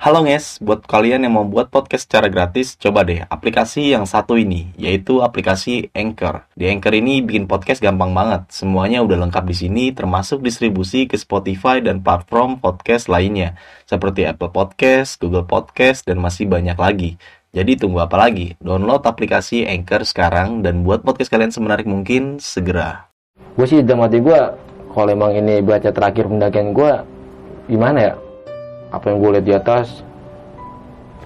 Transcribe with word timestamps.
Halo 0.00 0.24
guys, 0.24 0.56
buat 0.64 0.88
kalian 0.88 1.28
yang 1.28 1.36
mau 1.36 1.44
buat 1.44 1.68
podcast 1.68 2.08
secara 2.08 2.32
gratis, 2.32 2.72
coba 2.80 3.04
deh 3.04 3.20
aplikasi 3.28 3.92
yang 3.92 4.08
satu 4.08 4.32
ini, 4.32 4.72
yaitu 4.80 5.20
aplikasi 5.20 5.92
Anchor. 5.92 6.48
Di 6.56 6.72
Anchor 6.72 6.96
ini 6.96 7.20
bikin 7.20 7.44
podcast 7.44 7.84
gampang 7.84 8.16
banget. 8.16 8.48
Semuanya 8.48 9.04
udah 9.04 9.20
lengkap 9.28 9.44
di 9.44 9.52
sini, 9.52 9.84
termasuk 9.92 10.40
distribusi 10.40 11.04
ke 11.04 11.20
Spotify 11.20 11.84
dan 11.84 12.00
platform 12.00 12.64
podcast 12.64 13.12
lainnya, 13.12 13.60
seperti 13.84 14.24
Apple 14.24 14.48
Podcast, 14.48 15.20
Google 15.20 15.44
Podcast, 15.44 16.08
dan 16.08 16.16
masih 16.16 16.48
banyak 16.48 16.80
lagi. 16.80 17.20
Jadi 17.52 17.76
tunggu 17.76 18.00
apa 18.00 18.16
lagi? 18.16 18.56
Download 18.56 19.04
aplikasi 19.04 19.68
Anchor 19.68 20.08
sekarang 20.08 20.64
dan 20.64 20.80
buat 20.80 21.04
podcast 21.04 21.28
kalian 21.28 21.52
semenarik 21.52 21.84
mungkin 21.84 22.40
segera. 22.40 23.12
gue 23.52 23.68
sih 23.68 23.84
dalam 23.84 24.08
hati 24.08 24.24
gue 24.24 24.40
kalau 24.96 25.12
emang 25.12 25.36
ini 25.36 25.60
baca 25.60 25.92
terakhir 25.92 26.24
pendakian 26.24 26.72
gue 26.72 26.92
gimana 27.68 28.00
ya 28.00 28.29
apa 28.90 29.04
yang 29.10 29.18
gue 29.22 29.30
lihat 29.38 29.46
di 29.46 29.54
atas 29.54 30.02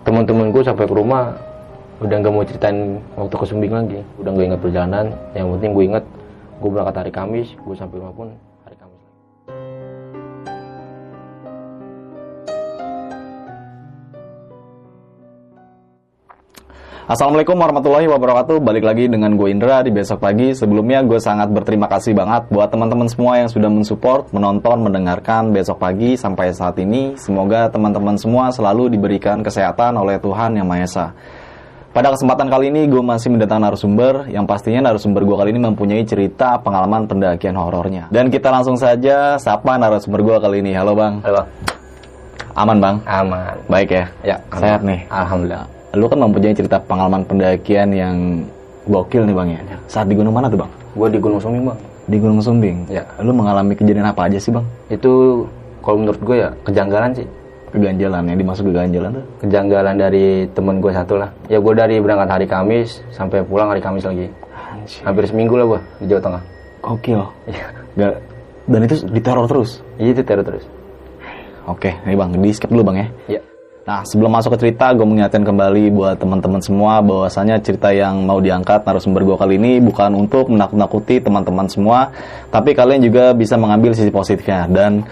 teman-teman 0.05 0.53
gue 0.53 0.63
sampai 0.65 0.85
ke 0.85 0.95
rumah 0.95 1.33
udah 2.05 2.17
nggak 2.21 2.33
mau 2.33 2.45
ceritain 2.45 3.01
waktu 3.17 3.35
ke 3.39 3.45
Sumbing 3.49 3.73
lagi. 3.73 4.01
Udah 4.21 4.31
nggak 4.35 4.47
ingat 4.53 4.61
perjalanan 4.61 5.07
yang 5.33 5.49
penting 5.57 5.71
gue 5.73 5.85
inget 5.89 6.05
gue 6.61 6.71
berangkat 6.71 6.95
hari 7.01 7.13
Kamis 7.13 7.49
gue 7.57 7.75
sampai 7.77 7.97
rumah 7.99 8.15
pun 8.15 8.29
Assalamualaikum 17.05 17.61
warahmatullahi 17.61 18.09
wabarakatuh 18.09 18.65
Balik 18.65 18.81
lagi 18.81 19.05
dengan 19.13 19.37
gue 19.37 19.53
Indra 19.53 19.85
di 19.85 19.93
besok 19.93 20.25
pagi 20.25 20.57
Sebelumnya 20.57 21.05
gue 21.05 21.21
sangat 21.21 21.53
berterima 21.53 21.85
kasih 21.85 22.17
banget 22.17 22.49
Buat 22.49 22.73
teman-teman 22.73 23.05
semua 23.13 23.37
yang 23.37 23.53
sudah 23.53 23.69
mensupport 23.69 24.25
Menonton, 24.33 24.89
mendengarkan 24.89 25.53
besok 25.53 25.85
pagi 25.85 26.17
sampai 26.17 26.57
saat 26.57 26.81
ini 26.81 27.13
Semoga 27.21 27.69
teman-teman 27.69 28.17
semua 28.17 28.49
selalu 28.57 28.89
diberikan 28.97 29.45
kesehatan 29.45 30.01
oleh 30.01 30.17
Tuhan 30.17 30.57
Yang 30.57 30.65
Maha 30.67 30.85
Esa 30.89 31.07
pada 31.95 32.11
kesempatan 32.11 32.51
kali 32.51 32.75
ini 32.75 32.91
gue 32.91 32.99
masih 32.99 33.31
mendatang 33.31 33.63
narasumber 33.63 34.27
yang 34.27 34.51
pastinya 34.51 34.91
narasumber 34.91 35.23
gue 35.23 35.37
kali 35.39 35.55
ini 35.55 35.63
mempunyai 35.63 36.03
cerita 36.03 36.59
pengalaman 36.59 37.07
pendakian 37.07 37.55
horornya. 37.55 38.11
Dan 38.11 38.35
kita 38.35 38.51
langsung 38.51 38.75
saja 38.75 39.39
sapa 39.39 39.79
narasumber 39.79 40.27
gue 40.27 40.37
kali 40.43 40.59
ini. 40.59 40.75
Halo 40.75 40.99
bang. 40.99 41.23
Halo 41.23 41.47
Aman 42.55 42.79
bang? 42.83 42.97
aman 43.07 43.55
Baik 43.67 43.95
ya? 43.95 44.05
ya 44.23 44.37
Sehat 44.55 44.83
nih? 44.87 45.07
alhamdulillah 45.11 45.67
Lu 45.95 46.07
kan 46.07 46.19
mempunyai 46.19 46.53
cerita 46.53 46.77
pengalaman 46.79 47.23
pendakian 47.23 47.89
yang 47.89 48.17
gokil 48.85 49.23
nih 49.23 49.33
bang 49.33 49.49
ya. 49.51 49.61
Saat 49.87 50.07
di 50.07 50.15
gunung 50.15 50.31
mana 50.31 50.47
tuh 50.47 50.59
bang? 50.59 50.71
gue 50.95 51.09
di 51.09 51.19
Gunung 51.19 51.39
Sumbing 51.39 51.65
bang 51.65 51.79
Di 52.05 52.17
Gunung 52.17 52.39
Sumbing. 52.39 52.77
Ya. 52.87 53.03
Lu 53.19 53.31
mengalami 53.31 53.73
kejadian 53.73 54.07
apa 54.07 54.27
aja 54.27 54.37
sih 54.37 54.51
bang? 54.51 54.63
itu 54.87 55.43
kalau 55.81 55.99
menurut 55.99 56.19
gue 56.19 56.37
ya 56.39 56.49
kejanggalan 56.63 57.13
sih 57.13 57.27
Keganjalan 57.71 58.23
yang 58.25 58.39
dimasuk 58.39 58.65
keganjalan 58.67 59.11
tuh? 59.13 59.25
kejanggalan 59.41 59.95
dari 59.95 60.27
temen 60.49 60.79
gue 60.79 60.91
satu 60.91 61.15
lah 61.17 61.27
ya 61.45 61.59
gue 61.59 61.73
dari 61.73 61.99
berangkat 61.99 62.29
hari 62.31 62.47
Kamis 62.47 63.03
sampai 63.11 63.43
pulang 63.43 63.67
hari 63.67 63.81
Kamis 63.81 64.05
lagi 64.05 64.31
Anjir. 64.55 65.03
hampir 65.03 65.25
seminggu 65.27 65.55
lah 65.55 65.67
gue 65.69 65.81
di 65.99 66.07
Jawa 66.07 66.23
Tengah 66.23 66.43
Gokil. 66.81 67.21
Iya. 67.47 67.65
Gak- 67.97 68.21
Dan 68.65 68.81
itu 68.83 68.97
diteror 69.07 69.45
terus. 69.45 69.81
Iya, 69.97 70.13
itu 70.13 70.23
terus 70.23 70.45
terus 70.45 70.65
Oke, 71.65 71.97
nih 72.01 72.13
bang, 72.13 72.31
di 72.31 72.49
skip 72.49 72.69
dulu 72.69 72.85
bang 72.87 72.97
ya. 72.97 73.07
ya 73.37 73.41
Nah, 73.85 74.01
sebelum 74.01 74.33
masuk 74.33 74.57
ke 74.57 74.65
cerita, 74.65 74.97
gue 74.97 75.05
mengingatkan 75.05 75.45
kembali 75.45 75.93
buat 75.93 76.17
teman-teman 76.17 76.57
semua 76.65 77.05
bahwasanya 77.05 77.61
cerita 77.61 77.93
yang 77.93 78.25
mau 78.25 78.41
diangkat 78.41 78.81
narasumber 78.81 79.29
gue 79.29 79.37
kali 79.37 79.61
ini 79.61 79.77
bukan 79.85 80.17
untuk 80.17 80.49
menakut-nakuti 80.49 81.21
teman-teman 81.21 81.69
semua, 81.69 82.09
tapi 82.49 82.73
kalian 82.73 83.05
juga 83.05 83.37
bisa 83.37 83.61
mengambil 83.61 83.93
sisi 83.93 84.09
positifnya. 84.09 84.65
Dan 84.73 85.05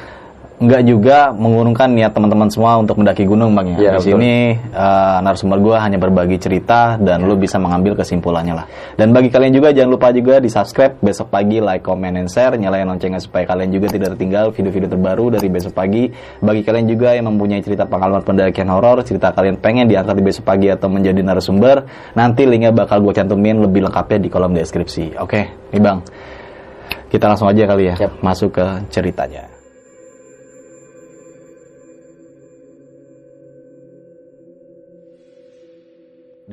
nggak 0.63 0.83
juga 0.87 1.35
mengurungkan 1.35 1.91
niat 1.91 2.15
teman-teman 2.15 2.47
semua 2.47 2.79
untuk 2.79 3.03
mendaki 3.03 3.27
gunung 3.27 3.51
bang 3.59 3.75
ya. 3.75 3.77
Iya, 3.77 3.91
Di 3.99 4.15
sini 4.15 4.33
eh, 4.55 5.19
narasumber 5.19 5.59
gue 5.59 5.75
hanya 5.75 5.99
berbagi 5.99 6.39
cerita 6.39 6.95
dan 7.03 7.27
lu 7.27 7.35
bisa 7.35 7.59
mengambil 7.59 7.99
kesimpulannya 7.99 8.55
lah. 8.63 8.67
Dan 8.95 9.11
bagi 9.11 9.29
kalian 9.35 9.51
juga 9.51 9.75
jangan 9.75 9.91
lupa 9.91 10.15
juga 10.15 10.39
di 10.39 10.47
subscribe 10.47 11.03
besok 11.03 11.35
pagi, 11.35 11.59
like, 11.59 11.83
comment, 11.83 12.15
and 12.15 12.31
share, 12.31 12.55
nyalain 12.55 12.87
loncengnya 12.87 13.19
supaya 13.19 13.43
kalian 13.43 13.75
juga 13.75 13.91
tidak 13.91 14.15
tertinggal 14.15 14.55
video-video 14.55 14.89
terbaru 14.89 15.35
dari 15.35 15.51
besok 15.51 15.75
pagi. 15.75 16.09
Bagi 16.39 16.63
kalian 16.63 16.87
juga 16.87 17.19
yang 17.19 17.27
mempunyai 17.35 17.61
cerita 17.61 17.85
pengalaman 17.91 18.23
pendakian 18.23 18.71
horor, 18.71 19.03
cerita 19.03 19.35
kalian 19.35 19.59
pengen 19.59 19.91
diangkat 19.91 20.15
di 20.15 20.25
besok 20.25 20.47
pagi 20.47 20.71
atau 20.71 20.87
menjadi 20.87 21.21
narasumber, 21.27 21.85
nanti 22.15 22.47
linknya 22.47 22.71
bakal 22.71 23.03
gue 23.03 23.11
cantumin 23.11 23.59
lebih 23.59 23.91
lengkapnya 23.91 24.23
di 24.23 24.29
kolom 24.31 24.55
deskripsi. 24.55 25.19
Oke, 25.19 25.69
nih 25.75 25.83
bang, 25.83 25.99
kita 27.11 27.29
langsung 27.29 27.51
aja 27.51 27.69
kali 27.69 27.93
ya 27.93 27.95
Siap. 28.01 28.25
masuk 28.25 28.57
ke 28.57 28.65
ceritanya. 28.89 29.52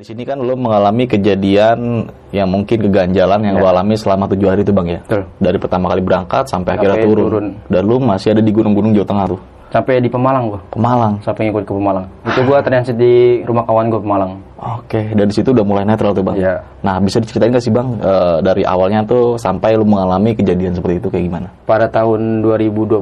Di 0.00 0.08
sini 0.08 0.24
kan 0.24 0.40
lo 0.40 0.56
mengalami 0.56 1.04
kejadian 1.04 2.08
yang 2.32 2.48
mungkin 2.48 2.80
keganjalan 2.80 3.44
yang 3.44 3.52
Ya. 3.52 3.60
lo 3.60 3.66
alami 3.68 3.92
selama 3.92 4.24
tujuh 4.26 4.48
hari 4.48 4.64
itu 4.64 4.72
bang 4.72 4.96
ya. 4.96 5.00
Betul. 5.04 5.28
Dari 5.36 5.58
pertama 5.60 5.92
kali 5.92 6.00
berangkat 6.00 6.48
sampai, 6.48 6.72
Sampai 6.72 6.88
akhirnya 6.88 7.04
turun. 7.04 7.24
turun. 7.28 7.46
Dan 7.68 7.82
lo 7.84 8.00
masih 8.00 8.32
ada 8.32 8.40
di 8.40 8.48
gunung-gunung 8.48 8.96
Jawa 8.96 9.04
Tengah 9.04 9.26
tuh. 9.28 9.40
sampai 9.68 10.00
di 10.00 10.08
Pemalang 10.08 10.48
gue 10.48 10.60
Ke 10.66 10.78
Malang. 10.80 11.14
sampai 11.20 11.46
ngikut 11.46 11.62
ke 11.62 11.70
Pemalang 11.70 12.08
itu 12.24 12.40
gue 12.42 12.58
transit 12.58 12.96
di 12.96 13.14
rumah 13.44 13.62
kawan 13.62 13.86
gue 13.86 14.00
Pemalang 14.00 14.32
Oke, 14.58 15.12
dari 15.12 15.30
situ 15.30 15.52
udah 15.52 15.62
mulai 15.62 15.84
netral 15.84 16.10
tuh 16.10 16.24
bang. 16.24 16.34
Iya. 16.34 16.54
Nah, 16.80 16.96
bisa 16.98 17.16
diceritain 17.16 17.52
gak 17.52 17.60
sih 17.60 17.70
bang 17.70 17.86
eh, 17.94 18.36
dari 18.40 18.64
awalnya 18.64 19.04
tuh 19.04 19.36
sampai 19.36 19.76
lo 19.76 19.84
mengalami 19.84 20.32
kejadian 20.32 20.72
seperti 20.72 20.96
itu 20.96 21.08
kayak 21.08 21.24
gimana? 21.24 21.48
pada 21.62 21.86
tahun 21.86 22.40
2020 22.40 22.98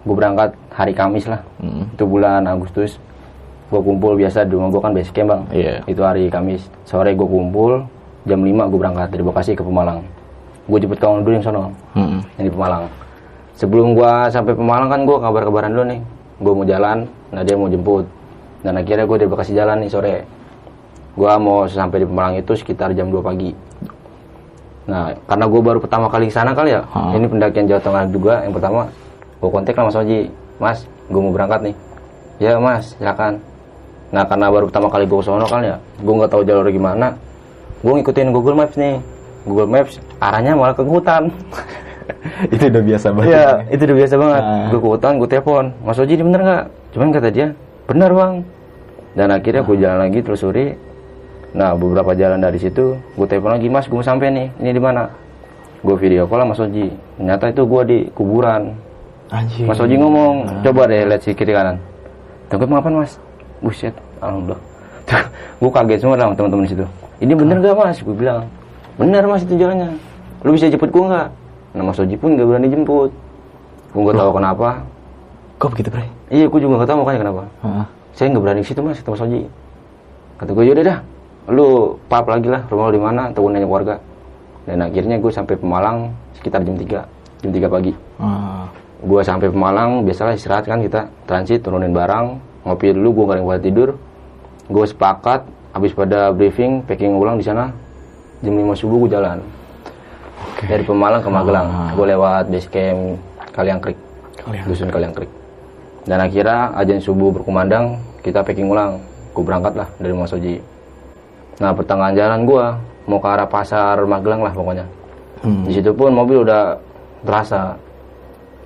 gue 0.00 0.14
berangkat 0.14 0.54
hari 0.70 0.94
Kamis 0.94 1.26
lah 1.26 1.42
Hmm. 1.58 1.90
itu 1.90 2.04
bulan 2.04 2.46
Agustus 2.46 2.96
gue 3.70 3.80
kumpul 3.80 4.18
biasa 4.18 4.42
di 4.44 4.58
rumah 4.58 4.68
gue 4.74 4.82
kan 4.82 4.92
base 4.92 5.10
camp 5.14 5.28
bang. 5.30 5.42
Iya. 5.54 5.74
itu 5.86 6.02
hari 6.02 6.26
Kamis. 6.26 6.66
Sore 6.82 7.14
gue 7.14 7.28
kumpul 7.28 7.86
jam 8.26 8.42
5 8.42 8.50
gue 8.50 8.78
berangkat 8.78 9.08
dari 9.14 9.22
Bekasi 9.22 9.54
ke 9.54 9.62
Pemalang. 9.62 10.02
Gue 10.66 10.78
jemput 10.82 10.98
kawan 10.98 11.22
dulu 11.22 11.34
yang 11.38 11.44
sono 11.46 11.62
Mm-mm. 11.94 12.20
yang 12.38 12.44
di 12.46 12.52
Pemalang. 12.52 12.84
Sebelum 13.60 13.92
gua 13.92 14.32
sampai 14.32 14.56
Pemalang 14.56 14.88
kan 14.88 15.04
gua 15.04 15.20
kabar-kabaran 15.20 15.68
dulu 15.76 15.84
nih. 15.92 16.00
Gua 16.40 16.52
mau 16.56 16.64
jalan 16.64 17.04
nah 17.28 17.44
dia 17.44 17.52
mau 17.60 17.68
jemput. 17.68 18.08
Dan 18.64 18.80
akhirnya 18.80 19.04
gua 19.04 19.20
dari 19.20 19.28
Bekasi 19.28 19.52
jalan 19.52 19.84
nih 19.84 19.90
sore. 19.92 20.24
Gua 21.12 21.36
mau 21.36 21.68
sampai 21.68 22.00
di 22.00 22.06
Pemalang 22.08 22.40
itu 22.40 22.56
sekitar 22.56 22.96
jam 22.96 23.12
2 23.12 23.20
pagi. 23.20 23.52
Nah 24.88 25.12
karena 25.28 25.44
gua 25.44 25.60
baru 25.60 25.78
pertama 25.84 26.08
kali 26.08 26.32
ke 26.32 26.34
sana 26.40 26.56
kali 26.56 26.72
ya. 26.72 26.88
Ha. 26.88 27.12
ini 27.12 27.28
pendakian 27.28 27.68
Jawa 27.68 27.80
Tengah 27.84 28.04
juga. 28.08 28.34
Yang 28.48 28.52
pertama 28.56 28.80
gua 29.44 29.48
kontak 29.52 29.76
lah 29.76 29.84
Mas 29.92 29.98
Oji 30.00 30.20
Mas 30.56 30.78
gua 31.12 31.20
mau 31.20 31.32
berangkat 31.36 31.60
nih. 31.68 31.74
Ya 32.40 32.56
Mas 32.56 32.96
silakan 32.96 33.44
nah 34.10 34.26
karena 34.26 34.50
baru 34.50 34.66
pertama 34.66 34.90
kali 34.90 35.06
gua 35.06 35.22
ke 35.22 35.26
sono 35.26 35.46
kan 35.46 35.62
ya 35.62 35.76
gua 36.02 36.14
nggak 36.22 36.30
tahu 36.34 36.42
jalur 36.42 36.66
gimana 36.66 37.14
gua 37.82 37.92
ngikutin 37.98 38.28
Google 38.34 38.58
Maps 38.58 38.74
nih 38.74 38.98
Google 39.46 39.70
Maps 39.70 40.02
arahnya 40.18 40.58
malah 40.58 40.74
ke 40.74 40.82
hutan 40.82 41.30
itu 42.54 42.64
udah 42.70 42.82
biasa 42.82 43.06
banget. 43.14 43.30
Iya, 43.30 43.48
itu 43.70 43.82
udah 43.86 43.96
biasa 43.96 44.14
banget. 44.18 44.42
Ah. 44.42 44.66
Gue 44.70 44.80
ke 44.80 44.88
hutan, 44.88 45.12
gue 45.18 45.28
telepon. 45.30 45.64
Mas 45.82 45.98
Oji 46.00 46.12
ini 46.18 46.24
bener 46.26 46.40
nggak? 46.42 46.64
Cuman 46.96 47.08
kata 47.14 47.28
dia, 47.30 47.48
bener 47.86 48.10
bang. 48.12 48.34
Dan 49.14 49.28
akhirnya 49.34 49.62
gue 49.66 49.76
jalan 49.78 49.98
lagi 50.06 50.18
telusuri. 50.22 50.66
Nah, 51.50 51.74
beberapa 51.74 52.14
jalan 52.14 52.38
dari 52.38 52.58
situ, 52.62 52.94
gue 52.94 53.26
telepon 53.26 53.58
lagi, 53.58 53.66
Mas, 53.66 53.90
gue 53.90 53.98
mau 53.98 54.06
sampai 54.06 54.30
nih. 54.30 54.48
Ini 54.62 54.70
di 54.70 54.82
mana? 54.82 55.10
Gue 55.82 55.96
video 55.98 56.30
call 56.30 56.44
lah 56.44 56.46
Mas 56.46 56.62
Oji. 56.62 56.86
Ternyata 57.18 57.44
itu 57.50 57.62
gue 57.66 57.82
di 57.86 57.98
kuburan. 58.14 58.74
Anjir. 59.30 59.66
Mas 59.66 59.80
Oji 59.82 59.96
ngomong, 59.98 60.62
coba 60.62 60.90
deh 60.90 61.06
lihat 61.06 61.22
si 61.22 61.34
kiri 61.34 61.54
kanan. 61.54 61.78
Tunggu 62.50 62.66
ngapain 62.66 62.94
Mas? 63.02 63.18
Buset, 63.60 63.94
alhamdulillah. 64.20 64.60
gue 65.60 65.70
kaget 65.70 65.98
semua 66.00 66.16
lah 66.16 66.32
teman-teman 66.32 66.64
di 66.64 66.70
situ. 66.72 66.86
Ini 67.20 67.32
bener 67.36 67.60
gak 67.60 67.76
Mas? 67.76 67.98
Gue 68.00 68.16
bilang, 68.16 68.48
bener 68.96 69.22
Mas 69.28 69.44
itu 69.44 69.54
jalannya. 69.56 69.92
Lu 70.40 70.56
bisa 70.56 70.72
jemput 70.72 70.88
gue 70.88 71.04
nggak? 71.04 71.28
Nah 71.76 71.82
Mas 71.84 72.00
Oji 72.00 72.16
pun 72.16 72.38
gak 72.38 72.46
berani 72.48 72.68
jemput. 72.72 73.10
Gue 73.92 74.02
nggak 74.06 74.16
tahu 74.16 74.30
kenapa. 74.40 74.68
Kok 75.60 75.68
begitu 75.76 75.88
bre? 75.92 76.06
Iya, 76.32 76.46
gue 76.48 76.60
juga 76.62 76.80
nggak 76.80 76.88
tahu 76.88 76.98
makanya 77.04 77.20
kenapa. 77.28 77.42
Heeh. 77.60 77.84
Saya 78.16 78.26
nggak 78.32 78.42
berani 78.42 78.62
situ 78.64 78.80
Mas, 78.80 78.98
kata 79.02 79.10
Mas 79.12 79.22
Oji. 79.26 79.40
Kata 80.40 80.50
gue 80.56 80.64
yaudah 80.64 80.84
dah, 80.88 80.98
lu 81.52 81.68
pap 82.08 82.24
lagi 82.24 82.48
lah 82.48 82.64
rumah 82.72 82.88
lu 82.88 82.96
di 82.96 83.02
mana, 83.02 83.22
atau 83.28 83.44
nanya 83.50 83.68
keluarga. 83.68 83.94
Dan 84.64 84.80
akhirnya 84.80 85.20
gue 85.20 85.32
sampai 85.32 85.54
Pemalang 85.60 86.14
sekitar 86.36 86.64
jam 86.64 86.76
3 86.76 87.04
jam 87.40 87.50
3 87.52 87.68
pagi 87.68 87.92
Ah. 88.16 88.68
gue 89.00 89.20
sampai 89.24 89.48
Pemalang 89.48 90.04
biasalah 90.04 90.36
istirahat 90.36 90.68
kan 90.68 90.80
kita 90.80 91.08
transit 91.24 91.60
turunin 91.60 91.92
barang 91.92 92.36
ngopi 92.66 92.92
dulu 92.92 93.08
gue 93.12 93.24
nggak 93.30 93.44
buat 93.46 93.62
tidur. 93.62 93.88
Gue 94.70 94.84
sepakat 94.86 95.46
habis 95.74 95.94
pada 95.94 96.30
briefing 96.30 96.84
packing 96.86 97.16
ulang 97.16 97.40
di 97.40 97.44
sana. 97.44 97.72
Jam 98.40 98.56
5 98.56 98.80
subuh 98.80 99.04
gue 99.04 99.10
jalan. 99.12 99.40
Oke. 100.40 100.64
dari 100.68 100.84
Pemalang 100.84 101.20
ke 101.24 101.30
Magelang. 101.32 101.68
Ah. 101.68 101.90
gue 101.92 102.06
lewat 102.16 102.44
base 102.48 102.68
camp 102.68 103.20
Kaliangkrik 103.52 103.98
Kalian. 104.40 104.64
dusun 104.68 104.88
Kaliangkrik 104.88 105.30
dan 106.08 106.18
akhirnya 106.24 106.72
ajan 106.80 107.00
subuh 107.00 107.28
berkumandang 107.32 108.00
kita 108.24 108.40
packing 108.44 108.68
ulang. 108.68 109.00
Gue 109.30 109.46
berangkat 109.46 109.78
lah 109.78 109.88
dari 110.00 110.12
Mas 110.16 110.34
Oji 110.34 110.58
nah 111.60 111.76
pertengahan 111.76 112.16
jalan 112.16 112.48
gue 112.48 112.64
mau 113.04 113.20
ke 113.20 113.28
arah 113.28 113.44
pasar 113.44 114.00
Magelang 114.08 114.40
lah 114.40 114.52
pokoknya. 114.52 114.86
Hmm. 115.40 115.64
di 115.64 115.72
situ 115.76 115.92
pun 115.92 116.12
mobil 116.12 116.44
udah 116.44 116.76
terasa. 117.24 117.76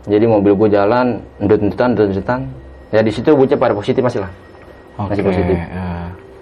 Jadi 0.07 0.27
mobil 0.27 0.55
gue 0.55 0.69
jalan 0.75 1.23
ndut-ndutan 1.43 1.95
ndut-ndutan 1.95 2.41
ya 2.95 3.01
di 3.01 3.11
situ 3.11 3.27
bocah 3.29 3.59
pada 3.59 3.75
positif 3.75 3.99
masih 4.01 4.23
lah 4.23 4.31
Oke. 4.97 5.11
Masih 5.11 5.25
positif. 5.25 5.57
ya. 5.59 5.67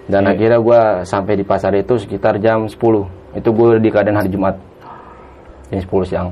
dan 0.05 0.23
Iya. 0.23 0.31
akhirnya 0.31 0.59
gue 0.61 0.81
sampai 1.03 1.35
di 1.35 1.43
pasar 1.43 1.73
itu 1.73 1.95
sekitar 1.97 2.37
jam 2.37 2.69
10 2.69 2.77
itu 3.33 3.49
gue 3.49 3.69
di 3.79 3.89
keadaan 3.89 4.19
hari 4.19 4.29
Jumat 4.29 4.55
jam 5.67 5.81
10 5.81 5.89
siang 6.05 6.29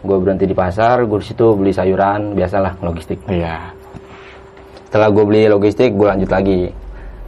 gue 0.00 0.16
berhenti 0.18 0.44
di 0.44 0.52
pasar 0.52 1.00
gue 1.00 1.16
di 1.16 1.24
situ 1.24 1.46
beli 1.52 1.70
sayuran 1.70 2.34
biasalah 2.34 2.74
logistik 2.80 3.22
Iya. 3.24 3.70
setelah 4.84 5.08
gue 5.08 5.24
beli 5.24 5.46
logistik 5.46 5.90
gue 5.90 6.04
lanjut 6.04 6.28
lagi 6.28 6.74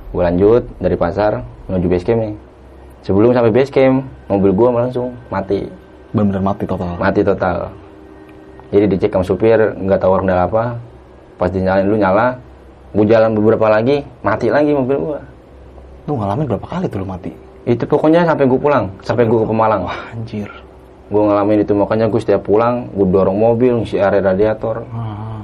gue 0.08 0.22
lanjut 0.24 0.62
dari 0.76 0.94
pasar 0.94 1.40
menuju 1.66 1.86
base 1.88 2.04
camp 2.04 2.20
nih 2.20 2.34
sebelum 3.00 3.30
sampai 3.30 3.52
base 3.52 3.70
camp 3.70 3.96
mobil 4.26 4.50
gue 4.50 4.68
langsung 4.72 5.14
mati 5.28 5.70
Benar-benar 6.08 6.42
mati 6.44 6.64
total. 6.64 6.92
mati 6.96 7.20
total 7.20 7.56
jadi 8.66 8.84
dicek 8.88 9.10
sama 9.10 9.22
supir 9.22 9.58
nggak 9.76 9.98
tahu 9.98 10.18
kendala 10.18 10.44
apa 10.44 10.64
pas 11.36 11.48
dinyalain 11.52 11.84
dulu 11.84 11.96
nyala. 12.00 12.26
Gue 12.96 13.04
jalan 13.04 13.36
beberapa 13.36 13.68
lagi 13.68 14.08
mati 14.24 14.48
lagi 14.48 14.72
mobil 14.72 14.96
gue 14.96 15.20
Lu 16.08 16.16
ngalamin 16.16 16.48
berapa 16.48 16.64
kali 16.64 16.88
tuh 16.88 17.04
lu 17.04 17.08
mati? 17.08 17.28
itu 17.66 17.82
pokoknya 17.82 18.22
sampai 18.22 18.46
gue 18.46 18.60
pulang 18.62 18.86
sampai 19.02 19.26
gue 19.26 19.42
ke 19.42 19.46
Pemalang. 19.50 19.90
Wah, 19.90 19.98
anjir. 20.14 20.46
gue 21.10 21.22
ngalamin 21.22 21.66
itu 21.66 21.74
makanya 21.74 22.06
gue 22.06 22.18
setiap 22.22 22.46
pulang 22.46 22.86
gue 22.94 23.06
dorong 23.10 23.34
mobil 23.34 23.82
ngisi 23.82 23.98
area 23.98 24.22
radiator. 24.22 24.86
Ah. 24.94 25.42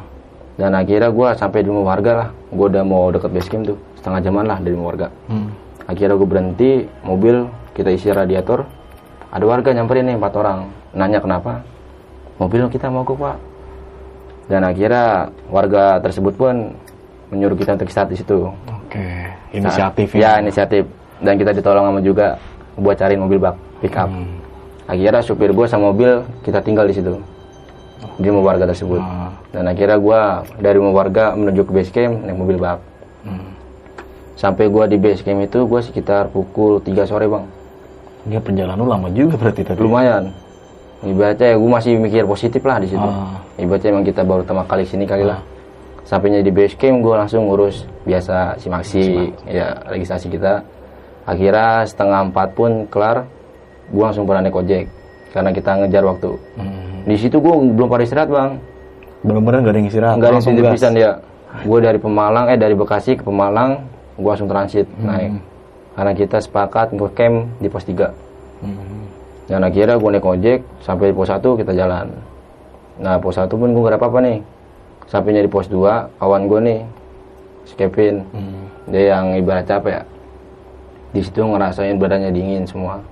dan 0.55 0.71
akhirnya 0.79 1.11
gue 1.11 1.29
sampai 1.35 1.67
di 1.67 1.69
rumah 1.69 1.93
warga 1.93 2.13
lah. 2.15 2.29
Gue 2.55 2.71
udah 2.71 2.87
mau 2.87 3.11
deket 3.11 3.31
base 3.35 3.51
camp 3.51 3.75
tuh 3.75 3.79
setengah 3.99 4.23
jaman 4.23 4.45
lah 4.47 4.59
dari 4.63 4.73
rumah 4.79 4.89
warga. 4.95 5.09
Hmm. 5.27 5.51
akhirnya 5.91 6.15
gue 6.15 6.29
berhenti 6.31 6.71
mobil 7.03 7.51
kita 7.75 7.91
isi 7.91 8.09
radiator. 8.15 8.65
Ada 9.35 9.43
warga 9.43 9.75
nyamperin 9.75 10.07
nih 10.07 10.17
empat 10.17 10.33
orang. 10.39 10.71
Nanya 10.95 11.19
kenapa? 11.19 11.67
Mobil 12.39 12.71
kita 12.71 12.87
mogok 12.87 13.19
pak 13.19 13.37
dan 14.53 14.61
akhirnya 14.63 15.07
warga 15.49 15.97
tersebut 15.99 16.37
pun 16.37 16.77
menyuruh 17.29 17.57
kita 17.57 17.73
untuk 17.73 17.89
istirahat 17.89 18.13
di 18.13 18.19
situ 18.19 18.53
Oke. 18.69 19.01
Inisiatif 19.51 20.13
ya 20.13 20.37
inisiatif 20.37 20.85
dan 21.19 21.35
kita 21.35 21.51
ditolong 21.51 21.89
sama 21.89 22.01
juga 22.01 22.37
buat 22.75 22.93
cariin 22.95 23.17
mobil 23.19 23.41
bak 23.41 23.57
pick 23.81 23.97
up 23.97 24.07
Hmm. 24.07 24.37
akhirnya 24.85 25.21
supir 25.21 25.49
gue 25.51 25.65
sama 25.65 25.89
mobil 25.89 26.21
kita 26.41 26.61
tinggal 26.61 26.85
di 26.85 26.93
situ 26.93 27.17
di 28.15 28.27
rumah 28.27 28.53
warga 28.53 28.67
tersebut 28.67 28.99
Ah. 28.99 29.33
dan 29.51 29.65
akhirnya 29.65 29.97
gue 29.97 30.21
dari 30.59 30.77
rumah 30.77 30.93
warga 30.95 31.33
menuju 31.33 31.63
ke 31.63 31.73
base 31.73 31.91
camp 31.91 32.21
naik 32.21 32.35
mobil 32.35 32.59
bak 32.59 32.77
Hmm. 33.23 33.55
sampai 34.35 34.67
gue 34.67 34.85
di 34.87 34.99
base 34.99 35.23
camp 35.23 35.41
itu 35.41 35.63
gue 35.63 35.81
sekitar 35.81 36.29
pukul 36.29 36.79
3 36.79 37.07
sore 37.07 37.25
bang 37.25 37.47
Dia 38.23 38.39
perjalanan 38.39 38.77
lu 38.77 38.87
lama 38.87 39.09
juga 39.09 39.35
berarti 39.35 39.63
tadi. 39.65 39.79
lumayan 39.79 40.31
ibaratnya 41.03 41.55
ya 41.55 41.57
gue 41.59 41.71
masih 41.71 41.93
mikir 41.99 42.23
positif 42.25 42.63
lah 42.63 42.79
di 42.79 42.89
situ. 42.91 43.03
Ah. 43.03 43.43
ibaratnya 43.59 43.91
emang 43.91 44.07
kita 44.07 44.23
baru 44.23 44.47
pertama 44.47 44.63
kali 44.67 44.87
sini 44.87 45.05
kali 45.05 45.27
lah. 45.27 45.43
Sampainya 46.07 46.43
di 46.43 46.51
base 46.51 46.75
camp 46.79 47.03
gue 47.03 47.15
langsung 47.15 47.47
ngurus 47.47 47.87
biasa 48.07 48.59
simaksi 48.59 49.31
ya 49.47 49.83
registrasi 49.91 50.31
kita. 50.31 50.63
Akhirnya 51.27 51.87
setengah 51.87 52.31
empat 52.31 52.49
pun 52.55 52.87
kelar 52.91 53.27
gue 53.91 54.03
langsung 54.03 54.27
pernah 54.27 54.47
naik 54.47 54.59
ojek. 54.59 54.87
Karena 55.33 55.51
kita 55.51 55.71
ngejar 55.81 56.05
waktu. 56.07 56.31
Hmm. 56.61 57.03
di 57.03 57.19
situ 57.19 57.43
gue 57.43 57.55
belum 57.75 57.89
pada 57.91 58.03
istirahat 58.07 58.31
bang. 58.31 58.51
Bener-bener 59.23 59.59
gak 59.63 59.73
ada 59.75 59.79
yang 59.79 59.89
istirahat. 59.91 60.15
nggak 60.19 60.29
ada 60.31 60.39
yang 60.39 60.75
pisan 60.75 60.95
ya. 60.95 61.11
Gue 61.67 61.79
dari 61.83 61.99
Pemalang 61.99 62.47
eh 62.49 62.59
dari 62.59 62.75
Bekasi 62.79 63.19
ke 63.19 63.23
Pemalang 63.27 63.83
gue 64.15 64.31
langsung 64.31 64.51
transit 64.51 64.87
naik. 65.03 65.35
Karena 65.93 66.13
kita 66.15 66.39
sepakat 66.41 66.95
ke 66.95 67.07
camp 67.13 67.37
di 67.59 67.69
pos 67.69 67.85
3 67.85 68.33
Hmm. 68.63 69.02
Dan 69.53 69.69
akhirnya 69.69 70.01
gue 70.01 70.11
naik 70.17 70.25
ojek 70.25 70.65
sampai 70.81 71.13
di 71.13 71.15
pos 71.15 71.29
1 71.29 71.45
kita 71.45 71.77
jalan. 71.77 72.09
Nah 73.05 73.21
pos 73.21 73.37
1 73.37 73.53
pun 73.53 73.69
gue 73.69 73.83
gak 73.85 74.01
apa-apa 74.01 74.25
nih. 74.25 74.39
Sampainya 75.13 75.45
di 75.45 75.51
pos 75.53 75.69
2 75.69 76.09
kawan 76.17 76.49
gue 76.49 76.61
nih 76.65 76.81
si 77.69 77.77
Kevin. 77.77 78.25
Hmm. 78.33 78.65
dia 78.89 79.13
yang 79.13 79.37
ibarat 79.37 79.69
capek. 79.69 80.01
Ya 80.01 80.03
di 81.13 81.21
situ 81.21 81.45
ngerasain 81.45 82.01
badannya 82.01 82.33
dingin 82.33 82.65
semua. 82.65 83.05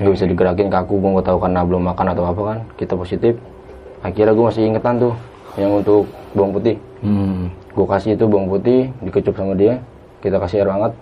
Nggak 0.00 0.16
bisa 0.16 0.24
digerakin 0.24 0.72
kaku 0.72 0.96
gue 0.96 1.10
nggak 1.12 1.28
tahu 1.28 1.38
karena 1.44 1.60
belum 1.60 1.92
makan 1.92 2.06
atau 2.16 2.24
apa 2.24 2.42
kan. 2.48 2.58
Kita 2.80 2.96
positif. 2.96 3.36
Akhirnya 4.00 4.32
gue 4.32 4.44
masih 4.48 4.64
ingetan 4.64 4.96
tuh 4.96 5.12
yang 5.60 5.76
untuk 5.76 6.08
bawang 6.32 6.56
putih. 6.56 6.80
Hmm. 7.04 7.52
gue 7.52 7.84
kasih 7.84 8.16
itu 8.16 8.24
bawang 8.24 8.48
putih 8.48 8.88
dikecup 9.04 9.36
sama 9.36 9.52
dia 9.52 9.76
kita 10.24 10.40
kasih 10.40 10.64
air 10.64 10.72
hangat. 10.72 10.96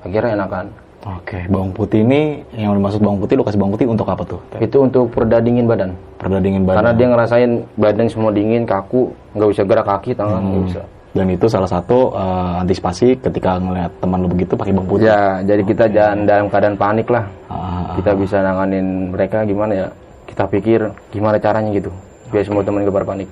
Akhirnya 0.00 0.40
enakan 0.40 0.72
Oke, 1.04 1.44
bawang 1.52 1.68
putih 1.76 2.00
ini 2.00 2.40
yang 2.56 2.72
dimaksud 2.80 3.04
bawang 3.04 3.20
putih 3.20 3.36
lu 3.36 3.44
kasih 3.44 3.60
bawang 3.60 3.76
putih 3.76 3.84
untuk 3.84 4.08
apa 4.08 4.24
tuh? 4.24 4.40
itu 4.56 4.76
untuk 4.80 5.12
pereda 5.12 5.36
dingin 5.36 5.68
badan. 5.68 5.92
Perda 6.16 6.40
dingin 6.40 6.64
badan. 6.64 6.80
karena 6.80 6.92
dia 6.96 7.06
ngerasain 7.12 7.50
badan 7.76 8.06
semua 8.08 8.32
dingin 8.32 8.64
kaku 8.64 9.12
nggak 9.36 9.48
bisa 9.52 9.62
gerak 9.68 9.84
kaki 9.84 10.16
tangan 10.16 10.40
nggak? 10.40 10.64
Bisa. 10.64 10.82
Dan 11.12 11.28
itu 11.28 11.44
salah 11.44 11.68
satu 11.68 12.08
eh, 12.16 12.62
antisipasi 12.64 13.20
ketika 13.20 13.60
ngelihat 13.60 13.92
teman 14.00 14.24
lu 14.24 14.32
begitu 14.32 14.56
pakai 14.56 14.72
bawang 14.72 14.88
putih. 14.96 15.12
ya 15.12 15.44
jadi 15.44 15.62
kita 15.68 15.84
jangan 15.92 16.18
dalam 16.24 16.46
keadaan 16.48 16.76
panik 16.80 17.06
lah. 17.12 17.24
Ah, 17.52 18.00
kita 18.00 18.16
bisa 18.16 18.40
nanganin 18.40 19.12
mereka 19.12 19.44
gimana 19.44 19.72
ya? 19.76 19.86
Kita 20.24 20.48
pikir 20.48 20.88
gimana 21.12 21.36
caranya 21.36 21.68
gitu 21.76 21.92
biar 22.32 22.48
semua 22.48 22.64
teman 22.64 22.80
gak 22.80 22.96
pada 22.96 23.06
panik. 23.12 23.28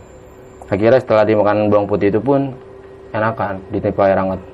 Akhirnya 0.68 1.00
setelah 1.00 1.24
dimakan 1.24 1.72
bawang 1.72 1.88
putih 1.88 2.12
itu 2.12 2.20
pun 2.20 2.52
enakan 3.16 3.64
ditimpa 3.72 4.12
air 4.12 4.20
hangat 4.20 4.51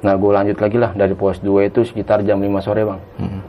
nah 0.00 0.16
gue 0.16 0.30
lanjut 0.32 0.56
lagi 0.56 0.76
lah 0.80 0.96
dari 0.96 1.12
pos 1.12 1.40
2 1.44 1.68
itu 1.68 1.84
sekitar 1.84 2.24
jam 2.24 2.40
5 2.40 2.64
sore 2.64 2.82
bang. 2.84 3.00
Hmm. 3.20 3.40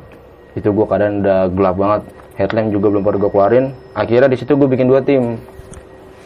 itu 0.52 0.68
gue 0.68 0.84
keadaan 0.84 1.24
udah 1.24 1.40
gelap 1.48 1.76
banget. 1.80 2.02
Headlamp 2.36 2.76
juga 2.76 2.88
belum 2.92 3.04
pada 3.08 3.18
gue 3.20 3.32
keluarin. 3.32 3.66
Akhirnya 3.96 4.28
di 4.28 4.38
situ 4.40 4.52
gue 4.60 4.68
bikin 4.68 4.92
dua 4.92 5.00
tim. 5.00 5.40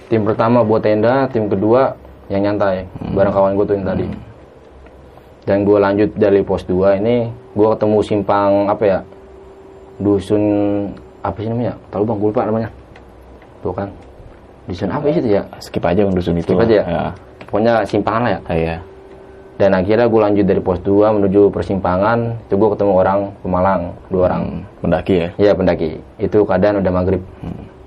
Tim 0.10 0.22
pertama 0.25 0.66
buat 0.66 0.81
tenda 0.81 1.30
tim 1.30 1.45
kedua 1.45 1.94
yang 2.30 2.42
nyantai. 2.42 2.89
Bareng 3.13 3.33
kawan 3.33 3.54
gue 3.54 3.66
tuh 3.69 3.75
yang 3.77 3.86
tadi. 3.86 4.06
Dan 5.45 5.62
gue 5.62 5.77
lanjut 5.77 6.10
dari 6.18 6.42
pos 6.42 6.66
2 6.66 7.01
ini 7.06 7.30
gue 7.30 7.68
ketemu 7.78 7.98
simpang 8.01 8.66
apa 8.66 8.83
ya 8.83 9.00
dusun 10.01 10.42
apa 11.21 11.38
sih 11.42 11.50
namanya? 11.50 11.78
Tahu 11.94 12.01
bang? 12.01 12.18
Gue 12.18 12.30
lupa 12.33 12.42
namanya. 12.50 12.69
Tuh 13.62 13.74
kan. 13.74 13.89
Dusun 14.66 14.89
apa 14.89 15.06
sih 15.13 15.21
itu 15.21 15.30
ya? 15.38 15.44
Skip 15.62 15.86
aja 15.86 16.01
yang 16.01 16.13
dusun 16.18 16.38
itu. 16.38 16.50
Skip 16.50 16.66
aja 16.66 16.74
ya? 16.81 16.86
Ya. 16.86 17.04
pokoknya 17.45 17.74
simpangan 17.86 18.21
lah 18.25 18.31
ya. 18.31 18.39
Iya. 18.50 18.75
Dan 19.56 19.72
akhirnya 19.72 20.12
gue 20.12 20.19
lanjut 20.19 20.46
dari 20.46 20.60
pos 20.60 20.84
2 20.84 21.16
menuju 21.16 21.48
persimpangan 21.48 22.44
itu 22.44 22.60
gue 22.60 22.69
ketemu 22.75 22.92
orang 22.92 23.19
Pemalang 23.40 23.81
dua 24.12 24.22
orang 24.28 24.44
Hmm. 24.46 24.62
Mendaki 24.84 25.16
ya. 25.16 25.30
Ya 25.40 25.52
pendaki. 25.56 26.04
Itu 26.19 26.44
keadaan 26.44 26.84
udah 26.84 26.92
maghrib 26.92 27.24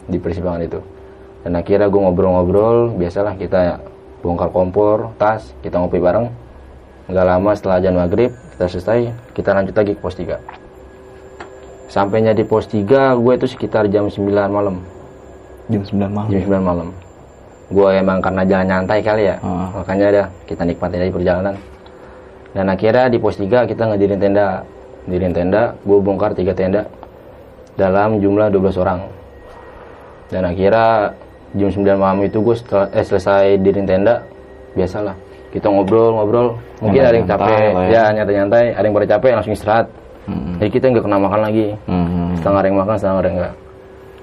di 0.08 0.16
persimpangan 0.16 0.64
itu. 0.64 0.80
Dan 1.44 1.54
akhirnya 1.54 1.86
gue 1.92 2.00
ngobrol-ngobrol, 2.00 2.96
biasalah 2.96 3.36
kita 3.36 3.58
ya, 3.60 3.76
bongkar 4.24 4.50
kompor, 4.50 5.12
tas, 5.20 5.52
kita 5.60 5.78
ngopi 5.78 6.00
bareng. 6.00 6.32
Nggak 7.08 7.26
lama 7.28 7.50
setelah 7.54 7.76
ajan 7.80 7.94
maghrib, 7.94 8.30
kita 8.56 8.64
selesai, 8.68 8.98
kita 9.36 9.52
lanjut 9.54 9.76
lagi 9.76 9.92
ke 9.94 10.00
pos 10.00 10.16
3. 10.16 10.40
Sampainya 11.88 12.32
di 12.36 12.44
pos 12.44 12.68
3, 12.68 13.16
gue 13.16 13.32
itu 13.36 13.46
sekitar 13.48 13.88
jam 13.92 14.08
9 14.08 14.24
malam. 14.48 14.82
Jam 15.68 15.84
9 15.84 16.10
malam. 16.10 16.28
Jam 16.32 16.40
9 16.48 16.60
malam. 16.64 16.88
Gue 17.68 17.88
emang 17.94 18.18
karena 18.18 18.42
jalan 18.42 18.66
nyantai 18.66 19.00
kali 19.00 19.28
ya, 19.28 19.36
Ah. 19.44 19.68
makanya 19.76 20.06
ada 20.08 20.22
kita 20.44 20.64
nikmatin 20.64 21.04
aja 21.04 21.12
perjalanan. 21.12 21.54
Dan 22.50 22.64
akhirnya 22.66 23.06
di 23.06 23.18
pos 23.20 23.36
3 23.36 23.68
kita 23.68 23.84
ngedirin 23.84 24.16
tenda. 24.16 24.64
Ngedirin 25.04 25.32
tenda, 25.32 25.62
gue 25.84 25.98
bongkar 26.00 26.32
tiga 26.32 26.52
tenda 26.52 26.88
dalam 27.74 28.18
jumlah 28.18 28.48
12 28.48 28.76
orang. 28.76 29.04
Dan 30.28 30.44
akhirnya 30.44 31.12
jam 31.54 31.68
9 31.68 31.96
malam 31.96 32.24
itu 32.24 32.40
gue 32.40 32.56
setelah, 32.56 32.88
eh, 32.92 33.04
selesai 33.04 33.60
dirin 33.60 33.84
tenda, 33.84 34.20
biasalah. 34.72 35.12
Kita 35.48 35.68
ngobrol-ngobrol, 35.68 36.56
mungkin 36.80 37.00
ada 37.00 37.16
yang 37.16 37.24
capek, 37.26 37.48
ya 37.88 37.88
ya. 37.88 38.04
nyantai-nyantai, 38.12 38.64
ada 38.72 38.84
yang 38.84 38.92
pada 38.92 39.08
capek 39.08 39.30
langsung 39.32 39.52
istirahat. 39.52 39.86
Hmm. 40.28 40.60
Jadi 40.60 40.70
kita 40.70 40.84
nggak 40.92 41.04
kena 41.04 41.16
makan 41.16 41.40
lagi 41.40 41.66
Hmm. 41.88 42.36
setengah 42.36 42.60
ada 42.60 42.68
yang 42.68 42.78
makan 42.78 42.94
setengah 43.00 43.16
ada 43.16 43.28
yang 43.28 43.38
enggak 43.40 43.54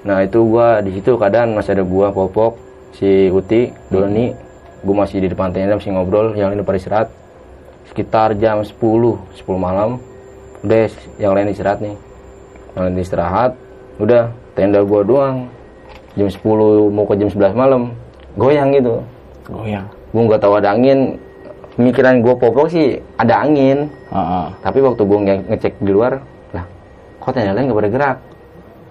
nah 0.06 0.18
itu 0.22 0.38
gua 0.46 0.78
di 0.78 0.90
situ 0.94 1.10
keadaan 1.18 1.48
masih 1.50 1.74
ada 1.74 1.82
gua 1.82 2.14
popok 2.14 2.54
si 2.94 3.32
uti 3.32 3.72
doni 3.90 4.30
gua 4.86 5.02
masih 5.02 5.18
di 5.18 5.28
depan 5.32 5.50
tenda 5.50 5.74
masih 5.74 5.90
ngobrol 5.90 6.36
yang 6.38 6.54
lain 6.54 6.62
pada 6.62 6.78
istirahat. 6.78 7.08
Sekitar 7.90 8.36
jam 8.38 8.62
10 8.62 8.76
10 8.76 9.58
malam. 9.58 9.98
Udah 10.62 10.86
yang 11.18 11.32
lain 11.34 11.50
istirahat 11.50 11.82
nih. 11.82 11.96
Yang 12.76 12.82
lain 12.86 12.96
istirahat 13.02 13.50
udah 13.98 14.30
tenda 14.54 14.82
gua 14.86 15.00
doang. 15.02 15.36
Jam 16.14 16.28
10 16.30 16.92
mau 16.92 17.04
ke 17.04 17.14
jam 17.18 17.28
11 17.28 17.56
malam. 17.56 17.82
Goyang 18.36 18.70
gitu. 18.74 19.02
Goyang. 19.48 19.86
gua 20.14 20.22
nggak 20.32 20.40
tahu 20.40 20.54
ada 20.58 20.70
angin. 20.76 21.18
Pemikiran 21.76 22.24
gua 22.24 22.34
popok 22.38 22.72
sih 22.72 22.96
ada 23.20 23.44
angin. 23.44 23.90
Ah, 24.08 24.18
ah. 24.18 24.46
tapi 24.64 24.80
waktu 24.80 25.02
gua 25.02 25.18
nge- 25.20 25.44
ngecek 25.50 25.74
di 25.82 25.92
luar 25.92 26.22
lah 26.54 26.64
kok 27.20 27.34
tenda 27.34 27.52
lain 27.52 27.68
nggak 27.68 27.78
pada 27.82 27.90
gerak? 27.90 28.16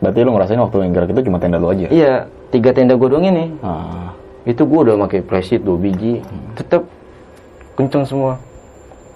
Berarti 0.04 0.20
lu 0.28 0.32
ngerasain 0.36 0.60
waktu 0.60 0.78
yang 0.84 0.92
gerak 0.92 1.10
itu 1.16 1.22
cuma 1.24 1.38
tenda 1.40 1.58
lu 1.58 1.72
aja. 1.72 1.88
Iya, 1.88 2.14
tiga 2.56 2.72
tenda 2.72 2.96
gue 2.96 3.08
doang 3.12 3.28
ini. 3.28 3.52
Ah. 3.60 4.16
Itu 4.48 4.64
gue 4.64 4.80
udah 4.88 4.96
pakai 5.04 5.20
flashlight 5.28 5.68
dua 5.68 5.76
biji, 5.76 6.24
tetep 6.56 6.88
kenceng 7.76 8.08
semua. 8.08 8.40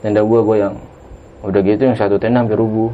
Tenda 0.04 0.20
gue 0.20 0.40
goyang. 0.44 0.76
Udah 1.48 1.64
gitu 1.64 1.88
yang 1.88 1.96
satu 1.96 2.20
tenda 2.20 2.44
hampir 2.44 2.60
rubuh. 2.60 2.92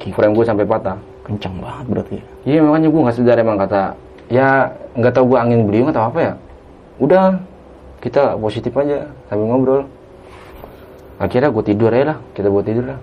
Frame 0.00 0.32
gue 0.32 0.44
sampai 0.46 0.64
patah. 0.64 0.96
Kencang 1.26 1.58
banget 1.60 1.84
berarti. 1.90 2.14
ya. 2.16 2.24
Iya 2.46 2.58
makanya 2.62 2.88
gue 2.88 3.00
nggak 3.02 3.16
sadar 3.18 3.36
emang 3.42 3.58
kata 3.58 3.82
ya 4.30 4.70
nggak 4.94 5.12
tahu 5.12 5.24
gue 5.34 5.38
angin 5.38 5.60
beliung 5.66 5.88
atau 5.90 6.06
apa 6.08 6.18
ya. 6.22 6.32
Udah 7.02 7.36
kita 8.00 8.38
positif 8.38 8.70
aja 8.78 9.10
sambil 9.26 9.50
ngobrol 9.50 9.82
akhirnya 11.16 11.48
gue 11.48 11.64
tidur 11.64 11.90
aja 11.90 12.14
lah 12.14 12.18
kita 12.36 12.48
buat 12.52 12.64
tidur 12.68 12.86
lah 12.92 13.00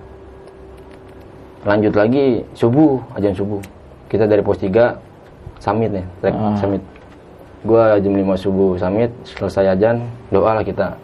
lanjut 1.66 1.94
lagi 1.98 2.46
subuh 2.54 3.02
ajan 3.18 3.34
subuh 3.34 3.60
kita 4.08 4.30
dari 4.30 4.40
pos 4.46 4.62
3 4.62 5.13
summit 5.64 5.90
nih 5.96 6.06
trek 6.20 6.36
Ah. 6.36 6.60
summit. 6.60 6.84
Gue 7.64 7.80
jam 8.04 8.12
5 8.12 8.36
subuh 8.36 8.76
summit 8.76 9.08
selesai 9.24 9.72
ajan 9.72 10.04
doa 10.28 10.60
lah 10.60 10.64
kita 10.68 11.00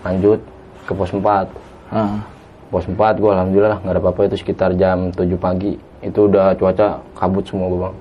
lanjut 0.00 0.40
ke 0.88 0.92
pos 0.96 1.12
4 1.12 1.44
Ah. 1.92 2.24
pos 2.72 2.88
4 2.88 3.20
gue 3.20 3.28
alhamdulillah 3.28 3.84
nggak 3.84 3.92
ada 3.92 4.00
apa-apa 4.00 4.32
itu 4.32 4.40
sekitar 4.40 4.72
jam 4.74 5.12
7 5.12 5.36
pagi. 5.36 5.76
Itu 6.00 6.32
udah 6.32 6.56
cuaca 6.56 7.04
kabut 7.12 7.44
semua 7.44 7.68
gue 7.68 7.80
bang 7.84 7.96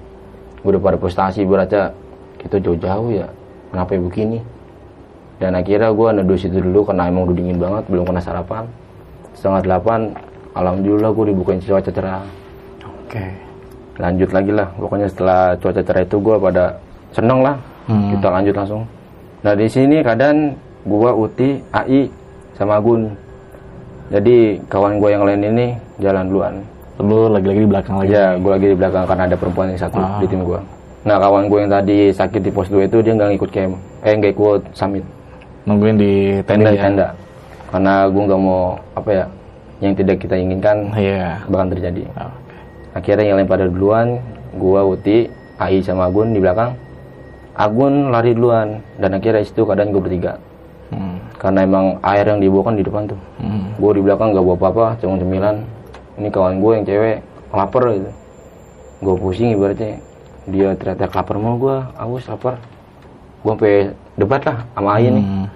gue 0.63 0.69
udah 0.71 0.81
pada 0.81 0.97
frustasi 0.97 1.43
beraca 1.43 1.91
kita 2.39 2.55
jauh-jauh 2.57 3.11
ya. 3.11 3.27
Kenapa 3.69 3.91
ya 3.91 4.01
begini 4.01 4.39
dan 5.35 5.51
akhirnya 5.51 5.91
gue 5.91 6.07
neduh 6.15 6.39
situ 6.39 6.63
dulu 6.63 6.87
karena 6.87 7.11
emang 7.11 7.27
udah 7.27 7.35
dingin 7.35 7.59
banget 7.59 7.83
belum 7.91 8.07
kena 8.07 8.23
sarapan. 8.23 8.63
Setengah 9.35 9.61
delapan 9.67 9.99
alhamdulillah 10.55 11.11
gue 11.11 11.25
dibukain 11.35 11.59
cuaca 11.59 11.91
cerah. 11.91 12.23
Oke. 13.03 13.25
Lanjut 13.97 14.29
lagi 14.29 14.51
lah 14.51 14.67
pokoknya 14.75 15.07
setelah 15.07 15.41
cuaca 15.55 15.81
cerah 15.81 16.03
itu 16.03 16.17
gue 16.17 16.35
pada 16.37 16.63
seneng 17.11 17.39
lah 17.41 17.55
Hmm. 17.85 18.09
kita 18.09 18.27
lanjut 18.27 18.55
langsung 18.55 18.81
nah 19.39 19.53
di 19.53 19.67
sini 19.67 20.01
keadaan 20.01 20.57
gue 20.83 21.11
Uti 21.13 21.49
Ai 21.69 22.09
sama 22.53 22.75
Agun 22.75 23.13
jadi 24.07 24.57
kawan 24.65 24.97
gue 24.97 25.09
yang 25.11 25.23
lain 25.23 25.41
ini 25.45 25.67
jalan 25.99 26.25
duluan 26.25 26.55
Lu 26.95 27.27
lagi-lagi 27.27 27.59
di 27.59 27.67
belakang 27.67 27.95
lagi. 27.99 28.09
ya 28.09 28.33
gue 28.33 28.47
lagi 28.49 28.67
di 28.67 28.75
belakang 28.75 29.03
karena 29.03 29.23
ada 29.25 29.35
perempuan 29.35 29.67
yang 29.69 29.77
satu 29.77 29.99
Ah. 29.99 30.17
di 30.17 30.25
tim 30.25 30.41
gue 30.41 30.57
nah 31.03 31.17
kawan 31.19 31.45
gue 31.45 31.59
yang 31.61 31.69
tadi 31.69 31.97
sakit 32.09 32.41
di 32.41 32.49
pos 32.49 32.65
2 32.67 32.89
itu 32.89 32.97
dia 32.99 33.13
nggak 33.13 33.29
ngikut 33.31 33.49
camp 33.51 33.73
eh 34.01 34.13
nggak 34.15 34.31
ikut 34.33 34.61
summit 34.73 35.05
Nungguin 35.63 35.95
di 35.95 36.13
tenda 36.41 36.69
di 36.69 36.77
ya. 36.77 36.83
tenda 36.83 37.07
karena 37.67 37.93
gue 38.07 38.21
nggak 38.23 38.39
mau 38.39 38.63
apa 38.93 39.09
ya 39.11 39.25
yang 39.79 39.93
tidak 39.93 40.17
kita 40.17 40.35
inginkan 40.35 40.89
Iya. 40.91 41.37
bahkan 41.45 41.69
terjadi 41.69 42.01
Oke. 42.09 42.44
Akhirnya 42.95 43.27
yang 43.27 43.37
lain 43.43 43.49
pada 43.51 43.67
duluan 43.67 44.23
gua 44.55 44.87
Uti 44.87 45.27
Ai 45.55 45.79
sama 45.79 46.11
Agun 46.11 46.35
di 46.35 46.39
belakang. 46.43 46.75
Agun 47.55 48.11
lari 48.11 48.35
duluan 48.35 48.83
dan 48.99 49.15
akhirnya 49.15 49.39
itu 49.39 49.63
keadaan 49.63 49.95
gue 49.95 50.03
bertiga. 50.03 50.35
Hmm. 50.85 51.17
karena 51.41 51.65
emang 51.65 51.97
air 52.05 52.29
yang 52.29 52.37
dibawa 52.37 52.69
kan 52.69 52.75
di 52.77 52.85
depan 52.85 53.09
tuh. 53.09 53.17
Hmm. 53.41 53.73
gue 53.73 53.91
di 53.97 54.01
belakang 54.05 54.37
gak 54.37 54.45
bawa 54.45 54.57
apa-apa 54.59 54.85
cuma 55.01 55.17
cemilan. 55.17 55.65
Ini 56.15 56.27
kawan 56.29 56.61
gue 56.61 56.71
yang 56.77 56.85
cewek 56.85 57.17
lapar 57.51 57.83
gitu. 57.89 58.11
Gue 59.01 59.15
pusing 59.17 59.49
ibaratnya. 59.57 59.97
Dia 60.45 60.77
teriak 60.77 61.09
lapar 61.09 61.35
mau 61.41 61.57
gue 61.57 61.75
aus 61.97 62.25
lapar. 62.29 62.61
Gue 63.41 63.51
sampai 63.57 63.75
debat 64.13 64.41
lah 64.45 64.57
sama 64.77 64.89
Ai 64.93 65.09
nih. 65.09 65.25
Hmm. 65.25 65.47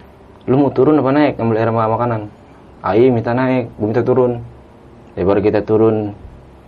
lu 0.50 0.56
mau 0.66 0.72
turun 0.74 0.98
apa 0.98 1.12
naik? 1.14 1.34
Ambil 1.38 1.62
air 1.62 1.70
sama 1.70 1.86
makanan. 1.94 2.22
Ai 2.82 3.04
minta 3.14 3.32
naik 3.38 3.70
gue 3.70 3.86
minta 3.86 4.02
turun. 4.02 4.42
Baru 5.14 5.40
kita 5.46 5.62
turun 5.62 6.16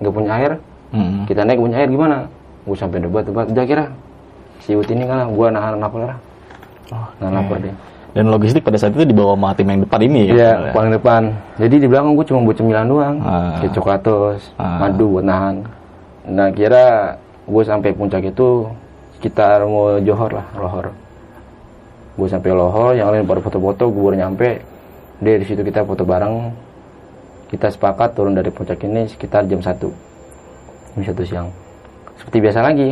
nggak 0.01 0.13
punya 0.13 0.31
air 0.35 0.53
Hmm. 0.91 1.23
kita 1.23 1.47
naik 1.47 1.55
punya 1.55 1.79
air 1.79 1.87
gimana 1.87 2.27
gue 2.61 2.75
sampai 2.75 2.99
debat 2.99 3.23
debat 3.23 3.47
udah 3.47 3.63
kira 3.63 3.85
si 4.59 4.75
Ut 4.75 4.83
ini 4.85 5.07
kan 5.07 5.23
gue 5.25 5.47
nahan 5.47 5.79
lapar 5.79 6.01
lah 6.05 6.17
Oh, 6.91 7.07
nahan 7.17 7.33
lapar 7.37 7.57
deh 7.57 7.71
Dan 8.11 8.27
logistik 8.27 8.59
pada 8.59 8.75
saat 8.75 8.91
itu 8.91 9.07
dibawa 9.07 9.31
sama 9.31 9.55
tim 9.55 9.63
yang 9.65 9.87
depan 9.87 10.03
ini 10.03 10.21
ya. 10.27 10.33
Iya, 10.35 10.51
paling 10.75 10.91
depan. 10.91 11.31
Jadi 11.55 11.75
di 11.79 11.87
belakang 11.87 12.11
gue 12.11 12.27
cuma 12.27 12.43
buat 12.43 12.59
cemilan 12.59 12.83
doang. 12.83 13.15
Ah. 13.23 13.55
Kayak 13.55 13.71
coklatos, 13.71 14.51
Ah. 14.59 14.83
madu 14.83 15.15
buat 15.15 15.23
nahan. 15.23 15.63
Nah 16.27 16.51
kira 16.51 17.15
gue 17.47 17.63
sampai 17.63 17.95
puncak 17.95 18.27
itu 18.27 18.67
sekitar 19.15 19.63
mau 19.63 19.95
johor 19.97 20.27
lah, 20.27 20.43
lohor. 20.53 20.91
Gue 22.13 22.27
sampai 22.27 22.51
lohor, 22.51 22.91
yang 22.91 23.07
lain 23.09 23.23
pada 23.23 23.39
foto-foto, 23.39 23.87
gue 23.87 24.01
baru 24.03 24.17
nyampe. 24.19 24.59
Dia 25.23 25.39
di 25.39 25.45
situ 25.47 25.63
kita 25.63 25.81
foto 25.81 26.03
bareng. 26.03 26.51
Kita 27.51 27.67
sepakat 27.67 28.15
turun 28.15 28.31
dari 28.31 28.47
puncak 28.47 28.79
ini 28.87 29.11
sekitar 29.11 29.43
jam 29.45 29.59
1 29.59 30.11
jam 30.95 31.03
satu 31.07 31.23
siang. 31.23 31.47
Seperti 32.19 32.37
biasa 32.43 32.59
lagi. 32.63 32.89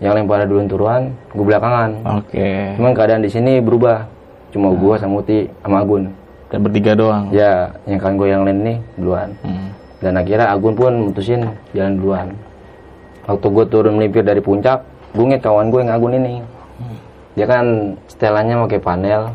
Yang 0.00 0.12
lain 0.16 0.26
pada 0.32 0.44
duluan 0.48 0.66
turuan, 0.66 1.02
gue 1.36 1.44
belakangan. 1.44 1.90
Oke. 2.24 2.72
Cuman 2.80 2.92
keadaan 2.96 3.20
di 3.20 3.28
sini 3.28 3.60
berubah. 3.60 4.08
Cuma 4.50 4.72
gua 4.74 4.98
sama 4.98 5.20
Uti 5.20 5.46
sama 5.62 5.84
Agun. 5.84 6.10
Dan 6.50 6.58
bertiga 6.66 6.96
doang. 6.98 7.30
Ya, 7.30 7.70
yang 7.86 8.00
kawan 8.00 8.14
gue 8.18 8.28
yang 8.32 8.42
lain 8.42 8.58
nih 8.66 8.78
duluan. 8.98 9.28
Hmm. 9.44 9.68
Dan 10.00 10.18
akhirnya 10.18 10.50
Agun 10.50 10.74
pun 10.74 10.92
mutusin 11.06 11.46
jalan 11.76 11.94
duluan. 12.00 12.26
Waktu 13.28 13.46
gue 13.46 13.64
turun 13.70 13.94
melipir 14.00 14.26
dari 14.26 14.42
puncak, 14.42 14.82
gue 15.14 15.22
ngeliat 15.22 15.44
kawan 15.44 15.70
gue 15.70 15.80
yang 15.84 15.92
Agun 15.94 16.18
ini. 16.18 16.34
Dia 17.38 17.46
kan 17.46 17.94
setelannya 18.10 18.58
pakai 18.66 18.80
panel, 18.82 19.30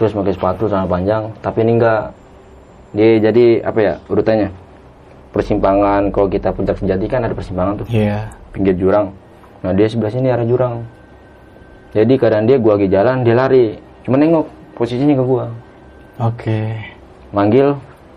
terus 0.00 0.16
pakai 0.16 0.32
sepatu 0.32 0.64
celana 0.64 0.88
panjang, 0.88 1.28
tapi 1.44 1.60
ini 1.66 1.76
enggak. 1.76 2.14
Dia 2.90 3.18
jadi 3.20 3.44
apa 3.60 3.78
ya 3.78 3.94
urutannya? 4.06 4.50
Persimpangan 5.28 6.08
kalau 6.08 6.26
kita 6.26 6.48
puncak 6.48 6.76
sejati 6.76 7.04
kan 7.04 7.20
ada 7.20 7.32
persimpangan 7.32 7.76
tuh 7.76 7.86
Iya. 7.88 8.30
pinggir 8.50 8.72
jurang. 8.74 9.12
Nah 9.60 9.70
dia 9.70 9.84
sebelah 9.84 10.08
sini 10.08 10.28
arah 10.28 10.44
jurang. 10.44 10.80
Jadi 11.90 12.12
keadaan 12.14 12.44
dia 12.44 12.56
gua 12.56 12.76
lagi 12.76 12.88
jalan 12.88 13.20
dia 13.20 13.34
lari, 13.34 13.76
cuma 14.02 14.16
nengok 14.16 14.44
posisinya 14.72 15.12
ke 15.12 15.24
gua. 15.24 15.44
Oke. 16.18 16.60
manggil 17.28 17.76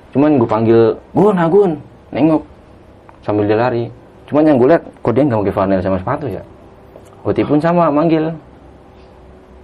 cuman 0.09 0.37
gue 0.37 0.47
panggil 0.47 0.79
Gun 1.11 1.35
Agun 1.35 1.71
nengok 2.09 2.39
sambil 3.19 3.43
dia 3.43 3.57
lari 3.57 3.91
cuman 4.25 4.41
yang 4.43 4.55
gue 4.55 4.69
lihat 4.69 4.83
kok 4.95 5.11
dia 5.11 5.21
nggak 5.21 5.39
pakai 5.41 5.51
flanel 5.51 5.79
sama 5.81 5.97
sepatu 5.97 6.25
ya 6.25 6.39
Uti 7.21 7.41
pun 7.43 7.59
sama 7.59 7.89
manggil 7.89 8.31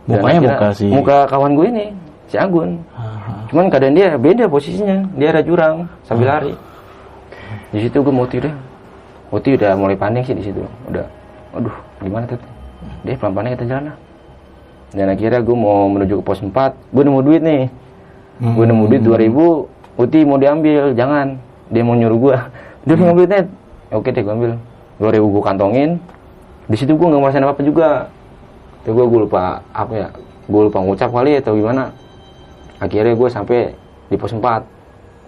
Dan 0.03 0.11
Mukanya 0.11 0.27
akhirnya- 0.35 0.51
muka 0.51 0.67
si- 0.71 0.91
muka 0.91 1.17
kawan 1.25 1.51
gue 1.55 1.67
ini 1.69 1.85
si 2.27 2.35
Agun 2.35 2.75
Aha. 2.91 3.34
Cuman 3.55 3.71
keadaan 3.71 3.95
dia 3.95 4.19
beda 4.19 4.51
posisinya. 4.51 5.07
Dia 5.15 5.31
ada 5.31 5.39
jurang 5.39 5.87
sambil 6.03 6.27
lari. 6.27 6.53
Di 7.71 7.87
situ 7.87 8.03
gue 8.03 8.11
mau 8.11 8.27
deh 8.27 8.51
Uti 9.31 9.55
udah 9.55 9.79
mulai 9.79 9.95
panik 9.95 10.27
sih 10.27 10.35
di 10.35 10.43
situ. 10.43 10.59
Udah 10.91 11.07
aduh 11.55 11.71
gimana 12.03 12.27
tuh? 12.27 12.35
Dia 13.07 13.15
pelan 13.15 13.31
pelan 13.31 13.55
kita 13.55 13.63
jalan 13.63 13.83
lah. 13.95 13.97
Dan 14.91 15.07
akhirnya 15.07 15.39
gue 15.39 15.55
mau 15.55 15.87
menuju 15.87 16.19
ke 16.19 16.23
pos 16.27 16.43
4 16.43 16.51
gue 16.51 17.03
nemu 17.07 17.19
duit 17.23 17.39
nih. 17.39 17.63
Gue 18.43 18.65
nemu 18.67 18.91
duit 18.91 19.01
2000 19.07 20.03
Uti 20.03 20.19
mau 20.27 20.35
diambil 20.35 20.91
jangan. 20.91 21.39
Dia 21.71 21.81
mau 21.87 21.95
nyuruh 21.95 22.19
gue 22.19 22.35
dia 22.91 22.93
mau 22.99 23.07
ngambil 23.07 23.25
net 23.31 23.47
oke 23.95 24.11
deh 24.11 24.19
gue 24.19 24.33
ambil. 24.35 24.51
2000 24.99 25.31
gue 25.31 25.43
kantongin. 25.47 25.89
Di 26.67 26.75
situ 26.75 26.91
gue 26.91 27.07
nggak 27.07 27.23
ngerasain 27.23 27.47
apa 27.47 27.55
apa 27.55 27.63
juga. 27.63 27.89
Itu 28.83 28.91
gue 28.91 29.05
gue 29.07 29.19
lupa 29.31 29.63
apa 29.71 29.93
ya 29.95 30.07
gue 30.45 30.61
lupa 30.61 30.77
ngucap 30.83 31.09
kali 31.09 31.39
atau 31.39 31.57
gimana 31.57 31.89
akhirnya 32.79 33.15
gue 33.15 33.29
sampai 33.31 33.59
di 34.11 34.15
pos 34.15 34.31
4 34.31 34.41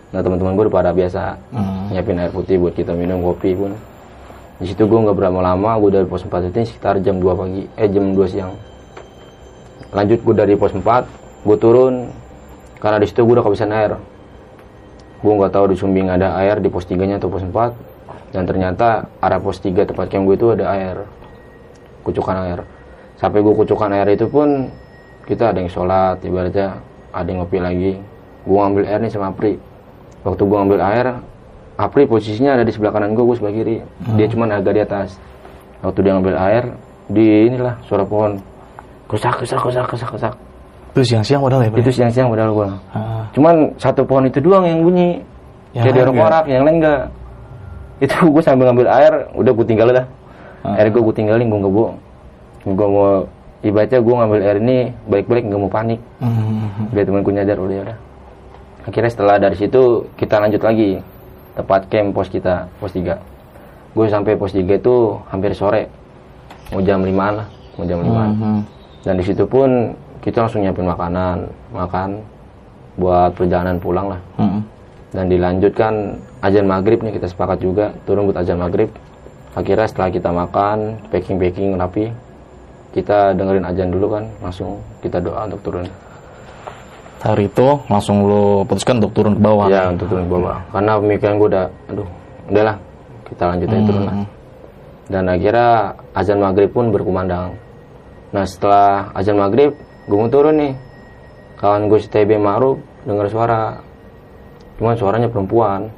nah 0.07 0.23
teman-teman 0.23 0.55
gue 0.55 0.63
udah 0.67 0.75
pada 0.75 0.91
biasa 0.95 1.35
Hmm. 1.51 1.91
nyiapin 1.91 2.19
air 2.19 2.31
putih 2.31 2.55
buat 2.59 2.71
kita 2.75 2.95
minum 2.95 3.19
kopi 3.23 3.55
pun. 3.55 3.75
Di 4.57 4.71
situ 4.71 4.87
gue 4.87 4.99
nggak 4.99 5.13
berapa 5.15 5.39
lama 5.39 5.71
gue 5.83 5.91
dari 5.99 6.07
pos 6.07 6.23
4 6.23 6.49
itu 6.49 6.73
sekitar 6.73 6.97
jam 7.03 7.19
2 7.19 7.27
pagi 7.35 7.63
eh 7.75 7.87
jam 7.91 8.15
2 8.15 8.25
siang. 8.27 8.55
Lanjut 9.91 10.19
gue 10.23 10.35
dari 10.35 10.55
pos 10.55 10.71
4 10.71 10.83
gue 11.43 11.57
turun 11.59 12.11
karena 12.79 12.97
di 12.99 13.07
situ 13.07 13.23
gue 13.23 13.33
udah 13.35 13.43
kehabisan 13.43 13.71
air. 13.71 13.99
Gue 15.19 15.33
nggak 15.33 15.51
tahu 15.53 15.65
di 15.71 15.75
Sumbing 15.75 16.07
ada 16.07 16.35
air 16.39 16.59
di 16.59 16.69
pos 16.71 16.87
3 16.87 17.03
nya 17.03 17.19
atau 17.19 17.27
pos 17.27 17.43
4 17.43 18.33
dan 18.35 18.43
ternyata 18.47 19.07
arah 19.19 19.39
pos 19.39 19.59
3 19.59 19.87
tempat 19.87 20.07
camp 20.07 20.23
gue 20.27 20.35
itu 20.35 20.47
ada 20.55 20.71
air 20.71 21.03
kucukan 22.03 22.35
air. 22.47 22.59
Sampai 23.19 23.43
gue 23.43 23.53
kucukan 23.53 23.91
air 23.91 24.07
itu 24.15 24.25
pun 24.31 24.71
kita 25.27 25.51
ada 25.51 25.59
yang 25.59 25.67
sholat 25.67 26.23
ibaratnya 26.23 26.79
ada 27.17 27.27
yang 27.27 27.41
ngopi 27.41 27.57
lagi. 27.57 27.91
Gue 28.47 28.57
ngambil 28.57 28.83
air 28.85 28.99
nih 29.01 29.11
sama 29.11 29.29
Apri. 29.29 29.57
Waktu 30.23 30.41
gue 30.43 30.57
ngambil 30.57 30.79
air 30.81 31.05
Apri 31.77 32.03
posisinya 32.05 32.57
ada 32.57 32.63
di 32.65 32.71
sebelah 32.73 32.89
kanan 32.89 33.13
gue 33.13 33.21
gue 33.21 33.35
sebelah 33.37 33.53
kiri. 33.53 33.77
Dia 34.17 34.25
cuman 34.29 34.47
agak 34.55 34.73
di 34.73 34.81
atas. 34.81 35.09
Waktu 35.85 35.99
dia 36.01 36.11
ngambil 36.17 36.35
air 36.37 36.63
di 37.07 37.25
inilah 37.47 37.75
suara 37.85 38.01
pohon. 38.01 38.41
Kesak 39.07 39.39
kesak 39.39 39.61
kesak 39.63 39.85
kesak 39.87 40.09
kesak 40.19 40.33
Itu 40.91 41.01
siang-siang 41.05 41.39
padahal 41.39 41.63
ya, 41.63 41.69
Pak? 41.71 41.79
itu 41.79 41.91
siang-siang 41.93 42.27
padahal 42.27 42.51
gue 42.51 42.67
Ah. 42.91 43.23
cuman 43.31 43.55
satu 43.77 44.01
pohon 44.03 44.25
itu 44.25 44.41
doang 44.41 44.65
yang 44.65 44.81
bunyi. 44.81 45.21
Yang 45.71 45.93
kayak 45.93 46.09
korak 46.11 46.45
yang 46.49 46.65
lain 46.65 46.75
enggak. 46.81 47.01
Itu 48.01 48.15
gue 48.33 48.41
sambil 48.41 48.67
ngambil 48.73 48.87
air 48.89 49.13
udah 49.37 49.51
gue 49.53 49.65
tinggalin 49.69 49.93
dah. 50.01 50.07
Ah. 50.65 50.75
air 50.81 50.89
gue 50.89 50.99
gue 50.99 51.15
tinggalin 51.15 51.45
gue 51.47 51.59
nggak 51.61 51.73
bohong 51.73 51.97
gue 52.67 52.87
mau 52.89 53.23
ibaratnya 53.61 53.99
gue 53.99 54.13
ngambil 54.13 54.39
air 54.43 54.57
ini 54.59 54.77
balik-balik 55.05 55.43
nggak 55.49 55.61
mau 55.61 55.71
panik. 55.71 55.99
Hmm. 56.21 56.89
biar 56.93 57.05
temanku 57.05 57.31
nyadar 57.33 57.57
udah 57.57 57.77
udah. 57.89 57.97
Akhirnya 58.87 59.11
setelah 59.11 59.35
dari 59.37 59.57
situ 59.57 60.07
kita 60.15 60.37
lanjut 60.37 60.61
lagi. 60.61 61.01
Tempat 61.57 61.89
camp 61.89 62.13
pos 62.13 62.29
kita 62.29 62.69
pos 62.77 62.93
3 62.93 63.17
gue 63.97 64.05
sampai 64.05 64.37
pos 64.37 64.53
3 64.53 64.61
itu 64.77 64.95
hampir 65.33 65.57
sore. 65.57 65.89
Mau 66.69 66.85
jam 66.85 67.01
5 67.01 67.09
lah 67.11 67.47
mau 67.77 67.85
jam 67.85 67.97
5 68.01 68.09
Hmm. 68.09 68.61
dan 69.01 69.13
di 69.17 69.23
situ 69.25 69.45
pun 69.45 69.93
kita 70.21 70.45
langsung 70.45 70.61
nyiapin 70.61 70.85
makanan 70.85 71.49
makan 71.73 72.21
buat 72.93 73.33
perjalanan 73.33 73.77
pulang 73.77 74.13
lah. 74.13 74.21
Hmm. 74.37 74.61
dan 75.07 75.31
dilanjutkan 75.31 76.19
azan 76.43 76.67
maghrib 76.67 76.99
nih 76.99 77.15
kita 77.15 77.25
sepakat 77.25 77.57
juga 77.57 77.95
turun 78.05 78.29
buat 78.29 78.37
azan 78.37 78.59
maghrib. 78.61 78.91
Akhirnya 79.57 79.89
setelah 79.89 80.13
kita 80.13 80.29
makan 80.29 81.01
packing 81.09 81.41
packing 81.41 81.73
rapi 81.73 82.13
kita 82.95 83.35
dengerin 83.35 83.65
ajan 83.67 83.89
dulu 83.91 84.07
kan 84.15 84.23
langsung 84.39 84.79
kita 85.03 85.19
doa 85.19 85.43
untuk 85.47 85.61
turun. 85.63 85.85
Hari 87.17 87.49
itu 87.49 87.67
langsung 87.89 88.23
lo 88.29 88.61
putuskan 88.63 89.01
untuk 89.01 89.11
turun 89.17 89.33
ke 89.35 89.41
bawah. 89.41 89.65
ya 89.67 89.89
untuk 89.89 90.07
turun 90.07 90.29
ke 90.29 90.31
bawah. 90.37 90.57
Karena 90.69 90.91
pemikiran 91.01 91.33
gue 91.41 91.47
udah 91.49 91.65
aduh 91.91 92.07
udahlah 92.47 92.75
kita 93.27 93.43
lanjut 93.43 93.67
aja 93.67 93.83
turun 93.83 94.03
lah. 94.05 94.15
Hmm. 94.15 94.27
dan 95.07 95.23
akhirnya 95.31 95.69
azan 96.15 96.39
maghrib 96.39 96.69
pun 96.71 96.85
berkumandang. 96.91 97.55
Nah 98.31 98.43
setelah 98.43 99.11
azan 99.15 99.39
maghrib 99.39 99.75
gue 100.07 100.17
mau 100.17 100.31
turun 100.31 100.55
nih. 100.55 100.73
Kawan 101.57 101.89
gue 101.89 101.97
si 101.97 102.07
TB 102.07 102.37
Ma'ruf 102.37 102.77
dengar 103.03 103.27
suara. 103.33 103.81
Cuman 104.77 104.93
suaranya 104.93 105.25
perempuan. 105.25 105.89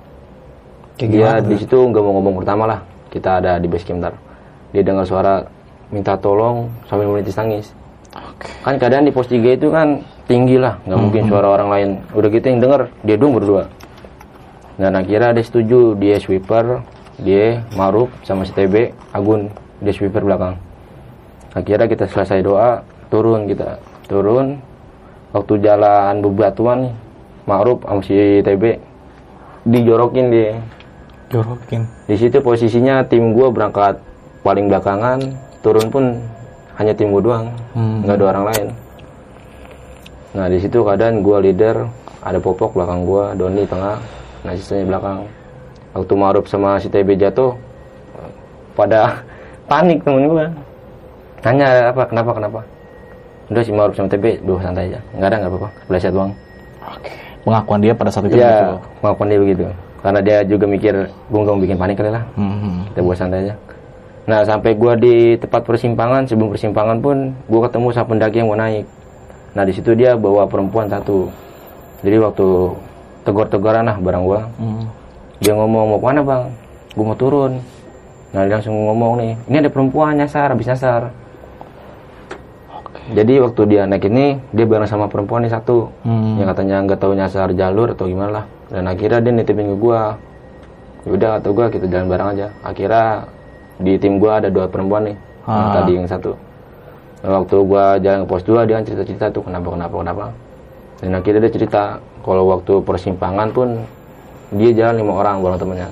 Kayak 0.96 1.12
dia 1.12 1.30
di 1.44 1.56
situ 1.60 1.76
nggak 1.76 2.00
mau 2.00 2.16
ngomong 2.16 2.40
pertama 2.40 2.64
lah. 2.64 2.80
Kita 3.12 3.44
ada 3.44 3.60
di 3.60 3.68
base 3.68 3.84
camp 3.84 4.00
ntar. 4.00 4.16
Dia 4.72 4.88
dengar 4.88 5.04
suara 5.04 5.44
minta 5.90 6.14
tolong 6.18 6.70
sambil 6.86 7.10
menitis 7.10 7.34
tangis 7.38 7.74
Oke. 8.14 8.50
kan 8.66 8.78
keadaan 8.78 9.06
di 9.06 9.14
pos 9.14 9.30
3 9.30 9.58
itu 9.58 9.70
kan 9.70 10.02
tinggi 10.30 10.62
lah 10.62 10.78
nggak 10.86 11.00
mungkin 11.02 11.24
suara 11.26 11.48
orang 11.50 11.70
lain. 11.74 11.90
Udah 12.14 12.30
gitu 12.30 12.46
yang 12.46 12.62
denger 12.62 12.82
dia 13.02 13.16
dong 13.18 13.34
berdua. 13.34 13.66
Dan 14.78 14.94
akhirnya 14.96 15.34
dia 15.34 15.44
setuju 15.44 15.98
dia 15.98 16.22
sweeper 16.22 16.86
dia 17.20 17.66
Maruf 17.76 18.08
sama 18.24 18.48
si 18.48 18.54
TB 18.56 18.94
Agun 19.12 19.50
dia 19.82 19.94
sweeper 19.94 20.22
belakang. 20.22 20.56
Akhirnya 21.58 21.90
kita 21.90 22.06
selesai 22.06 22.46
doa 22.46 22.86
turun 23.10 23.50
kita 23.50 23.82
turun. 24.06 24.62
Waktu 25.30 25.62
jalan 25.62 26.26
bebatuan 26.26 26.80
Maruf 27.46 27.82
sama 27.86 28.02
si 28.06 28.46
TB 28.46 28.64
dijorokin 29.66 30.28
dia. 30.30 30.54
Jorokin. 31.30 31.86
di 32.10 32.18
situ 32.18 32.42
posisinya 32.42 33.06
tim 33.06 33.38
gua 33.38 33.54
berangkat 33.54 34.02
paling 34.42 34.66
belakangan 34.66 35.38
turun 35.60 35.88
pun 35.90 36.04
hanya 36.76 36.94
tim 36.94 37.12
gua 37.12 37.22
doang 37.22 37.46
Hmm. 37.76 38.04
nggak 38.04 38.16
ada 38.16 38.26
orang 38.30 38.46
lain. 38.50 38.68
Nah 40.30 40.46
di 40.46 40.58
situ 40.58 40.80
keadaan 40.80 41.20
gua 41.20 41.42
leader 41.42 41.90
ada 42.22 42.38
popok 42.38 42.76
belakang 42.76 43.04
gua 43.04 43.34
Doni 43.34 43.66
tengah 43.66 43.98
nah 44.42 44.54
sisanya 44.56 44.86
belakang. 44.88 45.20
Waktu 45.92 46.14
Maruf 46.16 46.46
sama 46.46 46.78
si 46.78 46.88
TB 46.88 47.18
jatuh 47.18 47.52
pada 48.74 49.20
panik 49.72 50.00
temen 50.04 50.30
gua. 50.30 50.48
Tanya 51.40 51.92
apa 51.92 52.04
kenapa 52.06 52.32
kenapa? 52.36 52.60
Udah 53.50 53.64
si 53.64 53.72
Maruf 53.72 53.96
sama 53.96 54.08
TB 54.08 54.44
duh 54.44 54.60
santai 54.60 54.92
aja 54.92 55.00
nggak 55.16 55.28
ada 55.28 55.36
nggak 55.42 55.52
apa-apa 55.52 55.70
belajar 55.88 56.10
doang. 56.10 56.32
Oke. 56.86 57.12
Pengakuan 57.40 57.80
dia 57.82 57.94
pada 57.96 58.12
saat 58.12 58.28
itu 58.28 58.38
ya 58.38 58.76
maupun 59.02 59.26
dia 59.28 59.40
begitu. 59.40 59.64
Karena 60.00 60.20
dia 60.24 60.38
juga 60.44 60.64
mikir 60.64 60.96
gue 61.08 61.40
nggak 61.40 61.56
mau 61.56 61.60
bikin 61.60 61.76
panik 61.76 62.00
kali 62.00 62.12
lah. 62.14 62.24
Hmm. 62.40 62.88
kita 62.92 63.00
buat 63.04 63.18
santai 63.18 63.44
aja 63.44 63.54
nah 64.30 64.46
sampai 64.46 64.78
gua 64.78 64.94
di 64.94 65.34
tempat 65.42 65.66
persimpangan 65.66 66.30
sebelum 66.30 66.54
persimpangan 66.54 67.02
pun 67.02 67.34
gua 67.50 67.66
ketemu 67.66 67.88
sama 67.90 68.14
pendaki 68.14 68.38
yang 68.46 68.54
mau 68.54 68.60
naik. 68.62 68.86
Nah 69.58 69.66
di 69.66 69.74
situ 69.74 69.98
dia 69.98 70.14
bawa 70.14 70.46
perempuan 70.46 70.86
satu. 70.86 71.34
Jadi 72.06 72.22
waktu 72.22 72.48
tegur-teguran 73.26 73.90
lah 73.90 73.98
barang 73.98 74.24
gua. 74.24 74.46
Hmm. 74.62 74.86
dia 75.42 75.56
ngomong 75.56 75.96
mau 75.96 75.98
ke 75.98 76.06
mana 76.06 76.22
bang? 76.22 76.44
Gua 76.94 77.06
mau 77.10 77.18
turun. 77.18 77.58
Nah 78.30 78.46
dia 78.46 78.54
langsung 78.62 78.78
ngomong 78.78 79.18
nih 79.18 79.32
ini 79.50 79.56
ada 79.66 79.70
perempuan 79.74 80.14
nyasar 80.14 80.54
habis 80.54 80.70
nyasar. 80.70 81.10
Jadi 83.10 83.42
waktu 83.42 83.62
dia 83.66 83.90
naik 83.90 84.06
ini 84.06 84.38
dia 84.54 84.70
bareng 84.70 84.86
sama 84.86 85.10
perempuan 85.10 85.42
nih 85.42 85.50
satu. 85.50 85.90
Hmm. 86.06 86.38
yang 86.38 86.54
katanya 86.54 86.86
nggak 86.86 87.00
tahu 87.02 87.18
nyasar 87.18 87.50
jalur 87.58 87.98
atau 87.98 88.06
gimana 88.06 88.30
lah. 88.30 88.46
Dan 88.70 88.86
akhirnya 88.86 89.26
dia 89.26 89.34
nitipin 89.34 89.74
ke 89.74 89.78
gua. 89.82 90.22
Yaudah 91.10 91.42
atau 91.42 91.50
gua 91.58 91.74
kita 91.74 91.90
jalan 91.90 92.06
bareng 92.06 92.30
aja. 92.38 92.48
Akhirnya 92.62 93.26
di 93.80 93.96
tim 93.96 94.20
gua 94.20 94.44
ada 94.44 94.52
dua 94.52 94.68
perempuan 94.68 95.08
nih 95.08 95.16
yang 95.48 95.70
Ah. 95.72 95.76
tadi 95.82 95.92
yang 95.96 96.08
satu. 96.08 96.36
Nah, 97.20 97.42
waktu 97.44 97.56
gua 97.64 98.00
jalan 98.00 98.24
ke 98.24 98.28
pos 98.28 98.44
2 98.44 98.68
dia 98.68 98.76
kan 98.80 98.86
cerita-cerita 98.86 99.26
tuh 99.32 99.44
kenapa 99.44 99.68
kenapa 99.72 99.96
kenapa. 100.04 100.26
Dan 101.00 101.16
akhirnya 101.16 101.48
dia 101.48 101.54
cerita 101.56 101.84
kalau 102.28 102.44
waktu 102.52 102.84
persimpangan 102.84 103.50
pun 103.56 103.68
dia 104.52 104.72
jalan 104.76 105.00
lima 105.00 105.14
orang 105.16 105.40
bareng 105.40 105.60
temennya. 105.60 105.90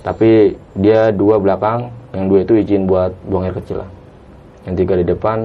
Tapi 0.00 0.56
dia 0.76 1.12
dua 1.12 1.36
belakang 1.40 1.92
yang 2.12 2.28
dua 2.28 2.44
itu 2.44 2.56
izin 2.56 2.84
buat 2.88 3.12
buang 3.28 3.48
air 3.48 3.56
kecil 3.56 3.84
lah. 3.84 3.90
Yang 4.68 4.74
tiga 4.84 4.94
di 5.00 5.04
depan 5.08 5.38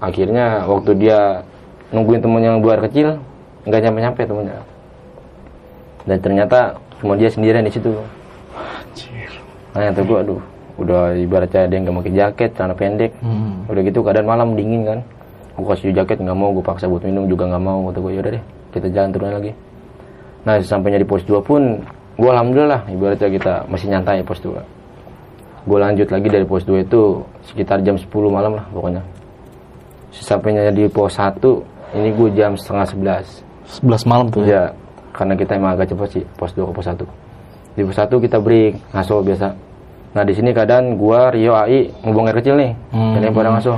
akhirnya 0.00 0.64
waktu 0.64 0.90
dia 0.96 1.44
nungguin 1.92 2.20
temen 2.24 2.40
yang 2.40 2.56
buang 2.64 2.80
air 2.80 2.84
kecil 2.88 3.08
nggak 3.68 3.80
nyampe 3.80 3.98
nyampe 4.00 4.22
temennya. 4.24 4.56
Dan 6.04 6.18
ternyata 6.20 6.76
cuma 7.00 7.16
dia 7.16 7.28
sendirian 7.32 7.64
di 7.64 7.72
situ. 7.72 7.92
Nah 9.74 9.80
yang 9.90 9.96
gue 9.96 10.18
aduh 10.20 10.40
udah 10.80 11.14
ibaratnya 11.14 11.70
dia 11.70 11.78
nggak 11.82 11.94
pakai 12.02 12.12
jaket 12.14 12.50
celana 12.58 12.74
pendek. 12.74 13.12
Hmm. 13.22 13.66
udah 13.70 13.82
gitu 13.86 13.98
keadaan 14.02 14.26
malam 14.26 14.48
dingin 14.58 14.82
kan. 14.86 14.98
Gue 15.54 15.66
kasih 15.70 15.94
jaket 15.94 16.18
nggak 16.18 16.34
mau 16.34 16.50
gue 16.50 16.64
paksa 16.66 16.90
buat 16.90 17.06
minum 17.06 17.30
juga 17.30 17.46
nggak 17.46 17.62
mau 17.62 17.86
kata 17.90 17.98
gue 18.02 18.12
yaudah 18.18 18.32
deh 18.38 18.44
kita 18.74 18.86
jalan 18.90 19.10
turun 19.14 19.30
lagi. 19.30 19.52
Nah 20.44 20.58
sampainya 20.60 20.98
di 20.98 21.06
pos 21.06 21.22
2 21.22 21.40
pun 21.40 21.62
gue 22.18 22.30
alhamdulillah 22.30 22.90
ibaratnya 22.90 23.28
kita 23.30 23.52
masih 23.70 23.86
nyantai 23.90 24.22
pos 24.26 24.42
2 24.42 24.54
gue 25.64 25.78
lanjut 25.80 26.08
lagi 26.12 26.28
dari 26.28 26.44
pos 26.44 26.66
2 26.68 26.84
itu 26.84 27.24
sekitar 27.48 27.80
jam 27.80 27.96
10 27.96 28.10
malam 28.28 28.58
lah 28.58 28.66
pokoknya. 28.74 29.02
Sampainya 30.14 30.74
di 30.74 30.90
pos 30.90 31.16
1 31.16 31.38
ini 31.94 32.10
gue 32.10 32.28
jam 32.34 32.58
setengah 32.58 32.86
11 32.90 33.86
11 33.86 34.10
malam 34.10 34.26
tuh 34.28 34.42
ya. 34.44 34.50
ya 34.50 34.62
karena 35.14 35.34
kita 35.38 35.56
emang 35.56 35.78
agak 35.78 35.94
cepat 35.94 36.08
sih 36.10 36.24
pos 36.34 36.50
2 36.52 36.68
ke 36.68 36.72
pos 36.74 36.86
1 36.90 36.98
di 37.78 37.82
pos 37.86 37.96
1 37.96 38.10
kita 38.10 38.38
break 38.42 38.72
ngaso 38.92 39.22
biasa 39.22 39.48
nah 40.14 40.22
di 40.22 40.30
sini 40.30 40.50
keadaan 40.50 40.94
gua 40.94 41.28
Rio 41.28 41.52
AI 41.52 41.90
mau 42.00 42.12
buang 42.12 42.30
air 42.30 42.38
kecil 42.38 42.54
nih 42.54 42.70
Hmm. 42.88 43.18
yang 43.18 43.34
pada 43.34 43.50
ngaso 43.50 43.74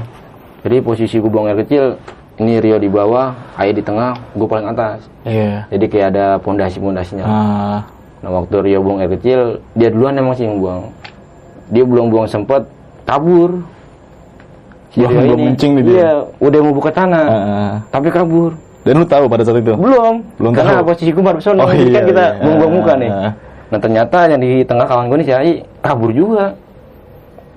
jadi 0.61 0.77
posisi 0.79 1.16
gua 1.16 1.31
buang 1.31 1.46
air 1.46 1.59
kecil 1.59 1.96
ini 2.37 2.61
Rio 2.61 2.77
di 2.77 2.87
bawah 2.87 3.33
AI 3.57 3.72
di 3.72 3.81
tengah 3.81 4.12
gua 4.33 4.46
paling 4.46 4.68
atas 4.68 5.09
Iya. 5.22 5.64
jadi 5.68 5.85
kayak 5.87 6.07
ada 6.12 6.27
pondasi 6.37 6.77
pondasinya 6.77 7.25
Ah. 7.25 7.79
nah 8.20 8.31
waktu 8.35 8.53
Rio 8.62 8.81
buang 8.81 9.01
air 9.01 9.09
kecil 9.11 9.40
dia 9.72 9.88
duluan 9.88 10.12
emang 10.14 10.33
sih 10.33 10.44
yang 10.44 10.61
buang 10.61 10.92
dia 11.68 11.83
belum 11.83 12.07
buang 12.07 12.27
sempet 12.27 12.68
kabur 13.03 13.64
Si 14.92 15.01
Rio 15.01 15.09
belum 15.09 15.25
ini, 15.35 15.44
kencing 15.51 15.72
nih 15.72 15.83
dia. 15.83 15.92
iya 15.94 16.11
udah 16.38 16.59
mau 16.61 16.72
buka 16.75 16.90
tanah 16.90 17.27
Ah. 17.27 17.75
tapi 17.88 18.09
kabur 18.09 18.53
Dan 18.81 19.03
lu 19.03 19.05
tahu 19.05 19.27
pada 19.27 19.42
saat 19.42 19.59
itu? 19.59 19.75
belum 19.75 20.14
Belum 20.37 20.53
karena 20.53 20.79
tahu. 20.79 20.94
posisi 20.94 21.11
gue 21.11 21.18
baru 21.20 21.40
sono 21.40 21.59
Oh, 21.59 21.66
kan 21.66 21.75
iya, 21.75 22.01
kita 22.03 22.22
iya. 22.38 22.55
buang 22.55 22.70
muka 22.72 22.92
nih 22.94 23.11
Ah. 23.11 23.33
Nah 23.66 23.79
ternyata 23.79 24.26
yang 24.26 24.38
di 24.38 24.62
tengah 24.62 24.87
kawan 24.87 25.11
gue 25.11 25.18
nih 25.20 25.26
si 25.26 25.35
Ai 25.35 25.52
kabur 25.81 26.11
juga. 26.11 26.55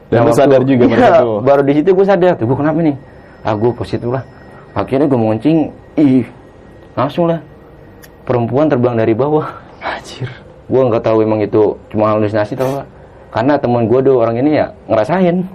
Dan 0.10 0.26
waktu- 0.26 0.42
sadar 0.42 0.62
juga 0.66 0.84
iya, 0.90 1.22
itu? 1.22 1.30
baru 1.46 1.62
di 1.62 1.74
situ 1.78 1.90
gue 1.94 2.06
sadar 2.06 2.34
tuh 2.34 2.50
gue 2.50 2.58
kenapa 2.58 2.82
nih? 2.82 2.96
Ah 3.42 3.54
gue 3.54 3.72
positif 3.72 4.10
lah. 4.10 4.26
Akhirnya 4.74 5.06
gue 5.06 5.16
menguncing 5.16 5.70
ih 5.96 6.26
langsung 6.94 7.30
lah. 7.30 7.40
Perempuan 8.26 8.66
terbang 8.68 8.94
dari 8.94 9.14
bawah. 9.14 9.50
Anjir. 9.80 10.30
gue 10.66 10.82
nggak 10.86 11.02
tahu 11.02 11.26
emang 11.26 11.42
itu 11.42 11.74
cuma 11.90 12.14
halusinasi 12.14 12.54
tau 12.54 12.70
gak 12.70 12.86
karena 13.34 13.58
teman 13.58 13.90
gue 13.90 14.00
dua 14.02 14.22
orang 14.22 14.38
ini 14.38 14.58
ya 14.58 14.70
ngerasain. 14.86 15.46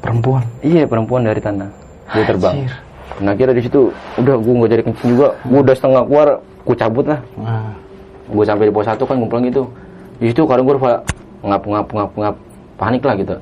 Perempuan. 0.00 0.42
iya 0.60 0.82
perempuan 0.84 1.22
dari 1.22 1.38
tanah. 1.38 1.68
Dia 2.12 2.24
terbang. 2.26 2.54
Anjir. 2.60 2.72
nah 3.20 3.32
kira 3.32 3.52
di 3.52 3.60
situ 3.60 3.88
udah 4.16 4.34
gue 4.36 4.52
nggak 4.52 4.70
jadi 4.70 4.82
kencing 4.84 5.08
juga. 5.10 5.36
Gue 5.42 5.60
udah 5.60 5.74
setengah 5.74 6.02
keluar 6.04 6.28
gue 6.40 6.76
cabut 6.76 7.04
lah. 7.06 7.20
Ah. 7.38 7.72
Gue 8.32 8.44
sampai 8.48 8.64
di 8.68 8.72
pos 8.72 8.88
satu 8.88 9.04
kan 9.04 9.20
ngumpul 9.20 9.44
gitu. 9.44 9.62
Di 10.16 10.32
situ 10.32 10.48
kadang 10.48 10.64
gue 10.64 10.74
udah 10.80 11.04
ngap 11.44 11.62
ngap 11.68 11.86
ngap 11.92 12.10
ngap. 12.16 12.36
Panik 12.80 13.02
lah 13.04 13.14
gitu. 13.14 13.36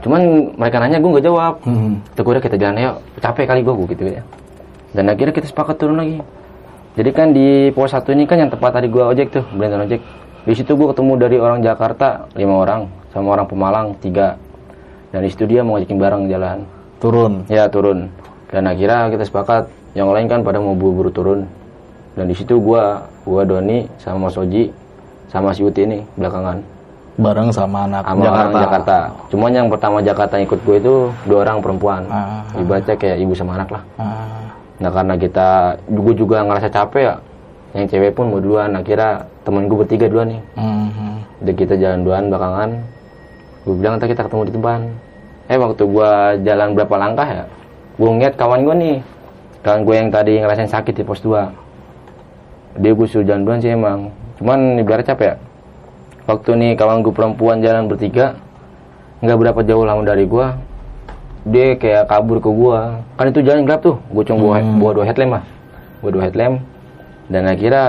Cuman 0.00 0.20
mereka 0.56 0.80
nanya 0.80 0.98
gue 0.98 1.10
nggak 1.12 1.26
jawab. 1.28 1.54
Hmm. 1.62 2.00
Gue 2.16 2.32
udah 2.32 2.42
kita 2.42 2.56
jalan 2.56 2.76
yuk 2.80 2.96
capek 3.20 3.44
kali 3.44 3.60
gue 3.60 3.74
gitu 3.92 4.04
ya. 4.08 4.22
Dan 4.96 5.12
akhirnya 5.12 5.34
kita 5.36 5.46
sepakat 5.46 5.76
turun 5.78 6.00
lagi. 6.00 6.18
Jadi 6.98 7.10
kan 7.14 7.30
di 7.30 7.70
pos 7.70 7.94
satu 7.94 8.10
ini 8.10 8.26
kan 8.26 8.40
yang 8.40 8.50
tempat 8.50 8.74
tadi 8.74 8.90
gue 8.90 9.04
ojek 9.04 9.30
tuh 9.30 9.44
berenang 9.54 9.86
ojek. 9.86 10.00
Di 10.42 10.54
situ 10.56 10.72
gue 10.74 10.88
ketemu 10.90 11.12
dari 11.20 11.36
orang 11.36 11.60
Jakarta 11.60 12.26
lima 12.34 12.64
orang 12.64 12.88
sama 13.12 13.36
orang 13.36 13.46
Pemalang 13.46 13.86
tiga. 14.00 14.40
Dan 15.10 15.26
di 15.26 15.30
situ 15.30 15.46
dia 15.46 15.60
mau 15.62 15.78
ngajakin 15.78 15.98
bareng 15.98 16.22
jalan. 16.30 16.58
Turun. 17.00 17.32
ya 17.48 17.66
turun. 17.70 18.10
Dan 18.50 18.66
akhirnya 18.66 19.10
kita 19.10 19.24
sepakat 19.26 19.70
yang 19.94 20.10
lain 20.10 20.26
kan 20.30 20.42
pada 20.42 20.58
mau 20.58 20.74
buru-buru 20.74 21.10
turun. 21.10 21.40
Dan 22.14 22.26
di 22.26 22.34
situ 22.34 22.58
gua 22.58 23.06
gua 23.30 23.46
Doni 23.46 23.86
sama 24.02 24.26
Mas 24.26 24.34
Oji 24.34 24.74
sama 25.30 25.54
si 25.54 25.62
Uti 25.62 25.86
ini 25.86 26.02
belakangan. 26.18 26.58
Bareng 27.20 27.54
sama 27.54 27.86
anak 27.86 28.02
sama 28.02 28.22
Jakarta. 28.26 28.42
orang 28.42 28.62
Jakarta. 28.66 28.96
Cuman 29.30 29.50
yang 29.54 29.66
pertama 29.70 29.96
Jakarta 30.02 30.32
yang 30.34 30.46
ikut 30.50 30.60
gue 30.66 30.76
itu 30.82 30.94
dua 31.30 31.38
orang 31.46 31.62
perempuan. 31.62 32.02
Ah. 32.10 32.42
ibaratnya 32.58 32.96
kayak 32.98 33.16
ibu 33.22 33.32
sama 33.38 33.54
anak 33.54 33.68
lah. 33.70 33.82
Ah. 34.00 34.50
nah 34.80 34.90
karena 34.90 35.14
kita 35.14 35.48
gue 35.86 36.14
juga 36.18 36.42
ngerasa 36.42 36.68
capek 36.72 37.02
ya. 37.06 37.14
Yang 37.70 37.86
cewek 37.94 38.18
pun 38.18 38.34
mau 38.34 38.42
duluan. 38.42 38.74
Akhirnya 38.74 39.30
temen 39.46 39.70
gue 39.70 39.78
bertiga 39.78 40.10
duluan 40.10 40.34
nih. 40.34 40.42
Mhm. 40.58 41.12
Udah 41.46 41.54
kita 41.54 41.74
jalan 41.78 41.98
duluan 42.02 42.24
belakangan. 42.26 42.70
Gue 43.62 43.74
bilang 43.78 43.94
ntar 44.00 44.08
kita 44.10 44.22
ketemu 44.26 44.42
di 44.50 44.52
depan. 44.58 44.80
Eh 45.46 45.58
waktu 45.60 45.82
gue 45.86 46.10
jalan 46.42 46.68
berapa 46.74 46.94
langkah 46.98 47.28
ya 47.28 47.44
gue 48.00 48.08
ngeliat 48.10 48.34
kawan 48.34 48.64
gue 48.64 48.74
nih. 48.80 48.96
Kawan 49.60 49.80
gue 49.84 49.94
yang 49.94 50.08
tadi 50.08 50.32
ngerasain 50.40 50.72
sakit 50.72 50.94
di 50.96 51.04
pos 51.04 51.20
2 51.20 51.69
dia 52.80 52.96
gue 52.96 53.06
suruh 53.06 53.24
jalan 53.28 53.44
duluan 53.44 53.60
sih 53.60 53.70
emang. 53.70 54.10
Cuman 54.40 54.80
ibarat 54.80 55.04
capek 55.04 55.36
ya. 55.36 55.36
Waktu 56.26 56.50
nih 56.56 56.70
kawan 56.80 57.04
gue 57.04 57.12
perempuan 57.12 57.60
jalan 57.60 57.86
bertiga 57.86 58.40
nggak 59.20 59.36
berapa 59.36 59.60
jauh 59.68 59.84
lama 59.84 60.00
dari 60.00 60.24
gue 60.24 60.46
dia 61.48 61.72
kayak 61.76 62.04
kabur 62.10 62.36
ke 62.42 62.50
gua. 62.52 63.00
Kan 63.16 63.32
itu 63.32 63.40
jalan 63.40 63.64
gelap 63.64 63.80
tuh. 63.80 63.96
Gua 64.12 64.22
cuma 64.24 64.38
bawa, 64.44 64.56
bawa 64.76 64.90
dua 65.00 65.04
headlamp 65.08 65.32
lah. 65.40 65.44
Bawa 66.04 66.10
dua 66.12 66.22
headlamp. 66.28 66.56
Dan 67.30 67.42
akhirnya 67.48 67.84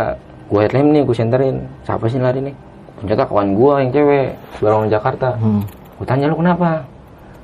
gua 0.47 0.59
headlamp 0.63 0.87
nih 0.95 1.01
gua 1.03 1.15
senterin. 1.15 1.55
Siapa 1.83 2.05
sih 2.07 2.19
lari 2.21 2.39
nih? 2.39 2.55
Ternyata 3.03 3.23
kawan 3.27 3.49
gua 3.57 3.83
yang 3.83 3.91
cewek 3.91 4.39
baru 4.63 4.73
orang 4.85 4.91
Jakarta. 4.91 5.35
Hmm. 5.35 5.63
gua 5.99 6.05
tanya 6.07 6.31
lu 6.31 6.35
kenapa? 6.39 6.87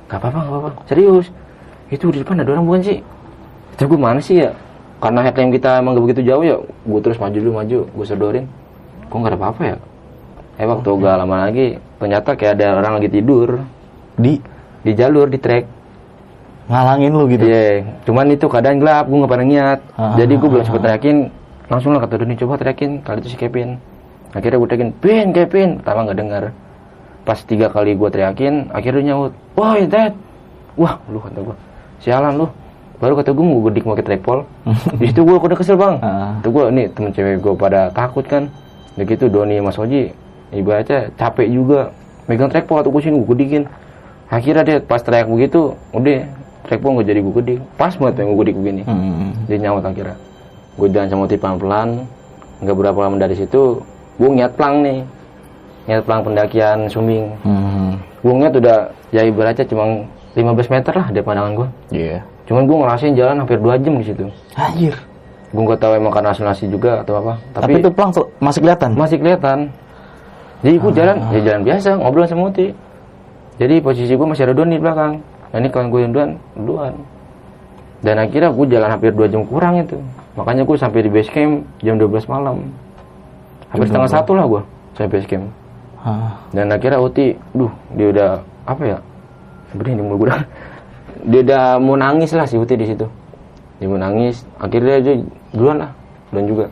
Gak 0.08 0.18
apa-apa 0.24 0.38
gak 0.40 0.50
apa-apa. 0.50 0.70
Serius? 0.88 1.26
Itu 1.92 2.08
di 2.08 2.24
depan 2.24 2.40
ada 2.40 2.56
orang 2.56 2.64
bukan 2.64 2.82
sih? 2.82 2.98
Terus 3.76 3.88
gua 3.92 4.00
mana 4.00 4.20
sih 4.22 4.40
ya 4.40 4.50
karena 4.98 5.20
headlamp 5.22 5.54
kita 5.54 5.78
emang 5.78 5.94
gak 5.94 6.04
begitu 6.10 6.22
jauh 6.26 6.42
ya 6.42 6.56
gua 6.86 7.00
terus 7.00 7.18
maju 7.22 7.38
dulu 7.38 7.52
maju 7.54 7.78
gua 7.94 8.06
sedorin 8.06 8.44
kok 9.08 9.16
nggak 9.16 9.32
ada 9.34 9.38
apa-apa 9.40 9.62
ya? 9.64 9.76
Eh 10.58 10.66
waktu 10.68 10.88
gak 10.90 11.16
lama 11.16 11.36
lagi 11.48 11.66
ternyata 11.98 12.30
kayak 12.36 12.52
ada 12.60 12.66
orang 12.78 12.92
lagi 13.00 13.08
tidur. 13.10 13.62
Di? 14.18 14.38
Di 14.84 14.92
jalur 14.94 15.26
di 15.30 15.38
trek. 15.38 15.64
Ngalangin 16.68 17.12
lu 17.16 17.24
gitu. 17.32 17.48
Iya, 17.48 17.80
cuman 18.04 18.28
itu 18.28 18.44
keadaan 18.44 18.76
gelap, 18.76 19.08
gue 19.08 19.16
nggak 19.16 19.32
pernah 19.32 19.48
niat. 19.48 19.78
Ah, 19.96 20.12
Jadi 20.20 20.36
gue 20.36 20.48
belum 20.52 20.64
sempet 20.68 20.84
teriakin, 20.84 21.16
langsung 21.72 21.96
lah 21.96 22.04
kata 22.04 22.20
Doni 22.20 22.36
coba 22.36 22.60
teriakin, 22.60 23.00
kali 23.00 23.24
itu 23.24 23.28
si 23.32 23.38
Kevin. 23.40 23.80
Akhirnya 24.36 24.60
gue 24.60 24.68
teriakin, 24.68 24.90
Pin, 25.00 25.26
Kevin, 25.32 25.68
pertama 25.80 26.04
nggak 26.04 26.18
dengar. 26.20 26.44
Pas 27.24 27.40
tiga 27.40 27.72
kali 27.72 27.96
gue 27.96 28.08
teriakin, 28.12 28.68
akhirnya 28.68 29.16
nyaut, 29.16 29.32
wah 29.56 29.80
Dad, 29.80 30.12
wah 30.76 31.00
lu 31.08 31.24
kata 31.24 31.40
gue, 31.40 31.56
sialan 32.04 32.36
lu. 32.36 32.46
Baru 32.98 33.14
kata 33.14 33.30
gue 33.30 33.46
mau 33.46 33.62
gedik 33.70 33.86
pakai 33.86 34.04
tripod. 34.04 34.42
Di 34.98 35.14
situ 35.14 35.22
gue 35.22 35.34
udah 35.38 35.58
kesel 35.58 35.78
bang. 35.78 36.02
Ah. 36.02 36.34
Tuh 36.42 36.50
gue 36.50 36.64
nih 36.74 36.86
temen 36.90 37.10
cewek 37.14 37.38
gue 37.38 37.54
pada 37.54 37.94
takut 37.94 38.26
kan. 38.26 38.50
Begitu 38.98 39.30
Doni 39.30 39.62
Mas 39.62 39.78
Oji, 39.78 40.10
ibaratnya 40.50 41.14
capek 41.14 41.46
juga 41.46 41.94
megang 42.26 42.50
tripod 42.50 42.82
atau 42.82 42.90
gue 42.90 43.02
sini 43.02 43.22
gue 43.22 43.28
gedikin. 43.38 43.62
Akhirnya 44.28 44.62
dia 44.66 44.76
pas 44.82 45.00
teriak 45.00 45.30
begitu, 45.30 45.78
udah 45.94 46.26
tripod 46.66 46.98
gue 46.98 47.04
jadi 47.06 47.20
gue 47.22 47.34
gedik. 47.38 47.58
Pas 47.78 47.94
banget 47.94 48.26
yang 48.26 48.34
gue 48.34 48.38
gedik 48.42 48.56
begini. 48.58 48.82
Hmm. 48.82 49.30
Dia 49.46 49.56
nyaut 49.62 49.86
akhirnya. 49.86 50.18
Gue 50.74 50.90
jalan 50.90 51.06
sama 51.06 51.30
Uti 51.30 51.38
pelan-pelan. 51.38 51.88
Nggak 52.58 52.74
berapa 52.74 52.98
lama 53.06 53.16
dari 53.22 53.38
situ, 53.38 53.78
gue 54.18 54.28
ngiat 54.34 54.58
plang 54.58 54.82
nih. 54.82 54.98
Ngiat 55.86 56.02
plang 56.02 56.20
pendakian 56.26 56.90
Sumbing. 56.90 57.30
Hmm. 57.46 58.02
Gue 58.18 58.34
ngiat 58.34 58.54
udah, 58.58 58.90
ya 59.14 59.22
ibaratnya 59.22 59.62
cuma 59.62 60.02
15 60.34 60.74
meter 60.74 60.92
lah 60.92 61.06
dari 61.14 61.22
pandangan 61.22 61.52
gue. 61.54 61.68
Iya. 61.94 62.18
Cuman 62.48 62.64
gue 62.64 62.76
ngerasain 62.80 63.12
jalan 63.12 63.44
hampir 63.44 63.60
2 63.60 63.84
jam 63.84 63.94
di 64.00 64.04
situ. 64.08 64.24
Anjir. 64.56 64.96
Gue 65.52 65.62
nggak 65.68 65.80
tahu 65.80 65.92
emang 66.00 66.12
karena 66.12 66.32
hasil 66.32 66.68
juga 66.72 67.04
atau 67.04 67.20
apa. 67.20 67.36
Tapi, 67.52 67.80
itu 67.80 67.92
pelang 67.92 68.12
masih 68.40 68.60
kelihatan. 68.64 68.90
masih 68.96 69.16
kelihatan. 69.20 69.58
Jadi 70.64 70.76
gue 70.80 70.92
jalan, 70.96 71.16
ya 71.30 71.40
jalan 71.44 71.62
biasa, 71.62 71.90
ngobrol 72.00 72.24
sama 72.24 72.50
Uti. 72.50 72.72
Jadi 73.60 73.74
posisi 73.84 74.12
gue 74.16 74.26
masih 74.26 74.48
ada 74.48 74.54
Doni 74.56 74.80
di 74.80 74.82
belakang. 74.82 75.20
Nah 75.52 75.56
ini 75.60 75.68
kawan 75.68 75.86
gue 75.92 76.00
yang 76.02 76.12
duluan, 76.12 76.30
duluan. 76.56 76.94
Dan 78.00 78.14
akhirnya 78.16 78.50
gue 78.50 78.66
jalan 78.66 78.88
hampir 78.90 79.10
2 79.12 79.28
jam 79.28 79.42
kurang 79.44 79.74
itu. 79.84 79.98
Makanya 80.34 80.62
gue 80.64 80.76
sampai 80.78 81.00
di 81.04 81.10
base 81.12 81.30
camp 81.30 81.66
jam 81.84 82.00
12 82.00 82.32
malam. 82.32 82.64
Hampir 83.68 83.86
setengah 83.92 84.10
satu 84.10 84.32
lah 84.32 84.44
gue 84.48 84.62
sampai 84.96 85.10
base 85.20 85.28
camp. 85.28 85.46
Ah. 86.00 86.32
Dan 86.54 86.72
akhirnya 86.72 86.98
Uti, 87.02 87.36
duh 87.52 87.72
dia 87.92 88.08
udah 88.08 88.30
apa 88.64 88.82
ya? 88.84 88.98
Sebenarnya 89.68 89.94
ini 90.00 90.02
mulut 90.06 90.18
gue. 90.24 90.30
Dia 91.26 91.40
udah 91.42 91.64
mau 91.82 91.96
nangis 91.98 92.30
lah 92.36 92.46
si 92.46 92.54
Uti 92.54 92.78
di 92.78 92.86
situ. 92.86 93.06
Dia 93.78 93.86
mau 93.90 93.98
nangis. 93.98 94.42
Akhirnya 94.58 95.02
dia 95.02 95.18
duluan 95.54 95.82
lah, 95.82 95.90
duluan 96.30 96.46
juga. 96.46 96.66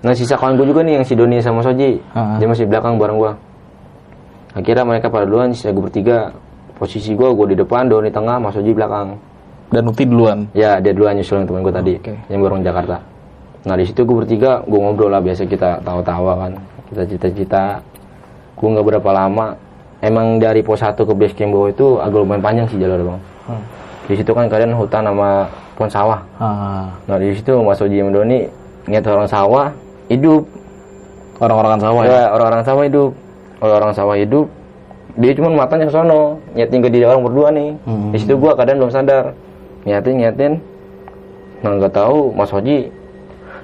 Nah 0.00 0.16
sisa 0.16 0.34
kawan 0.40 0.56
gue 0.56 0.66
juga 0.68 0.80
nih 0.80 1.00
yang 1.00 1.04
si 1.04 1.12
Doni 1.12 1.42
sama 1.44 1.60
Soji. 1.60 2.00
Ah. 2.16 2.40
Dia 2.40 2.48
masih 2.48 2.64
belakang 2.64 2.96
bareng 2.96 3.18
gue. 3.20 3.32
Akhirnya 4.56 4.84
mereka 4.88 5.12
pada 5.12 5.28
duluan, 5.28 5.52
sisa 5.52 5.70
gue 5.70 5.82
bertiga. 5.84 6.32
Posisi 6.80 7.12
gue, 7.12 7.28
gue 7.28 7.46
di 7.52 7.56
depan, 7.60 7.92
Doni 7.92 8.08
tengah, 8.08 8.40
Mas 8.40 8.56
Soji 8.56 8.72
belakang. 8.72 9.20
Dan 9.70 9.86
Uti 9.86 10.08
duluan. 10.08 10.48
Ya 10.56 10.80
dia 10.80 10.96
duluan 10.96 11.14
nyusul 11.20 11.44
yang 11.44 11.46
temen 11.46 11.62
gue 11.62 11.74
tadi, 11.74 11.94
Oke. 12.00 12.14
yang 12.32 12.40
bareng 12.40 12.64
Jakarta. 12.64 12.96
Nah 13.68 13.76
di 13.76 13.84
situ 13.84 14.08
gue 14.08 14.16
bertiga, 14.24 14.64
gue 14.64 14.78
ngobrol 14.80 15.12
lah 15.12 15.20
biasa 15.20 15.44
kita 15.44 15.84
tawa-tawa 15.84 16.48
kan, 16.48 16.52
kita 16.88 17.02
cita-cita. 17.04 17.64
Gue 18.56 18.68
nggak 18.72 18.86
berapa 18.88 19.10
lama. 19.12 19.46
Emang 20.00 20.40
dari 20.40 20.64
pos 20.64 20.80
1 20.80 20.96
ke 20.96 21.12
base 21.12 21.36
camp 21.36 21.52
bawah 21.52 21.68
itu 21.68 21.86
agak 22.00 22.24
lumayan 22.24 22.40
panjang 22.40 22.66
sih 22.72 22.80
jalur 22.80 23.04
bang. 23.04 23.20
Hmm. 23.50 23.62
Di 24.06 24.14
situ 24.14 24.30
kan 24.30 24.46
kalian 24.46 24.74
hutan 24.74 25.02
sama 25.06 25.50
pohon 25.74 25.90
sawah. 25.90 26.20
Ah. 26.38 26.86
Nah 27.10 27.16
di 27.18 27.34
situ 27.34 27.58
Mas 27.62 27.82
Oji 27.82 27.98
sama 27.98 28.10
Doni 28.14 28.46
niat 28.86 29.04
orang 29.06 29.26
sawah 29.26 29.66
hidup. 30.10 30.42
Orang-orangan 31.40 31.80
sawah 31.80 32.02
ya. 32.04 32.10
Ya, 32.12 32.24
orang-orang 32.36 32.62
sawah 32.62 32.84
hidup. 32.84 33.10
Orang-orang 33.64 33.92
sawah 33.96 34.16
hidup. 34.18 34.46
Dia 35.18 35.32
cuma 35.34 35.48
matanya 35.50 35.90
ke 35.90 35.92
sono, 35.92 36.38
nyatin 36.54 36.80
ke 36.84 36.88
dia 36.92 37.10
orang 37.10 37.22
berdua 37.26 37.48
nih. 37.50 37.70
Hmm. 37.82 38.14
Di 38.14 38.18
situ 38.22 38.34
gua 38.38 38.52
kadang 38.54 38.78
belum 38.78 38.92
sadar. 38.92 39.34
Nyatin, 39.88 40.14
nyatin. 40.20 40.52
Nah, 41.64 41.76
nggak 41.76 41.92
tahu 41.92 42.32
Mas 42.36 42.52
Oji, 42.52 42.88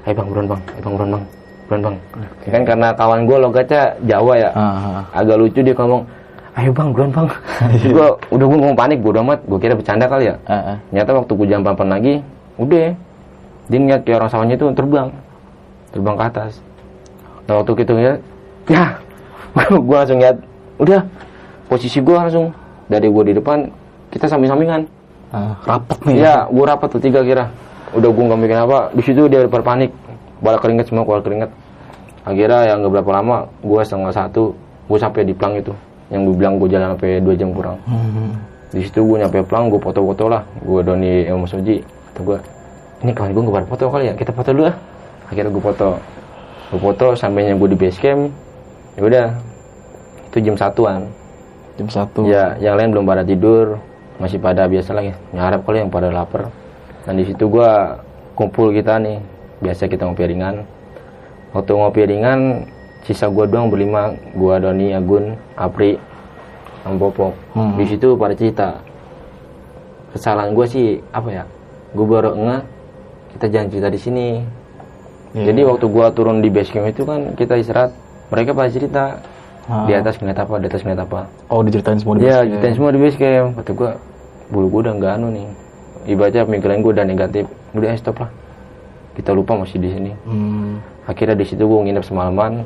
"Eh 0.05 0.13
Bang, 0.17 0.27
buruan 0.29 0.49
Bang. 0.49 0.61
Eh 0.73 0.83
Bang, 0.85 0.93
buruan 0.97 1.11
Bang. 1.17 1.25
Buruan 1.69 1.81
Bang." 1.85 1.97
Kan 2.49 2.63
karena 2.65 2.89
kawan 2.97 3.21
gua 3.29 3.37
logatnya 3.45 3.93
Jawa 4.05 4.35
ya. 4.37 4.51
Ah. 4.57 5.05
Agak 5.13 5.37
lucu 5.37 5.61
dia 5.61 5.77
ngomong, 5.77 6.03
"Ayo 6.57 6.73
Bang, 6.73 6.97
buruan 6.97 7.13
Bang." 7.13 7.29
gua 7.95 8.17
udah 8.33 8.47
gua 8.49 8.57
ngomong 8.57 8.79
panik, 8.79 8.99
gua 9.05 9.21
udah 9.21 9.25
amat. 9.29 9.41
Gua 9.45 9.59
kira 9.61 9.75
bercanda 9.77 10.09
kali 10.09 10.33
ya. 10.33 10.37
Ah. 10.49 10.81
Nyata 10.91 11.13
waktu 11.13 11.33
gue 11.37 11.47
jalan 11.53 11.63
pelan 11.77 11.91
lagi, 11.93 12.15
udah 12.57 12.97
dia 13.67 13.79
ngeliat 13.83 14.03
kayak 14.07 14.17
orang 14.23 14.31
sawahnya 14.31 14.55
itu 14.55 14.67
terbang, 14.73 15.09
terbang 15.91 16.17
ke 16.17 16.25
atas. 16.25 16.53
Nah 17.47 17.63
waktu 17.63 17.71
gitu 17.83 17.93
ngeliat, 17.99 18.19
ya, 18.71 18.85
gue 19.87 19.97
langsung 19.97 20.19
lihat, 20.23 20.37
udah 20.79 21.01
posisi 21.67 21.99
gue 21.99 22.15
langsung 22.15 22.55
dari 22.87 23.11
gue 23.11 23.23
di 23.27 23.35
depan, 23.35 23.67
kita 24.15 24.31
samping-sampingan. 24.31 24.87
Ah, 25.35 25.59
rapet 25.67 25.99
nih. 26.07 26.23
Iya, 26.23 26.37
gue 26.47 26.65
rapat 26.65 26.89
tuh 26.95 27.03
tiga 27.03 27.27
kira. 27.27 27.51
Udah 27.91 28.11
gue 28.11 28.25
nggak 28.31 28.39
mikir 28.39 28.59
apa. 28.63 28.79
Di 28.95 29.03
situ 29.03 29.27
dia 29.27 29.43
udah 29.43 29.63
panik, 29.63 29.91
bala 30.39 30.59
keringet 30.63 30.87
semua 30.87 31.03
keluar 31.03 31.23
keringet. 31.27 31.51
Akhirnya 32.23 32.71
yang 32.71 32.87
nggak 32.87 33.03
berapa 33.03 33.11
lama, 33.23 33.37
gue 33.63 33.81
setengah 33.83 34.15
satu, 34.15 34.55
gue 34.87 34.99
sampai 34.99 35.27
di 35.27 35.35
plang 35.35 35.59
itu. 35.59 35.75
Yang 36.13 36.21
gue 36.31 36.35
bilang 36.39 36.55
gue 36.63 36.69
jalan 36.71 36.89
sampai 36.95 37.19
dua 37.19 37.35
jam 37.35 37.51
kurang. 37.51 37.79
Hmm. 37.87 38.35
di 38.67 38.83
situ 38.83 38.99
gue 39.01 39.17
nyampe 39.23 39.41
plang 39.47 39.73
gue 39.73 39.81
foto-foto 39.81 40.29
lah. 40.29 40.43
Gue 40.61 40.81
Doni 40.85 41.25
sama 41.27 41.47
Soji. 41.49 41.81
Kata 42.13 42.21
gue 42.23 42.37
ini 43.05 43.13
kawan 43.13 43.31
gue 43.37 43.43
nggak 43.45 43.69
foto 43.69 43.85
kali 43.93 44.05
ya? 44.09 44.15
Kita 44.17 44.33
foto 44.33 44.51
dulu 44.57 44.65
ah. 44.73 44.77
Akhirnya 45.29 45.51
gue 45.53 45.63
foto. 45.63 45.89
Gue 46.73 46.81
foto 46.81 47.07
sampainya 47.13 47.53
gue 47.57 47.69
di 47.73 47.79
base 47.79 47.99
camp. 48.01 48.33
Ya 48.97 49.03
udah. 49.05 49.27
Itu 50.33 50.39
jam 50.41 50.57
satuan. 50.57 51.13
Jam 51.77 51.89
satu. 51.93 52.25
ya 52.25 52.57
yang 52.57 52.81
lain 52.81 52.97
belum 52.97 53.05
pada 53.05 53.23
tidur. 53.23 53.77
Masih 54.17 54.41
pada 54.41 54.65
biasa 54.65 54.97
lagi. 54.97 55.13
Nyarap 55.37 55.63
kali 55.69 55.85
yang 55.85 55.93
pada 55.93 56.09
lapar. 56.09 56.49
Dan 57.05 57.21
di 57.21 57.25
situ 57.29 57.53
gue 57.53 57.71
kumpul 58.33 58.73
kita 58.73 58.97
nih. 58.97 59.21
Biasa 59.61 59.89
kita 59.93 60.09
ngopi 60.09 60.25
ringan. 60.25 60.65
Waktu 61.53 61.73
ngopi 61.77 62.03
ringan 62.09 62.65
sisa 63.07 63.27
gue 63.27 63.45
doang 63.47 63.67
berlima 63.67 64.03
gue 64.29 64.55
Doni 64.59 64.91
Agun 64.91 65.25
Apri 65.55 65.95
sama 66.83 66.99
Popok 67.01 67.33
Hmm. 67.55 67.75
di 67.75 67.87
situ 67.87 68.15
pada 68.15 68.35
cerita 68.35 68.69
kesalahan 70.11 70.53
gue 70.53 70.67
sih 70.67 70.87
apa 71.11 71.29
ya 71.33 71.45
gue 71.93 72.03
baru 72.05 72.35
ngeh 72.35 72.63
kita 73.33 73.47
jangan 73.49 73.69
cerita 73.69 73.89
di 73.89 74.01
sini 74.01 74.29
Iya. 75.29 75.53
jadi 75.53 75.61
waktu 75.67 75.85
gue 75.85 76.07
turun 76.11 76.41
di 76.41 76.49
base 76.49 76.71
camp 76.71 76.89
itu 76.89 77.03
kan 77.03 77.35
kita 77.35 77.55
istirahat 77.57 77.93
mereka 78.27 78.51
pada 78.51 78.71
cerita 78.71 79.05
Ah. 79.67 79.83
di 79.85 79.93
atas 79.93 80.17
ngeliat 80.17 80.39
apa 80.39 80.55
di 80.57 80.67
atas 80.67 80.81
ngeliat 80.81 81.03
apa 81.03 81.21
Oh, 81.47 81.61
diceritain 81.61 81.99
semua 81.99 82.15
di 82.15 82.23
Iya, 82.23 82.39
base 82.39 82.47
ceritain 82.47 82.63
camp. 82.63 82.77
semua 82.77 82.89
di 82.89 83.01
base 83.01 83.17
camp. 83.17 83.49
Kata 83.53 83.71
gua, 83.73 83.91
bulu 84.49 84.67
gua 84.69 84.81
udah 84.81 84.95
nggak 84.95 85.13
anu 85.13 85.27
nih. 85.29 85.47
Ibaratnya 86.07 86.43
pemikiran 86.45 86.79
gua 86.79 86.93
udah 86.93 87.05
negatif. 87.05 87.45
Udah 87.73 87.89
eh, 87.89 87.99
stop 87.99 88.17
lah. 88.17 88.31
Kita 89.13 89.31
lupa 89.33 89.53
masih 89.57 89.77
di 89.77 89.91
sini. 89.91 90.13
Hmm. 90.23 90.79
Akhirnya 91.03 91.35
di 91.35 91.43
situ 91.45 91.67
gua 91.67 91.83
nginep 91.83 92.01
semalaman. 92.01 92.63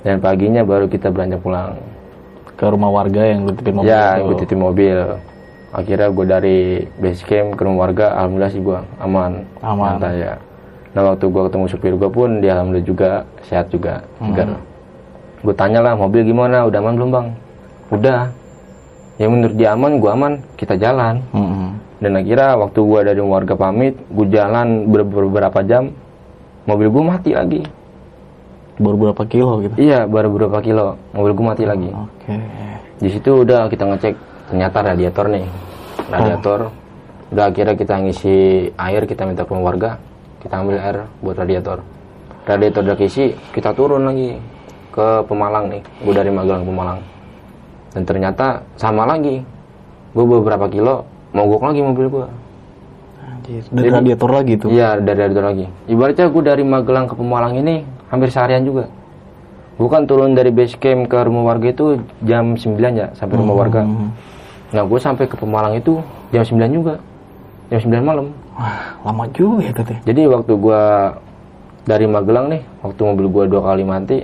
Dan 0.00 0.16
paginya 0.18 0.64
baru 0.64 0.88
kita 0.88 1.12
beranjak 1.12 1.44
pulang. 1.44 1.76
Ke 2.56 2.68
rumah 2.68 2.92
warga 2.92 3.24
yang 3.24 3.48
lu 3.48 3.52
titipin 3.52 3.80
mobil. 3.80 3.88
ya, 3.88 4.20
gua 4.20 4.34
titip 4.36 4.58
mobil. 4.58 4.98
Akhirnya 5.70 6.08
gua 6.10 6.26
dari 6.26 6.58
base 6.98 7.22
camp 7.24 7.56
ke 7.56 7.62
rumah 7.64 7.88
warga, 7.88 8.16
alhamdulillah 8.16 8.52
sih 8.52 8.60
gua 8.60 8.84
aman. 8.98 9.44
Aman. 9.60 9.96
Ya. 10.16 10.36
Nah 10.92 11.02
waktu 11.14 11.24
gua 11.30 11.46
ketemu 11.48 11.64
supir 11.68 11.92
gua 11.96 12.10
pun 12.10 12.40
dia 12.42 12.58
alhamdulillah 12.58 12.84
juga 12.84 13.10
sehat 13.48 13.68
juga, 13.72 14.04
segar. 14.18 14.60
Gue 15.40 15.56
tanya 15.56 15.80
lah 15.80 15.96
mobil 15.96 16.20
gimana, 16.20 16.68
udah 16.68 16.78
aman 16.84 16.94
belum 17.00 17.10
bang? 17.16 17.26
Udah. 17.88 18.20
Ya 19.16 19.24
menurut 19.24 19.56
dia 19.56 19.72
aman, 19.72 19.96
gua 19.96 20.12
aman, 20.12 20.32
kita 20.60 20.76
jalan. 20.76 21.24
Hmm. 21.32 21.80
Dan 21.96 22.12
akhirnya 22.20 22.60
waktu 22.60 22.80
gua 22.84 23.00
dari 23.00 23.24
warga 23.24 23.56
pamit, 23.56 23.96
gua 24.12 24.28
jalan 24.28 24.84
ber- 24.92 25.08
beberapa 25.08 25.64
jam, 25.64 25.96
mobil 26.68 26.92
gua 26.92 27.16
mati 27.16 27.32
lagi. 27.32 27.64
Baru 28.80 28.96
berapa 28.96 29.22
kilo 29.28 29.60
gitu? 29.60 29.76
Iya, 29.76 30.08
baru 30.08 30.32
beberapa 30.32 30.64
kilo, 30.64 30.96
mobil 31.12 31.36
gua 31.36 31.46
mati 31.52 31.68
lagi. 31.68 31.92
Oke. 31.92 32.32
Di 32.96 33.08
situ 33.12 33.44
udah 33.44 33.68
kita 33.68 33.84
ngecek, 33.84 34.14
ternyata 34.48 34.76
radiator 34.80 35.26
nih, 35.28 35.44
radiator. 36.08 36.60
Udah 37.28 37.44
akhirnya 37.52 37.76
kita 37.76 37.94
ngisi 38.00 38.36
air, 38.74 39.02
kita 39.04 39.28
minta 39.28 39.44
ke 39.44 39.52
warga, 39.52 40.00
kita 40.40 40.64
ambil 40.64 40.80
air 40.80 40.96
buat 41.20 41.36
radiator. 41.36 41.84
Radiator 42.48 42.80
udah 42.88 42.96
keisi, 42.96 43.36
kita 43.52 43.76
turun 43.76 44.08
lagi 44.08 44.40
ke 44.90 45.28
Pemalang 45.28 45.68
nih, 45.68 45.82
gua 46.00 46.14
dari 46.16 46.32
Magelang 46.32 46.64
Pemalang. 46.64 47.00
Dan 47.92 48.02
ternyata 48.08 48.64
sama 48.80 49.04
lagi, 49.04 49.44
gua 50.16 50.24
beberapa 50.24 50.66
kilo 50.72 51.04
mogok 51.30 51.62
lagi 51.62 51.78
mobil 51.78 52.10
gue 52.10 52.26
dari 53.70 53.88
radiator 53.90 54.30
lagi 54.30 54.54
tuh. 54.56 54.68
Iya 54.70 54.98
dari 55.02 55.18
radiator 55.18 55.44
lagi. 55.50 55.66
Ibaratnya 55.90 56.26
gue 56.30 56.42
dari 56.42 56.62
Magelang 56.62 57.06
ke 57.10 57.14
Pemalang 57.18 57.54
ini 57.58 57.82
hampir 58.08 58.30
seharian 58.30 58.62
juga. 58.62 58.86
Bukan 59.80 60.04
turun 60.04 60.36
dari 60.36 60.52
base 60.52 60.76
camp 60.76 61.08
ke 61.08 61.18
rumah 61.24 61.56
warga 61.56 61.72
itu 61.72 62.04
jam 62.20 62.52
9 62.52 62.76
ya 62.94 63.10
sampai 63.16 63.34
rumah 63.40 63.56
warga. 63.56 63.82
Hmm. 63.82 64.12
Nah 64.70 64.82
gue 64.84 64.98
sampai 65.00 65.24
ke 65.24 65.34
Pemalang 65.40 65.74
itu 65.74 65.98
jam 66.30 66.44
9 66.44 66.70
juga. 66.70 66.94
Jam 67.72 67.80
9 67.88 68.04
malam. 68.04 68.26
Wah, 68.60 68.98
lama 69.08 69.24
juga 69.32 69.64
ya 69.64 69.72
teh. 69.72 69.98
Jadi 70.04 70.28
waktu 70.28 70.52
gue 70.52 70.82
dari 71.88 72.04
Magelang 72.04 72.52
nih, 72.52 72.62
waktu 72.84 73.00
mobil 73.00 73.26
gue 73.32 73.44
dua 73.56 73.62
kali 73.72 73.82
mati, 73.88 74.18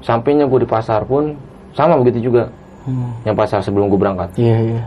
sampainya 0.00 0.48
gue 0.48 0.64
di 0.64 0.68
pasar 0.68 1.04
pun 1.04 1.36
sama 1.76 2.00
begitu 2.00 2.32
juga. 2.32 2.48
Hmm. 2.88 3.12
Yang 3.28 3.36
pasar 3.44 3.58
sebelum 3.60 3.92
gue 3.92 4.00
berangkat. 4.00 4.32
Iya, 4.40 4.56
iya. 4.60 4.82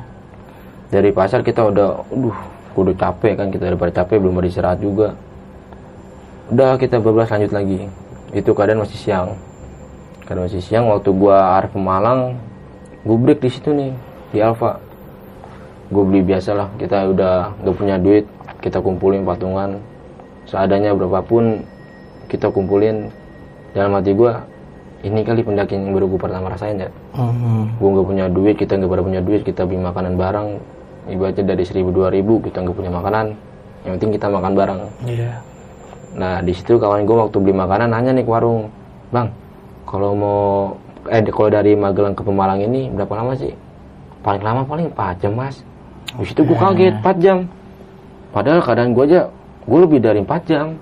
Dari 0.88 1.12
pasar 1.12 1.44
kita 1.44 1.68
udah, 1.68 2.08
aduh, 2.10 2.38
gue 2.78 2.94
udah 2.94 2.98
capek 3.02 3.34
kan 3.42 3.50
kita 3.50 3.74
daripada 3.74 3.90
capek 3.90 4.22
belum 4.22 4.38
ada 4.38 4.48
istirahat 4.54 4.78
juga. 4.78 5.18
Udah 6.54 6.78
kita 6.78 7.02
bablas 7.02 7.34
lanjut 7.34 7.50
lagi. 7.50 7.90
Itu 8.38 8.54
keadaan 8.54 8.86
masih 8.86 9.02
siang. 9.02 9.34
Keadaan 10.30 10.46
masih 10.46 10.62
siang 10.62 10.86
waktu 10.94 11.10
gua 11.10 11.58
arah 11.58 11.74
Pemalang, 11.74 12.38
gue 13.02 13.18
break 13.18 13.42
di 13.42 13.50
situ 13.50 13.74
nih 13.74 13.98
di 14.30 14.46
Alfa. 14.46 14.78
Gue 15.90 16.06
beli 16.06 16.22
biasa 16.22 16.54
lah. 16.54 16.70
Kita 16.78 17.10
udah 17.10 17.58
gak 17.66 17.76
punya 17.76 17.98
duit, 17.98 18.30
kita 18.62 18.78
kumpulin 18.78 19.26
patungan 19.26 19.82
seadanya 20.48 20.96
berapapun 20.96 21.66
kita 22.32 22.48
kumpulin 22.54 23.12
dalam 23.76 23.98
hati 24.00 24.16
gua 24.16 24.44
ini 25.04 25.22
kali 25.22 25.44
pendakian 25.44 25.88
yang 25.88 25.94
baru 25.94 26.08
gue 26.08 26.20
pertama 26.20 26.48
rasain 26.52 26.80
ya 26.80 26.90
Hmm. 27.18 27.74
gue 27.82 27.90
nggak 27.90 28.08
punya 28.08 28.26
duit 28.30 28.56
kita 28.56 28.78
nggak 28.78 28.92
pada 28.94 29.04
punya 29.04 29.22
duit 29.26 29.42
kita 29.42 29.66
beli 29.66 29.82
makanan 29.82 30.16
bareng 30.16 30.50
ibaratnya 31.08 31.56
dari 31.56 31.64
seribu 31.64 31.90
dua 31.92 32.12
ribu 32.12 32.40
kita 32.44 32.64
nggak 32.64 32.76
punya 32.76 32.92
makanan 32.92 33.26
yang 33.88 33.92
penting 33.96 34.12
kita 34.20 34.28
makan 34.28 34.54
bareng. 34.54 34.82
Iya. 35.08 35.32
nah 36.18 36.42
di 36.42 36.50
situ 36.50 36.82
kawan 36.82 37.06
gue 37.06 37.14
waktu 37.14 37.38
beli 37.38 37.54
makanan 37.54 37.94
nanya 37.94 38.12
nih 38.18 38.26
ke 38.26 38.32
warung 38.32 38.74
bang 39.14 39.30
kalau 39.86 40.12
mau 40.18 40.42
eh 41.08 41.24
kalau 41.32 41.48
dari 41.48 41.78
Magelang 41.78 42.18
ke 42.18 42.26
Pemalang 42.26 42.60
ini 42.60 42.92
berapa 42.92 43.14
lama 43.16 43.32
sih? 43.38 43.54
Paling 44.26 44.44
lama 44.44 44.62
paling 44.68 44.92
4 44.92 45.24
jam 45.24 45.34
mas. 45.40 45.64
Di 46.20 46.26
situ 46.28 46.44
gue 46.44 46.58
kaget 46.58 47.00
4 47.00 47.24
jam. 47.24 47.48
Padahal 48.36 48.60
keadaan 48.60 48.92
gue 48.92 49.04
aja 49.08 49.32
gue 49.64 49.80
lebih 49.80 50.00
dari 50.04 50.20
4 50.20 50.50
jam. 50.50 50.76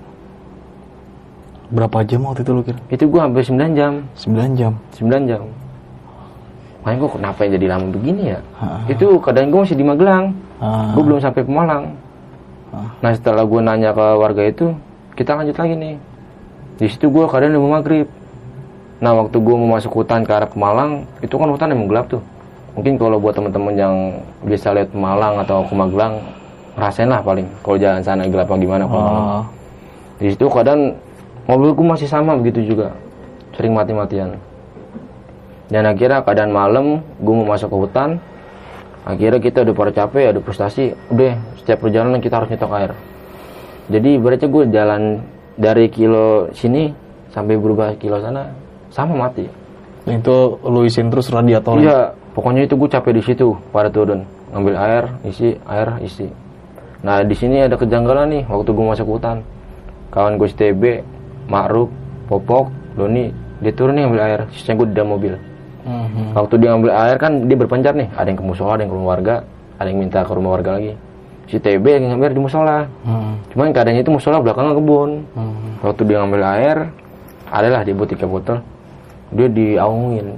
Berapa 1.70 2.02
jam 2.02 2.26
waktu 2.26 2.42
itu 2.42 2.50
lu 2.54 2.62
kira? 2.66 2.78
itu 2.90 3.04
gue 3.06 3.20
hampir 3.22 3.42
9 3.46 3.78
jam. 3.78 3.92
9 4.18 4.58
jam. 4.58 4.72
9 4.98 5.30
jam 5.30 5.42
makanya 6.86 7.02
gue 7.02 7.10
kenapa 7.18 7.38
yang 7.42 7.52
jadi 7.58 7.66
lama 7.66 7.86
begini 7.90 8.22
ya? 8.30 8.38
Ha. 8.62 8.86
itu 8.86 9.06
keadaan 9.18 9.50
gue 9.50 9.58
masih 9.66 9.74
di 9.74 9.82
Magelang. 9.82 10.30
Gue 10.94 11.02
belum 11.02 11.18
sampai 11.18 11.42
Pemalang 11.42 11.84
Ah. 12.70 12.90
nah 12.98 13.10
setelah 13.14 13.42
gue 13.46 13.60
nanya 13.62 13.90
ke 13.90 14.06
warga 14.18 14.42
itu 14.42 14.70
kita 15.18 15.34
lanjut 15.34 15.58
lagi 15.58 15.74
nih. 15.74 15.96
Di 16.78 16.86
situ 16.86 17.10
gue 17.10 17.24
keadaan 17.26 17.58
udah 17.58 17.62
mau 17.62 17.74
maghrib 17.82 18.06
nah 18.96 19.12
waktu 19.18 19.34
gue 19.34 19.54
mau 19.58 19.74
masuk 19.74 19.92
hutan 19.98 20.22
ke 20.22 20.30
arah 20.30 20.46
Pemalang 20.46 21.10
itu 21.18 21.34
kan 21.34 21.50
hutan 21.50 21.74
emang 21.74 21.90
gelap 21.90 22.06
tuh. 22.06 22.22
Mungkin 22.78 23.02
kalau 23.02 23.18
buat 23.18 23.34
teman-teman 23.34 23.74
yang 23.74 23.94
bisa 24.46 24.70
lihat 24.70 24.94
Pemalang 24.94 25.42
atau 25.42 25.66
ke 25.66 25.74
Magelang 25.74 26.22
rasain 26.78 27.10
lah 27.10 27.18
paling 27.18 27.50
kalau 27.66 27.82
jalan 27.82 27.98
sana 27.98 28.30
gelap 28.30 28.46
apa 28.46 28.62
gimana 28.62 28.84
kalau 28.86 29.42
di 30.22 30.30
situ 30.30 30.46
keadaan 30.46 30.94
mobilku 31.50 31.82
masih 31.82 32.06
sama 32.06 32.38
begitu 32.38 32.62
juga. 32.62 32.94
Sering 33.58 33.74
mati-matian 33.74 34.38
dan 35.66 35.82
akhirnya 35.82 36.22
keadaan 36.22 36.54
malam 36.54 37.02
gue 37.18 37.34
mau 37.34 37.46
masuk 37.46 37.70
ke 37.70 37.76
hutan. 37.76 38.10
Akhirnya 39.06 39.38
kita 39.38 39.62
udah 39.62 39.74
pada 39.74 39.92
capek 39.94 40.34
ada 40.34 40.40
frustasi. 40.42 40.94
Udah 41.10 41.38
setiap 41.58 41.86
perjalanan 41.86 42.18
kita 42.22 42.42
harus 42.42 42.50
nyetok 42.50 42.72
air. 42.74 42.92
Jadi 43.86 44.08
ibaratnya 44.18 44.48
gue 44.50 44.64
jalan 44.70 45.02
dari 45.54 45.86
kilo 45.90 46.50
sini 46.50 46.90
sampai 47.30 47.54
berubah 47.54 47.94
kilo 47.98 48.18
sana 48.18 48.50
sama 48.90 49.14
mati. 49.14 49.46
Itu 50.06 50.62
lu 50.62 50.86
isin 50.86 51.10
terus 51.10 51.30
radiator. 51.30 51.82
iya 51.82 52.14
pokoknya 52.34 52.66
itu 52.66 52.78
gue 52.78 52.90
capek 52.90 53.12
di 53.14 53.22
situ 53.22 53.54
pada 53.74 53.90
turun. 53.90 54.22
Ngambil 54.54 54.74
air 54.78 55.04
isi 55.26 55.54
air 55.66 55.98
isi. 56.02 56.30
Nah 57.02 57.22
di 57.22 57.34
sini 57.34 57.62
ada 57.62 57.74
kejanggalan 57.74 58.30
nih 58.30 58.42
waktu 58.46 58.70
gue 58.70 58.86
masuk 58.86 59.06
hutan. 59.18 59.42
Kawan 60.14 60.38
gue 60.38 60.50
TB 60.50 60.82
Ma'ruf 61.50 61.90
Popok 62.30 62.70
Doni 62.94 63.30
dia 63.62 63.72
turun 63.74 63.98
nih 63.98 64.02
ngambil 64.06 64.22
air 64.22 64.40
sisanya 64.54 64.82
gue 64.82 64.86
di 64.90 64.94
dalam 64.94 65.10
mobil 65.14 65.34
Mhm. 65.86 66.34
waktu 66.34 66.54
dia 66.58 66.68
ngambil 66.74 66.90
air 66.92 67.16
kan 67.16 67.32
dia 67.46 67.56
berpencar 67.56 67.94
nih 67.94 68.10
ada 68.12 68.26
yang 68.26 68.38
ke 68.38 68.44
musola 68.44 68.74
ada 68.74 68.82
yang 68.82 68.90
ke 68.90 68.96
rumah 68.98 69.10
warga 69.14 69.34
ada 69.78 69.86
yang 69.86 69.98
minta 70.02 70.20
ke 70.20 70.32
rumah 70.34 70.50
warga 70.52 70.70
lagi 70.74 70.92
si 71.46 71.56
TB 71.56 71.84
yang 71.86 72.02
ngambil 72.10 72.34
di 72.34 72.42
musola 72.42 72.90
Mhm. 73.06 73.32
cuman 73.54 73.66
keadaannya 73.70 74.02
itu 74.02 74.10
musola 74.10 74.42
belakangnya 74.42 74.74
kebun 74.74 75.10
Mhm. 75.30 75.68
waktu 75.80 76.02
dia 76.02 76.16
ngambil 76.18 76.42
air 76.44 76.76
adalah 77.46 77.80
dia 77.80 77.94
buat 77.94 78.10
tiga 78.10 78.26
botol 78.26 78.58
dia 79.30 79.46
diaungin 79.46 80.34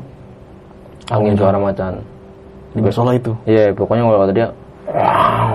angin 1.08 1.34
suara 1.34 1.56
macan 1.56 2.04
Di 2.68 2.84
musola 2.84 3.16
itu. 3.16 3.32
Iya, 3.48 3.72
pokoknya 3.72 4.04
kalau 4.04 4.20
kata 4.20 4.32
dia, 4.36 4.48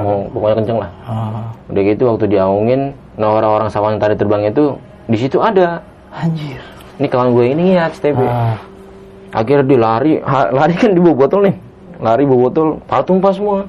wow, 0.01 0.25
pokoknya 0.33 0.55
kenceng 0.59 0.79
lah. 0.81 0.89
Ah. 1.05 1.45
Udah 1.69 1.81
gitu 1.85 2.03
waktu 2.09 2.25
diaungin, 2.25 2.81
nah 3.15 3.37
orang-orang 3.37 3.69
sawan 3.69 3.95
yang 3.95 4.01
tadi 4.01 4.17
terbang 4.17 4.49
itu 4.49 4.75
di 5.05 5.17
situ 5.21 5.37
ada. 5.37 5.85
Anjir. 6.09 6.57
Ini 6.97 7.05
kawan 7.05 7.37
gue 7.37 7.45
ini 7.53 7.77
ya, 7.77 7.85
STB. 7.85 8.17
Ah. 8.17 8.57
Akhirnya 9.33 9.65
dia 9.65 9.79
lari, 9.81 10.13
kan 10.77 10.93
di 10.93 11.01
bawah 11.01 11.25
botol 11.25 11.49
nih, 11.49 11.55
lari 11.97 12.23
bawa 12.23 12.53
botol, 12.53 12.77
pada 12.85 13.01
tumpah 13.01 13.33
semua. 13.33 13.65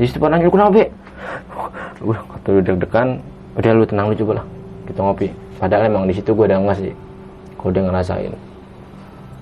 Di 0.00 0.08
situ 0.08 0.16
nanya, 0.24 0.48
kenapa? 0.48 0.88
Gue 2.00 2.16
kata 2.16 2.50
deg-degan, 2.64 3.20
udah 3.60 3.70
lu 3.76 3.84
tenang 3.84 4.08
lu 4.08 4.16
coba 4.16 4.32
lah, 4.40 4.44
kita 4.88 5.00
ngopi. 5.04 5.28
Padahal 5.60 5.92
emang 5.92 6.08
di 6.08 6.16
situ 6.16 6.32
gue 6.32 6.48
udah 6.48 6.56
ngasih, 6.56 6.92
gue 7.60 7.68
udah 7.68 7.82
ngerasain. 7.84 8.32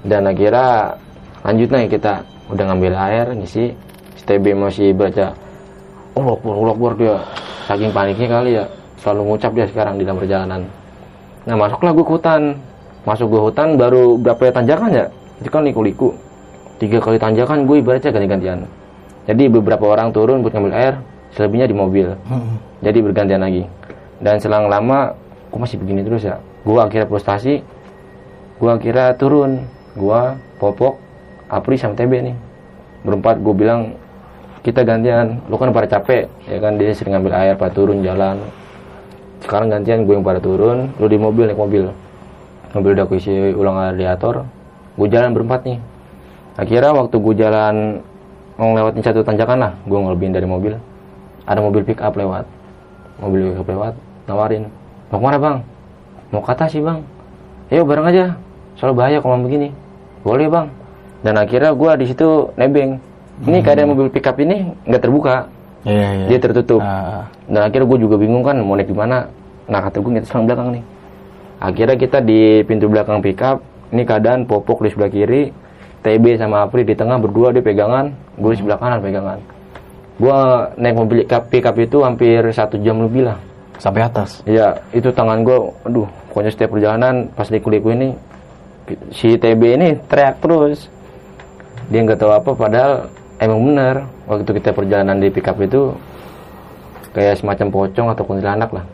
Dan 0.02 0.26
akhirnya 0.26 0.98
lanjut 1.46 1.68
nih 1.70 1.86
kita. 1.86 2.26
Udah 2.50 2.64
ngambil 2.68 2.92
air 2.98 3.26
ngisi. 3.38 3.70
STB 4.18 4.52
masih 4.58 4.90
baca. 4.92 5.30
Akbar, 6.18 6.54
Allah 6.58 6.74
Akbar 6.74 6.92
dia. 6.98 7.16
Saking 7.70 7.94
paniknya 7.94 8.28
kali 8.28 8.50
ya. 8.58 8.64
Selalu 8.98 9.20
ngucap 9.30 9.54
dia 9.54 9.66
sekarang 9.70 9.94
di 9.96 10.02
dalam 10.02 10.18
perjalanan. 10.18 10.60
Nah 11.46 11.54
masuklah 11.54 11.94
gue 11.94 12.02
ke 12.02 12.12
hutan. 12.18 12.42
Masuk 13.06 13.30
gue 13.30 13.42
hutan 13.46 13.78
baru 13.78 14.18
berapa 14.18 14.42
ya 14.42 14.52
tanjakan 14.54 14.90
ya 14.90 15.06
itu 15.42 15.50
kan 15.50 15.66
liku-liku 15.66 16.14
tiga 16.82 16.98
kali 16.98 17.18
tanjakan 17.18 17.62
gue 17.66 17.78
ibaratnya 17.78 18.10
ganti-gantian. 18.10 18.58
Jadi 19.26 19.46
beberapa 19.46 19.86
orang 19.86 20.10
turun 20.10 20.42
buat 20.42 20.50
ngambil 20.50 20.74
air 20.74 20.94
selebihnya 21.34 21.70
di 21.70 21.76
mobil. 21.76 22.14
Mhm. 22.26 22.54
jadi 22.82 22.98
bergantian 22.98 23.42
lagi. 23.42 23.62
Dan 24.18 24.42
selang 24.42 24.66
lama 24.66 25.14
kok 25.50 25.58
masih 25.62 25.78
begini 25.78 26.02
terus 26.02 26.26
ya? 26.26 26.42
Gue 26.66 26.78
akhirnya 26.82 27.06
frustasi 27.06 27.62
gue 28.58 28.70
akhirnya 28.70 29.14
turun. 29.18 29.66
Gue 29.94 30.20
popok 30.58 30.98
Apri 31.46 31.78
sama 31.78 31.94
TB 31.94 32.12
nih. 32.32 32.36
Berempat 33.06 33.38
gue 33.38 33.54
bilang 33.54 33.94
kita 34.66 34.82
gantian. 34.82 35.38
Lu 35.46 35.54
kan 35.58 35.70
pada 35.70 35.86
capek 35.86 36.26
ya 36.50 36.58
kan? 36.58 36.74
Dia 36.74 36.90
sering 36.90 37.14
ngambil 37.14 37.32
air 37.38 37.54
pada 37.54 37.70
turun 37.70 38.02
jalan. 38.02 38.42
Sekarang 39.42 39.70
gantian 39.70 40.02
gue 40.02 40.14
yang 40.18 40.26
pada 40.26 40.42
turun 40.42 40.90
lu 40.98 41.06
di 41.06 41.18
mobil 41.18 41.46
naik 41.46 41.58
mobil. 41.58 41.90
Mobil 42.74 42.90
udah 42.98 43.04
aku 43.06 43.22
isi 43.22 43.54
ulang 43.54 43.78
radiator 43.78 44.42
gue 44.98 45.08
jalan 45.08 45.32
berempat 45.32 45.64
nih. 45.64 45.78
Akhirnya 46.60 46.92
waktu 46.92 47.16
gue 47.16 47.34
jalan 47.38 47.74
mau 48.60 48.68
ngelewatin 48.76 49.02
satu 49.02 49.24
tanjakan 49.24 49.58
lah 49.58 49.72
gue 49.88 49.98
ngelebihin 49.98 50.32
dari 50.36 50.46
mobil. 50.46 50.76
Ada 51.48 51.60
mobil 51.64 51.82
pick 51.82 52.00
up 52.04 52.14
lewat. 52.14 52.44
Mobil 53.18 53.52
pick 53.52 53.60
up 53.60 53.68
lewat 53.68 53.94
nawarin 54.26 54.70
mau 55.12 55.20
ke 55.20 55.24
mana 55.28 55.36
bang? 55.36 55.56
Mau 56.32 56.40
ke 56.40 56.50
atas 56.52 56.72
sih 56.72 56.80
bang. 56.80 57.04
Ayo 57.68 57.84
bareng 57.84 58.08
aja. 58.08 58.24
Soal 58.80 58.96
bahaya 58.96 59.20
kalau 59.20 59.36
begini. 59.44 59.68
Boleh 60.24 60.48
bang. 60.48 60.72
Dan 61.20 61.36
akhirnya 61.36 61.76
gue 61.76 61.90
di 62.00 62.06
situ 62.08 62.48
nebeng. 62.56 62.96
Ini 63.44 63.58
keadaan 63.60 63.92
mobil 63.92 64.08
pick 64.08 64.24
up 64.24 64.40
ini 64.40 64.72
nggak 64.88 65.02
terbuka. 65.04 65.48
Iya, 65.82 66.08
iya. 66.14 66.26
dia 66.30 66.38
tertutup. 66.38 66.78
Ah. 66.78 67.26
dan 67.50 67.66
akhirnya 67.66 67.90
gue 67.90 67.98
juga 68.06 68.14
bingung 68.14 68.46
kan 68.46 68.54
mau 68.62 68.78
naik 68.78 68.86
di 68.86 68.96
mana. 68.96 69.26
Nah 69.66 69.82
kata 69.82 69.98
gue 69.98 70.22
selang 70.22 70.46
belakang 70.46 70.78
nih. 70.78 70.84
Akhirnya 71.58 71.96
kita 71.98 72.18
di 72.22 72.62
pintu 72.64 72.86
belakang 72.86 73.18
pickup 73.18 73.60
ini 73.92 74.02
keadaan 74.08 74.48
popok 74.48 74.88
di 74.88 74.90
sebelah 74.90 75.12
kiri 75.12 75.52
TB 76.02 76.40
sama 76.40 76.66
Apri 76.66 76.82
di 76.82 76.96
tengah 76.98 77.20
berdua 77.20 77.54
dia 77.54 77.62
pegangan 77.62 78.10
gue 78.40 78.50
di 78.56 78.58
sebelah 78.58 78.80
kanan 78.80 78.98
pegangan. 79.04 79.38
Gue 80.18 80.38
naik 80.80 80.96
mobil 80.96 81.18
pickup, 81.24 81.74
itu 81.78 82.02
hampir 82.02 82.42
satu 82.50 82.80
jam 82.80 83.04
lebih 83.04 83.30
lah. 83.30 83.38
Sampai 83.78 84.06
atas. 84.06 84.46
ya 84.46 84.78
itu 84.94 85.10
tangan 85.10 85.42
gue 85.42 85.58
aduh 85.82 86.06
pokoknya 86.30 86.54
setiap 86.54 86.70
perjalanan 86.70 87.26
pas 87.34 87.50
liku-liku 87.50 87.90
ini 87.90 88.14
si 89.10 89.34
TB 89.36 89.62
ini 89.78 89.88
teriak 90.08 90.40
terus. 90.42 90.88
Dia 91.90 92.00
nggak 92.02 92.18
tahu 92.18 92.32
apa 92.32 92.50
padahal 92.56 92.92
emang 93.42 93.60
bener 93.68 93.94
waktu 94.26 94.50
kita 94.58 94.70
perjalanan 94.72 95.18
di 95.18 95.28
pickup 95.28 95.58
itu 95.60 95.92
kayak 97.12 97.42
semacam 97.42 97.68
pocong 97.68 98.08
atau 98.10 98.24
kuntilanak 98.24 98.70
lah. 98.72 98.84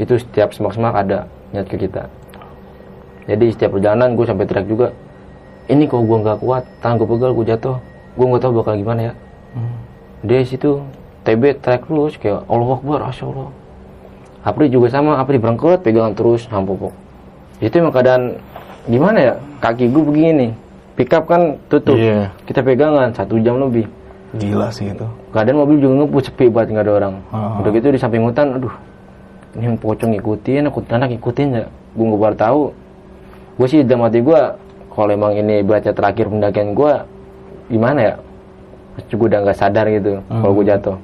Itu 0.00 0.16
setiap 0.16 0.56
semak-semak 0.56 0.94
ada 0.96 1.28
nyat 1.52 1.68
ke 1.68 1.76
kita 1.76 2.19
jadi 3.30 3.46
setiap 3.54 3.78
perjalanan 3.78 4.18
gue 4.18 4.26
sampai 4.26 4.44
teriak 4.50 4.66
juga 4.66 4.90
ini 5.70 5.86
kalau 5.86 6.02
gue 6.02 6.18
nggak 6.18 6.38
kuat 6.42 6.66
tangan 6.82 6.98
gue 6.98 7.08
pegal 7.14 7.30
gue 7.30 7.46
jatuh. 7.46 7.76
Gue 8.18 8.26
nggak 8.26 8.42
tahu 8.42 8.52
bakal 8.58 8.74
gimana 8.74 9.00
ya. 9.00 9.12
Hmm. 9.54 9.74
dia 10.26 10.42
situ 10.46 10.82
TB 11.26 11.58
track 11.58 11.90
terus 11.90 12.14
kayak 12.18 12.46
Allah 12.46 12.70
Akbar 12.78 13.02
Masya 13.02 13.24
Allah 13.26 13.50
Apri 14.46 14.70
juga 14.70 14.86
sama 14.86 15.18
Apri 15.18 15.42
berangkat 15.42 15.82
pegangan 15.82 16.14
terus 16.14 16.46
hampuk 16.46 16.94
itu 17.58 17.74
emang 17.76 17.90
keadaan 17.90 18.38
gimana 18.86 19.18
ya 19.20 19.34
kaki 19.60 19.92
gue 19.92 20.02
begini. 20.02 20.48
Pick 20.96 21.12
up 21.12 21.28
kan 21.28 21.56
tutup. 21.68 21.96
Iya. 21.96 22.32
kita 22.44 22.60
pegangan 22.64 23.12
satu 23.12 23.36
jam 23.40 23.60
lebih. 23.60 23.86
Gila 24.36 24.70
sih 24.70 24.90
itu. 24.90 25.06
keadaan 25.34 25.58
mobil 25.60 25.82
juga 25.82 25.94
ngebut 26.02 26.22
sepi 26.30 26.46
banget 26.50 26.78
nggak 26.78 26.86
ada 26.86 26.92
orang. 26.94 27.14
Ah. 27.30 27.60
udah 27.62 27.70
gitu 27.74 27.90
di 27.94 27.98
samping 28.00 28.22
hutan 28.22 28.54
aduh 28.58 28.74
ini 29.58 29.66
yang 29.66 29.76
pocong 29.82 30.14
ngikutin 30.14 30.62
aku 30.70 30.78
anak 30.90 31.14
ngikutin 31.14 31.48
ya. 31.58 31.64
Gue 31.94 32.04
nggak 32.06 32.20
baru 32.22 32.36
tahu 32.38 32.60
gue 33.60 33.68
sih 33.68 33.84
dalam 33.84 34.08
hati 34.08 34.24
gue 34.24 34.40
kalau 34.88 35.12
emang 35.12 35.36
ini 35.36 35.60
baca 35.60 35.92
terakhir 35.92 36.32
pendakian 36.32 36.72
gue 36.72 36.92
gimana 37.68 38.00
ya? 38.00 38.14
Gue 39.12 39.28
udah 39.28 39.44
nggak 39.44 39.58
sadar 39.60 39.84
gitu 39.92 40.24
kalau 40.24 40.52
gue 40.56 40.64
jatuh. 40.64 40.96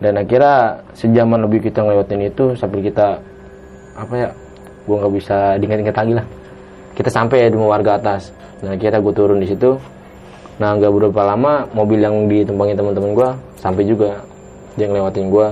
Dan 0.00 0.16
akhirnya 0.16 0.80
sejaman 0.96 1.44
lebih 1.44 1.68
kita 1.68 1.84
ngelewatin 1.84 2.32
itu 2.32 2.56
sampai 2.56 2.80
kita 2.80 3.20
apa 3.92 4.14
ya 4.16 4.28
gue 4.88 4.96
nggak 4.96 5.12
bisa 5.20 5.36
diingat-ingat 5.60 5.96
lagi 6.00 6.12
lah. 6.16 6.26
Kita 6.96 7.12
sampai 7.12 7.44
ya 7.44 7.46
di 7.52 7.60
rumah 7.60 7.76
warga 7.76 8.00
atas. 8.00 8.32
Dan 8.64 8.72
akhirnya 8.72 9.04
gue 9.04 9.12
turun 9.12 9.36
di 9.44 9.48
situ. 9.52 9.76
Nah 10.56 10.80
nggak 10.80 10.88
berapa 10.88 11.20
lama 11.28 11.68
mobil 11.76 12.00
yang 12.00 12.24
ditumpangi 12.24 12.72
teman-teman 12.72 13.12
gue 13.12 13.28
sampai 13.60 13.84
juga 13.84 14.24
dia 14.80 14.88
ngelewatin 14.88 15.28
gue 15.28 15.46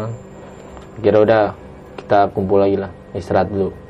kira 1.05 1.21
udah 1.21 1.53
kita 2.01 2.33
kumpul 2.33 2.61
lagi 2.61 2.81
lah 2.81 2.89
istirahat 3.13 3.53
dulu 3.53 3.84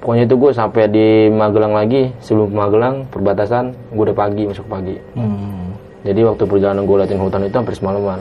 pokoknya 0.00 0.24
itu 0.28 0.34
gue 0.36 0.50
sampai 0.52 0.82
di 0.88 1.08
Magelang 1.32 1.74
lagi 1.74 2.12
sebelum 2.20 2.52
Magelang 2.52 3.08
perbatasan 3.08 3.74
gue 3.92 4.04
udah 4.06 4.16
pagi 4.16 4.42
masuk 4.48 4.66
pagi. 4.68 4.96
Hmm. 5.16 5.74
jadi 6.06 6.22
waktu 6.22 6.42
perjalanan 6.46 6.86
gue 6.86 6.96
liatin 7.02 7.20
hutan 7.20 7.42
itu 7.46 7.56
hampir 7.56 7.74
semalaman. 7.74 8.20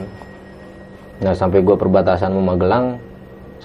Nah 1.21 1.31
sampai 1.31 1.61
gue 1.61 1.75
perbatasan 1.77 2.33
mau 2.33 2.55
Magelang 2.55 2.99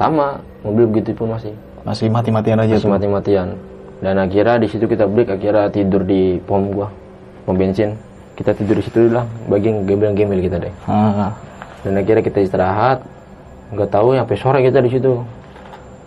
sama 0.01 0.40
mobil 0.64 0.88
begitu 0.88 1.12
pun 1.16 1.37
masih. 1.37 1.53
Masih 1.85 2.12
mati-matian 2.12 2.61
aja 2.61 2.77
masih 2.77 2.92
mati-matian. 2.92 3.49
Dan 4.01 4.16
akhirnya 4.16 4.57
di 4.57 4.68
situ 4.68 4.88
kita 4.88 5.05
break 5.05 5.29
akhirnya 5.37 5.68
tidur 5.68 6.05
di 6.05 6.40
pom 6.44 6.73
gua 6.73 6.88
pom 7.44 7.57
bensin. 7.57 7.96
Kita 8.33 8.57
tidur 8.57 8.81
di 8.81 8.85
situ 8.85 9.12
lah 9.12 9.29
bagian 9.53 9.85
gembel-gembel 9.85 10.40
kita 10.40 10.57
deh. 10.57 10.73
Ah. 10.88 11.37
dan 11.85 11.96
akhirnya 12.01 12.25
kita 12.25 12.40
istirahat. 12.40 13.05
Nggak 13.73 13.88
tahu 13.92 14.16
sampai 14.16 14.37
sore 14.40 14.59
kita 14.64 14.81
di 14.81 14.90
situ. 14.92 15.20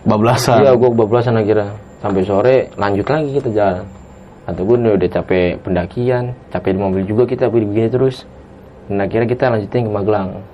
Bablasan. 0.04 0.60
iya 0.60 0.74
gua 0.74 0.90
kebablasan 0.90 1.38
akhirnya 1.38 1.70
sampai 2.04 2.20
sore 2.28 2.56
lanjut 2.76 3.08
lagi 3.08 3.40
kita 3.40 3.48
jalan. 3.48 3.88
Atau 4.44 4.68
gue 4.68 4.76
udah 4.76 5.08
capek 5.08 5.56
pendakian 5.64 6.36
capek 6.52 6.76
di 6.76 6.80
mobil 6.84 7.02
juga 7.08 7.24
kita 7.24 7.48
begini 7.48 7.88
terus. 7.88 8.28
Dan 8.84 9.00
akhirnya 9.00 9.24
kita 9.24 9.48
lanjutin 9.48 9.88
ke 9.88 9.92
Magelang. 9.92 10.44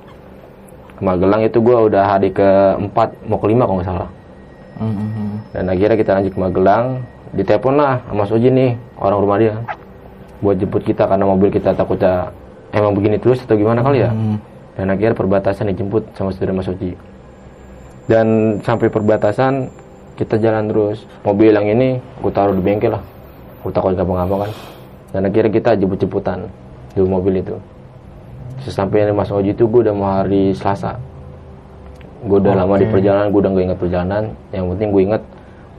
Ke 0.95 1.03
Magelang 1.03 1.43
itu 1.43 1.59
gua 1.59 1.91
udah 1.91 2.05
hari 2.07 2.31
keempat 2.31 3.27
mau 3.27 3.43
kelima 3.43 3.67
kalau 3.67 3.83
nggak 3.83 3.91
salah. 3.91 4.11
Hmm. 4.81 5.45
dan 5.53 5.69
akhirnya 5.69 5.97
kita 5.99 6.11
lanjut 6.15 6.33
ke 6.33 6.41
Magelang. 6.41 6.85
Ditelepon 7.31 7.75
lah 7.75 7.99
sama 8.07 8.27
Mas 8.27 8.31
Oji 8.31 8.49
nih 8.51 8.71
orang 8.99 9.19
rumah 9.19 9.39
dia 9.39 9.55
buat 10.41 10.57
jemput 10.57 10.83
kita 10.83 11.05
karena 11.05 11.27
mobil 11.29 11.53
kita 11.53 11.77
takutnya 11.77 12.33
emang 12.73 12.97
begini 12.97 13.21
terus 13.21 13.45
atau 13.45 13.59
gimana 13.59 13.85
kali 13.85 14.07
ya. 14.07 14.11
Hmm. 14.15 14.39
dan 14.79 14.87
akhirnya 14.89 15.13
perbatasan 15.13 15.69
dijemput 15.75 16.15
sama 16.15 16.31
saudara 16.31 16.55
Mas 16.55 16.71
Oji. 16.71 16.95
Dan 18.07 18.59
sampai 18.63 18.89
perbatasan 18.89 19.69
kita 20.21 20.37
jalan 20.37 20.69
terus. 20.69 21.09
Mobil 21.25 21.57
yang 21.57 21.65
ini 21.65 21.97
gue 21.97 22.33
taruh 22.33 22.53
di 22.53 22.61
bengkel 22.61 22.93
lah. 22.93 23.03
Gue 23.65 23.73
takut 23.73 23.97
gampang-gampang 23.97 24.45
kan. 24.45 24.53
Dan 25.17 25.21
akhirnya 25.33 25.49
kita 25.49 25.71
jemput-jemputan 25.81 26.45
di 26.93 27.01
mobil 27.01 27.41
itu. 27.41 27.57
Sesampainya 28.61 29.17
Mas 29.17 29.33
Oji 29.33 29.57
itu 29.57 29.65
gue 29.65 29.81
udah 29.89 29.95
mau 29.97 30.21
hari 30.21 30.53
Selasa. 30.53 31.01
Gue 32.21 32.37
udah 32.37 32.53
lama 32.53 32.77
di 32.77 32.85
perjalanan 32.85 33.33
gue 33.33 33.41
udah 33.41 33.51
gak 33.57 33.65
ingat 33.65 33.79
perjalanan. 33.81 34.23
Yang 34.53 34.65
penting 34.77 34.89
gue 34.93 35.03
inget 35.09 35.23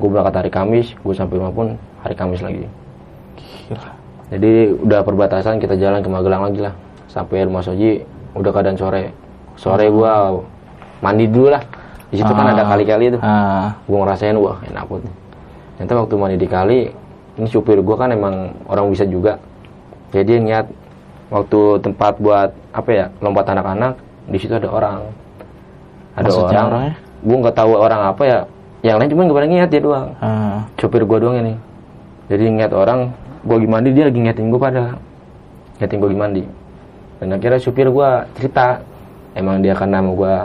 gue 0.01 0.09
berangkat 0.09 0.33
hari 0.41 0.49
Kamis 0.49 0.87
gue 0.97 1.13
sampai 1.13 1.37
rumah 1.37 1.53
pun 1.53 1.67
hari 2.01 2.15
Kamis 2.17 2.41
lagi. 2.41 2.65
Gila. 3.69 3.91
jadi 4.33 4.51
udah 4.79 4.99
perbatasan 5.05 5.61
kita 5.61 5.77
jalan 5.77 6.01
ke 6.01 6.09
Magelang 6.09 6.49
lagi 6.49 6.59
lah. 6.65 6.73
Sampai 7.05 7.45
rumah 7.45 7.61
Soji 7.61 8.01
udah 8.33 8.49
keadaan 8.49 8.79
sore. 8.79 9.13
Sore 9.53 9.85
gua 9.93 10.41
mandi 11.03 11.29
dulu 11.29 11.53
lah 11.53 11.61
di 12.11 12.19
situ 12.19 12.27
kan 12.29 12.51
ada 12.51 12.67
kali-kali 12.67 13.09
itu 13.09 13.19
Ah. 13.23 13.71
gua 13.87 14.03
ngerasain 14.05 14.35
wah 14.35 14.59
enak 14.67 14.83
banget 14.85 15.13
ternyata 15.79 15.93
waktu 15.97 16.13
mandi 16.19 16.37
di 16.37 16.45
kali 16.45 16.79
ini 17.39 17.47
supir 17.47 17.79
gua 17.79 17.95
kan 17.95 18.11
emang 18.11 18.51
orang 18.67 18.91
bisa 18.91 19.07
juga. 19.07 19.39
Jadi 20.11 20.23
dia 20.27 20.37
niat 20.43 20.65
waktu 21.31 21.79
tempat 21.79 22.19
buat 22.19 22.51
apa 22.75 22.89
ya 22.91 23.05
lompat 23.23 23.47
anak-anak 23.47 23.95
di 24.27 24.37
situ 24.37 24.51
ada 24.51 24.67
orang. 24.67 24.99
Ada 26.19 26.27
Maksudnya 26.27 26.51
orang. 26.51 26.67
orangnya? 26.67 26.93
gua 27.23 27.35
nggak 27.39 27.55
tahu 27.55 27.71
orang 27.73 28.01
apa 28.03 28.23
ya. 28.27 28.39
Yang 28.83 28.95
lain 28.99 29.09
cuma 29.15 29.21
nggak 29.23 29.37
pada 29.39 29.47
niat 29.47 29.69
dia 29.71 29.81
doang. 29.81 30.07
Ah. 30.19 30.59
supir 30.75 31.01
gua 31.07 31.17
doang 31.23 31.39
ini. 31.39 31.55
Jadi 32.27 32.43
ngeliat 32.51 32.73
orang 32.75 32.99
gua 33.47 33.55
lagi 33.57 33.69
mandi 33.71 33.89
dia 33.95 34.05
lagi 34.11 34.19
ngeliatin 34.19 34.47
gua 34.51 34.59
pada. 34.59 34.83
Ngeliatin 35.79 35.97
gua 35.97 36.07
lagi 36.11 36.19
mandi. 36.19 36.43
Dan 37.23 37.27
akhirnya 37.31 37.59
supir 37.63 37.87
gua 37.87 38.27
cerita 38.35 38.83
emang 39.33 39.63
dia 39.63 39.71
karena 39.71 40.03
sama 40.03 40.11
gua 40.11 40.35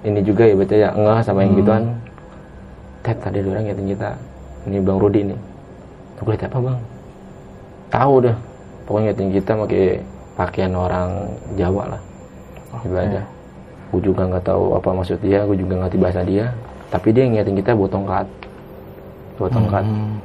ini 0.00 0.20
juga 0.24 0.48
ya 0.48 0.54
baca 0.56 0.74
ya 0.74 0.88
enggak 0.96 1.18
sama 1.24 1.44
yang 1.44 1.54
gituan. 1.60 1.84
Ted 3.04 3.16
tadi 3.20 3.40
ada 3.40 3.48
orang 3.52 3.64
ngeliatin 3.68 3.88
kita. 3.92 4.10
Ini 4.68 4.76
bang 4.80 4.98
Rudi 5.00 5.20
nih. 5.28 5.38
Tuh 6.16 6.22
gue 6.24 6.32
liat 6.36 6.44
apa 6.48 6.58
bang? 6.60 6.78
Tahu 7.90 8.14
dah 8.24 8.36
pokoknya 8.88 9.12
ngeliatin 9.12 9.28
kita 9.36 9.52
pakai 9.56 9.84
pakaian 10.36 10.72
orang 10.72 11.08
Jawa 11.56 11.96
lah. 11.96 12.02
Ibadah 12.84 13.24
gue 13.90 14.00
juga 14.06 14.22
nggak 14.22 14.46
tahu 14.46 14.78
apa 14.78 14.88
maksud 14.94 15.18
dia 15.18 15.42
gue 15.42 15.58
juga 15.58 15.72
nggak 15.76 15.88
ngerti 15.92 15.98
bahasa 16.00 16.20
dia. 16.24 16.46
Tapi 16.88 17.08
dia 17.12 17.24
ngeliatin 17.28 17.56
kita 17.60 17.70
bawa 17.76 17.88
tongkat. 17.92 18.26
Bawa 19.36 19.48
tongkat. 19.52 19.84
Hmm. 19.84 20.16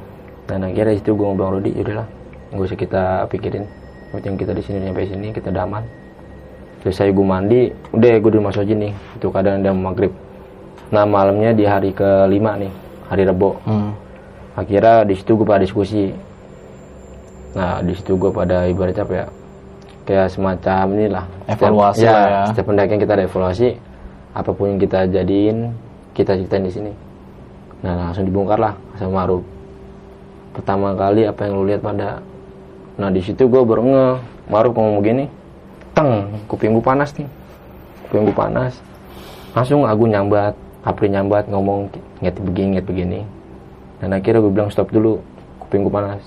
dan 0.46 0.62
akhirnya 0.62 0.94
di 0.94 1.02
situ 1.02 1.18
gue 1.18 1.26
ngobrol 1.26 1.58
Rudi 1.58 1.74
yaudahlah 1.74 2.06
nggak 2.54 2.64
usah 2.64 2.78
kita 2.78 3.02
pikirin. 3.28 3.66
Yang 4.16 4.36
kita 4.46 4.52
di 4.56 4.62
sini 4.64 4.78
sampai 4.80 5.10
sini 5.10 5.28
kita 5.34 5.52
udah 5.52 5.66
aman 5.68 5.84
selesai 6.86 7.10
gue 7.10 7.26
mandi 7.26 7.60
udah 7.90 8.14
gue 8.14 8.30
di 8.30 8.38
rumah 8.38 8.54
Soji 8.54 8.72
nih. 8.72 8.94
Itu 9.18 9.34
kadang 9.34 9.58
udah 9.58 9.74
maghrib. 9.74 10.14
Nah 10.94 11.02
malamnya 11.02 11.50
di 11.50 11.66
hari 11.66 11.90
kelima 11.90 12.54
nih 12.54 12.70
hari 13.10 13.26
Rebo. 13.26 13.58
Hmm. 13.66 13.90
akhirnya 14.54 15.04
di 15.04 15.12
situ 15.12 15.34
gue 15.34 15.44
pada 15.44 15.60
diskusi. 15.60 16.14
Nah 17.52 17.82
di 17.82 17.92
situ 17.92 18.14
gue 18.14 18.30
pada 18.30 18.64
ibaratnya 18.64 19.02
apa 19.02 19.14
ya? 19.14 19.26
Kayak 20.06 20.26
semacam 20.30 20.84
inilah. 20.94 21.24
Setiap- 21.44 21.60
Evaluasi 21.66 22.04
lah 22.06 22.24
ya. 22.24 22.40
setiap 22.48 22.66
pendakian 22.66 22.98
kita 22.98 23.12
ada 23.12 23.24
evaluasi 23.26 23.68
apa 24.30 24.50
pun 24.52 24.66
yang 24.70 24.78
kita 24.78 25.10
jadiin 25.10 25.74
kita 26.14 26.38
ceritain 26.38 26.62
di 26.62 26.72
sini. 26.72 26.92
Nah 27.82 28.08
langsung 28.08 28.24
dibongkar 28.24 28.56
lah 28.56 28.72
sama 28.94 29.26
Maruf 29.26 29.42
pertama 30.54 30.96
kali 30.96 31.28
apa 31.28 31.44
yang 31.44 31.52
lu 31.52 31.68
lihat 31.68 31.84
pada 31.84 32.24
nah 32.96 33.12
di 33.12 33.20
situ 33.20 33.44
gue 33.44 33.60
baru 33.60 33.82
nge 33.84 34.06
Maruf 34.48 34.72
ngomong 34.72 35.04
begini 35.04 35.28
teng 35.96 36.28
kuping 36.44 36.76
gue 36.76 36.84
panas 36.84 37.08
nih 37.16 37.24
kuping 38.06 38.28
gue 38.28 38.36
panas. 38.36 38.76
Langsung 39.56 39.88
aku 39.88 40.04
nyambat 40.06 40.52
Apri 40.86 41.10
nyambat 41.10 41.48
ngomong 41.50 41.90
ngerti 42.22 42.38
begini 42.38 42.68
ngerti 42.76 42.86
begini. 42.86 43.20
Dan 43.98 44.12
akhirnya 44.12 44.38
gue 44.38 44.52
bilang 44.52 44.70
stop 44.70 44.92
dulu 44.92 45.18
kuping 45.58 45.82
gue 45.82 45.90
panas. 45.90 46.22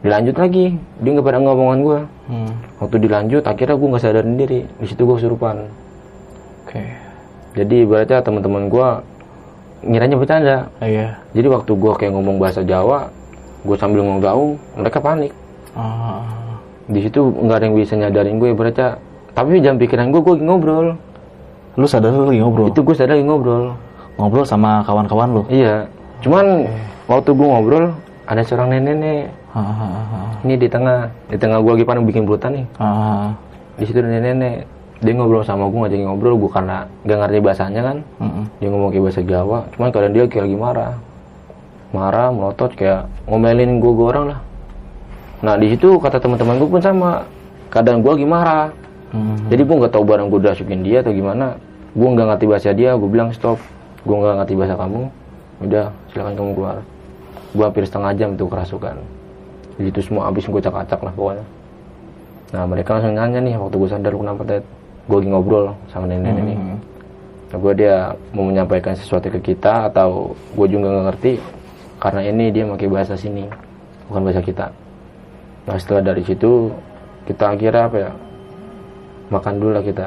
Dilanjut 0.00 0.34
lagi 0.34 0.74
dia 0.98 1.10
nggak 1.12 1.22
pada 1.22 1.38
ngomongan 1.38 1.78
gue 1.80 2.00
Hmm. 2.24 2.56
waktu 2.80 3.04
dilanjut 3.04 3.44
akhirnya 3.44 3.76
gue 3.76 3.88
nggak 3.92 4.02
sadar 4.02 4.24
diri. 4.24 4.64
Di 4.64 4.86
situ 4.88 5.04
gue 5.04 5.14
kesurupan. 5.14 5.68
Oke. 6.64 6.82
jadi 7.54 7.86
ibaratnya 7.86 8.18
teman-teman 8.18 8.66
gue 8.66 8.88
ngiranya 9.86 10.16
bercanda. 10.18 10.56
Ah, 10.80 10.88
Iya. 10.88 11.20
jadi 11.30 11.46
waktu 11.46 11.70
gue 11.70 11.92
kayak 11.94 12.10
ngomong 12.10 12.42
bahasa 12.42 12.66
Jawa 12.66 13.12
gue 13.62 13.76
sambil 13.78 14.02
ngomong 14.02 14.18
gaung 14.18 14.52
mereka 14.74 14.98
panik. 14.98 15.30
Ah. 15.76 16.24
Di 16.84 17.00
situ 17.00 17.20
nggak 17.20 17.56
ada 17.56 17.64
yang 17.64 17.74
bisa 17.76 17.94
nyadarin 17.96 18.36
gue 18.36 18.48
ibaratnya 18.52 19.00
tapi 19.34 19.58
jam 19.58 19.80
pikiran 19.80 20.14
gue 20.14 20.20
gue 20.22 20.34
ngobrol. 20.44 20.94
Lu 21.74 21.86
sadar 21.90 22.14
lu 22.14 22.30
lagi 22.30 22.38
ngobrol? 22.38 22.70
itu 22.70 22.80
gue 22.86 22.94
sadar 22.94 23.18
lagi 23.18 23.26
ngobrol. 23.26 23.74
Ngobrol 24.14 24.46
sama 24.46 24.86
kawan-kawan 24.86 25.28
lu? 25.34 25.42
iya 25.50 25.90
cuman 26.22 26.64
waktu 27.10 27.34
gue 27.34 27.44
ngobrol 27.44 27.84
ada 28.24 28.40
seorang 28.40 28.72
nenek-nenek 28.72 29.28
ah, 29.52 29.60
ah, 29.60 30.30
ini 30.46 30.56
di 30.56 30.68
tengah 30.70 31.12
di 31.28 31.36
tengah 31.36 31.60
gue 31.60 31.72
lagi 31.76 31.84
panen 31.84 32.06
bikin 32.06 32.24
bulutan 32.24 32.54
nih. 32.54 32.64
Di 33.74 33.84
situ 33.88 33.98
nenek-nenek 33.98 34.70
dia 35.02 35.12
ngobrol 35.18 35.42
sama 35.42 35.66
gue 35.66 35.78
ngajakin 35.82 36.06
ngobrol 36.06 36.38
gue 36.38 36.50
karena 36.52 36.86
gak 37.04 37.18
ngerti 37.26 37.38
bahasanya 37.42 37.80
kan. 37.82 37.96
Mm-mm. 38.22 38.44
dia 38.62 38.68
ngomong 38.70 38.90
kayak 38.94 39.04
bahasa 39.10 39.20
Jawa 39.26 39.58
cuman 39.74 39.88
keadaan 39.90 40.14
dia 40.14 40.24
kayak 40.30 40.44
lagi 40.46 40.58
marah. 40.60 40.92
Marah 41.90 42.28
melotot 42.30 42.70
kayak 42.76 43.10
ngomelin 43.26 43.82
gue 43.82 43.92
gue 43.92 44.06
orang 44.06 44.24
lah 44.30 44.38
nah 45.44 45.54
di 45.60 45.76
situ 45.76 46.00
kata 46.00 46.16
teman-teman 46.16 46.56
gue 46.56 46.68
pun 46.68 46.80
sama. 46.80 47.28
Keadaan 47.68 48.00
gue 48.00 48.12
lagi 48.16 48.26
marah. 48.26 48.68
Hmm. 49.14 49.38
jadi 49.46 49.62
gue 49.62 49.76
nggak 49.78 49.94
tahu 49.94 50.02
barang 50.02 50.26
gue 50.26 50.38
udah 50.42 50.52
masukin 50.58 50.80
dia 50.82 50.98
atau 51.04 51.12
gimana. 51.14 51.54
Gue 51.94 52.08
nggak 52.10 52.26
ngerti 52.34 52.44
bahasa 52.50 52.70
dia 52.74 52.90
gue 52.96 53.10
bilang 53.12 53.30
stop. 53.30 53.60
Gue 54.02 54.16
nggak 54.16 54.42
ngerti 54.42 54.54
bahasa 54.56 54.74
kamu. 54.74 55.02
Udah 55.62 55.84
silakan 56.10 56.34
kamu 56.34 56.50
keluar. 56.56 56.76
Gue 57.54 57.64
hampir 57.68 57.84
setengah 57.86 58.10
jam 58.18 58.30
tuh 58.34 58.48
kerasukan. 58.50 58.96
Jadi 59.78 59.88
itu 59.90 60.00
semua 60.02 60.26
habis 60.26 60.48
gue 60.48 60.62
cak-cak 60.62 61.00
lah 61.02 61.12
pokoknya. 61.14 61.44
Nah 62.54 62.62
mereka 62.66 62.98
langsung 62.98 63.14
nanya 63.14 63.38
nih 63.42 63.54
waktu 63.58 63.76
gue 63.78 63.88
sadar 63.90 64.12
kenapa 64.14 64.42
Ted? 64.42 64.64
Gue 65.04 65.16
lagi 65.20 65.28
ngobrol 65.28 65.64
sama 65.92 66.08
nenek 66.08 66.32
Hmm. 66.34 66.78
nah, 67.52 67.58
gue 67.60 67.72
dia 67.76 67.96
mau 68.34 68.50
menyampaikan 68.50 68.96
sesuatu 68.98 69.30
ke 69.30 69.52
kita 69.52 69.92
atau 69.92 70.34
gue 70.58 70.66
juga 70.66 70.90
nggak 70.90 71.06
ngerti 71.12 71.32
karena 72.02 72.20
ini 72.26 72.50
dia 72.50 72.64
pakai 72.66 72.88
bahasa 72.90 73.14
sini 73.14 73.46
bukan 74.10 74.22
bahasa 74.26 74.42
kita 74.42 74.66
nah 75.64 75.76
setelah 75.80 76.12
dari 76.12 76.22
situ 76.22 76.68
kita 77.24 77.56
akhirnya 77.56 77.88
apa 77.88 77.96
ya? 77.96 78.10
Makan 79.32 79.52
dulu 79.56 79.72
lah 79.72 79.84
kita. 79.84 80.06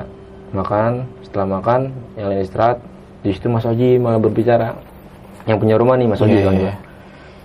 Makan 0.53 0.91
setelah 1.25 1.47
makan 1.59 1.89
yang 2.13 2.29
lain 2.29 2.45
istirahat 2.45 2.77
di 3.25 3.33
situ 3.33 3.49
Mas 3.49 3.65
Oji 3.65 3.97
malah 3.97 4.21
berbicara. 4.21 4.77
Yang 5.49 5.57
punya 5.63 5.75
rumah 5.81 5.95
nih 5.97 6.07
Mas 6.07 6.21
Oji 6.21 6.37
Iya, 6.37 6.45
kan? 6.45 6.53
gua. 6.55 6.73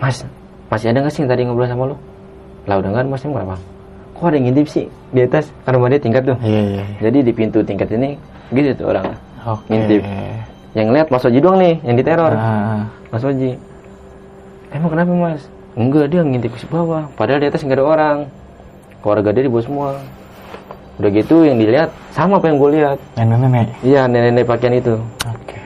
Mas 0.03 0.17
masih 0.69 0.87
ada 0.93 0.99
nggak 1.05 1.13
sih 1.13 1.21
yang 1.25 1.31
tadi 1.31 1.43
ngobrol 1.45 1.69
sama 1.69 1.85
lo 1.93 1.97
lah 2.65 2.81
udah 2.81 2.91
nggak 2.91 3.05
Mas 3.13 3.21
kenapa 3.21 3.57
kok 4.13 4.31
ada 4.31 4.37
yang 4.39 4.47
ngintip 4.49 4.67
sih? 4.71 4.87
Di 5.11 5.21
atas 5.27 5.51
kan 5.67 5.75
rumah 5.75 5.91
dia 5.91 5.99
tingkat 5.99 6.23
tuh. 6.23 6.37
Iya, 6.39 6.63
iya. 6.79 6.85
jadi 7.03 7.19
di 7.27 7.33
pintu 7.35 7.59
tingkat 7.67 7.91
ini 7.91 8.15
gitu 8.55 8.71
tuh 8.79 8.87
orang 8.95 9.19
Oke. 9.43 9.67
ngintip. 9.67 10.03
Yang 10.79 10.89
lihat 10.95 11.07
Mas 11.11 11.25
Oji 11.27 11.39
doang 11.43 11.59
nih 11.59 11.75
yang 11.83 11.97
diteror. 11.99 12.33
Ah, 12.39 12.87
Mas 13.11 13.25
Oji 13.27 13.51
emang 14.71 14.91
kenapa 14.95 15.11
Mas 15.11 15.43
enggak 15.77 16.13
dia 16.13 16.21
ngintip 16.21 16.53
ke 16.53 16.67
bawah. 16.69 17.09
Padahal 17.17 17.41
di 17.41 17.49
atas 17.49 17.65
nggak 17.65 17.79
ada 17.81 17.87
orang. 17.87 18.17
Keluarga 19.01 19.31
dia 19.35 19.43
dibawa 19.49 19.63
semua. 19.65 19.89
Udah 21.01 21.11
gitu 21.11 21.43
yang 21.49 21.57
dilihat 21.57 21.89
sama 22.13 22.37
apa 22.39 22.53
yang 22.53 22.61
gue 22.61 22.71
lihat. 22.79 22.99
Nenek-nenek. 23.17 23.69
iya 23.83 24.05
nenek-nenek 24.05 24.45
pakaian 24.45 24.77
itu. 24.77 24.95
Oke. 25.25 25.59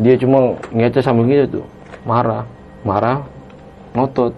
dia 0.00 0.14
cuma 0.16 0.56
ngece 0.72 1.04
sambil 1.04 1.26
gitu 1.28 1.60
tuh. 1.60 1.64
Marah. 2.06 2.46
Marah. 2.86 3.26
Ngotot. 3.92 4.32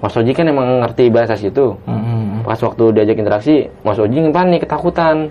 Mas 0.00 0.16
Oji 0.16 0.32
kan 0.32 0.48
emang 0.48 0.80
ngerti 0.80 1.12
bahasa 1.12 1.36
situ. 1.36 1.76
Mm-mm. 1.84 2.40
pas 2.40 2.56
waktu 2.56 2.84
diajak 2.96 3.20
interaksi 3.20 3.68
Mas 3.84 4.00
Oji 4.00 4.18
panik 4.32 4.64
ketakutan. 4.64 5.28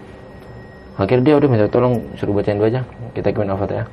Akhirnya 0.99 1.31
dia 1.31 1.35
udah 1.39 1.47
minta 1.49 1.67
tolong 1.71 1.95
suruh 2.19 2.35
bacain 2.35 2.59
dulu 2.59 2.69
aja. 2.69 2.81
Kita 3.15 3.31
kirimin 3.31 3.55
al-fatihah. 3.55 3.87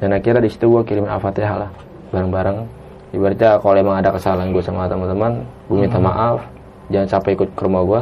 Dan 0.00 0.16
akhirnya 0.16 0.40
di 0.42 0.50
situ 0.50 0.66
gue 0.66 0.82
kirimin 0.82 1.10
al-fatihah 1.10 1.66
lah. 1.66 1.70
Bareng-bareng 2.10 2.83
ibaratnya 3.14 3.62
kalau 3.62 3.78
emang 3.78 3.96
ada 4.02 4.10
kesalahan 4.10 4.50
gue 4.50 4.62
sama 4.62 4.90
teman-teman 4.90 5.46
gue 5.70 5.76
minta 5.78 6.02
maaf 6.02 6.42
jangan 6.90 7.08
sampai 7.08 7.38
ikut 7.38 7.48
ke 7.54 7.62
rumah 7.62 7.82
gue 7.86 8.00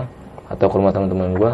atau 0.48 0.66
ke 0.66 0.74
rumah 0.80 0.92
teman-teman 0.92 1.28
gue 1.36 1.52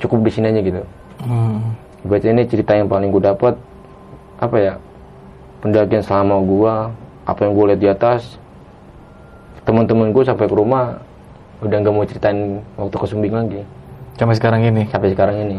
cukup 0.00 0.28
di 0.28 0.30
sini 0.32 0.52
aja 0.52 0.60
gitu. 0.60 0.82
Hmm. 1.24 1.76
Berarti 2.04 2.28
ini 2.32 2.42
cerita 2.44 2.76
yang 2.76 2.88
paling 2.88 3.08
gue 3.08 3.22
dapet 3.22 3.54
apa 4.36 4.56
ya 4.60 4.72
pendakian 5.64 6.04
selama 6.04 6.36
gue 6.44 6.72
apa 7.26 7.40
yang 7.42 7.52
gue 7.56 7.64
lihat 7.72 7.80
di 7.80 7.88
atas 7.88 8.36
teman-teman 9.64 10.12
gue 10.12 10.22
sampai 10.22 10.46
ke 10.46 10.54
rumah 10.54 11.00
udah 11.64 11.76
nggak 11.80 11.94
mau 11.94 12.04
ceritain 12.04 12.60
waktu 12.76 12.96
ke 12.96 13.06
Sumbing 13.08 13.34
lagi. 13.34 13.60
Sampai 14.16 14.36
sekarang 14.36 14.60
ini. 14.64 14.88
sampai 14.88 15.08
sekarang 15.12 15.36
ini. 15.40 15.56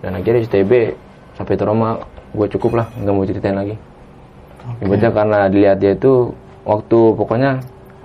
Dan 0.00 0.16
akhirnya 0.16 0.44
si 0.44 0.48
TB 0.48 0.96
sampai 1.36 1.54
trauma 1.56 2.00
gue 2.30 2.46
cukup 2.56 2.84
lah 2.84 2.86
nggak 3.00 3.14
mau 3.14 3.24
ceritain 3.24 3.56
lagi. 3.56 3.76
Ibaratnya 4.84 5.10
karena 5.10 5.38
dilihat 5.48 5.76
dia 5.80 5.96
itu 5.96 6.36
waktu 6.62 6.98
pokoknya 7.14 7.60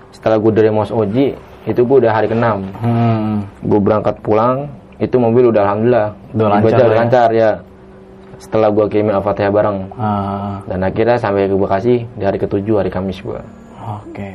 setelah 0.09 0.37
gue 0.37 0.51
dari 0.51 0.69
Mas 0.69 0.89
Oji 0.89 1.35
itu 1.65 1.81
gue 1.81 1.97
udah 1.97 2.11
hari 2.11 2.27
ke-6 2.27 2.45
Hmm. 2.77 3.33
gue 3.61 3.79
berangkat 3.79 4.15
pulang 4.21 4.69
itu 4.95 5.15
mobil 5.15 5.49
udah 5.49 5.61
alhamdulillah 5.65 6.07
Udah 6.31 6.47
lancar 6.49 6.67
udah 6.71 6.87
ya? 6.87 6.97
lancar 6.97 7.29
ya 7.31 7.51
setelah 8.35 8.67
gue 8.69 8.85
kirimin 8.85 9.11
al-fatihah 9.13 9.49
bareng 9.49 9.79
Ah, 9.93 10.59
dan 10.65 10.79
akhirnya 10.81 11.15
sampai 11.15 11.47
ke 11.47 11.55
Bekasi 11.55 12.03
di 12.05 12.23
hari 12.23 12.37
ketujuh 12.37 12.75
hari 12.77 12.89
Kamis 12.89 13.19
gue 13.19 13.39
Oke. 13.81 14.31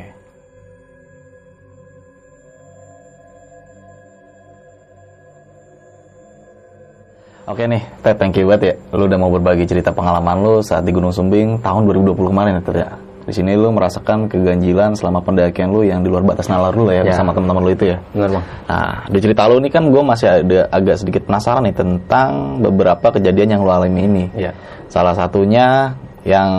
Oke 7.43 7.65
nih, 7.65 7.81
Ted, 7.99 8.15
thank 8.15 8.37
you 8.37 8.45
banget 8.47 8.61
ya. 8.63 8.73
Lu 8.95 9.09
udah 9.09 9.17
mau 9.17 9.33
berbagi 9.33 9.65
cerita 9.65 9.89
pengalaman 9.89 10.39
lu 10.39 10.53
saat 10.61 10.85
di 10.85 10.93
Gunung 10.93 11.11
Sumbing 11.11 11.57
tahun 11.59 11.89
2020 11.89 12.31
kemarin 12.31 12.51
ya, 12.53 12.61
Ted 12.63 12.77
ya. 12.77 12.89
Di 13.21 13.33
sini 13.33 13.53
lu 13.53 13.69
merasakan 13.69 14.25
keganjilan 14.25 14.93
selama 14.93 15.19
pendakian 15.19 15.69
lu 15.69 15.81
yang 15.81 15.99
di 15.99 16.09
luar 16.09 16.21
batas 16.21 16.45
nalar 16.45 16.71
lu 16.71 16.87
ya, 16.87 17.01
Ya. 17.01 17.13
bersama 17.13 17.31
teman-teman 17.31 17.61
lu 17.61 17.71
itu 17.71 17.85
ya. 17.87 17.97
benar 18.11 18.29
bang 18.31 18.45
Nah, 18.65 18.91
di 19.07 19.19
cerita 19.19 19.41
lu 19.45 19.55
ini 19.57 19.69
kan 19.69 19.83
gue 19.85 20.01
masih 20.01 20.27
ada 20.27 20.59
agak 20.67 20.95
sedikit 20.97 21.21
penasaran 21.23 21.63
nih 21.63 21.75
tentang 21.75 22.29
beberapa 22.59 23.07
kejadian 23.11 23.49
yang 23.49 23.61
lu 23.61 23.69
alami 23.69 24.01
ini. 24.03 24.25
Iya. 24.33 24.51
Salah 24.87 25.13
satunya 25.13 25.93
yang 26.21 26.49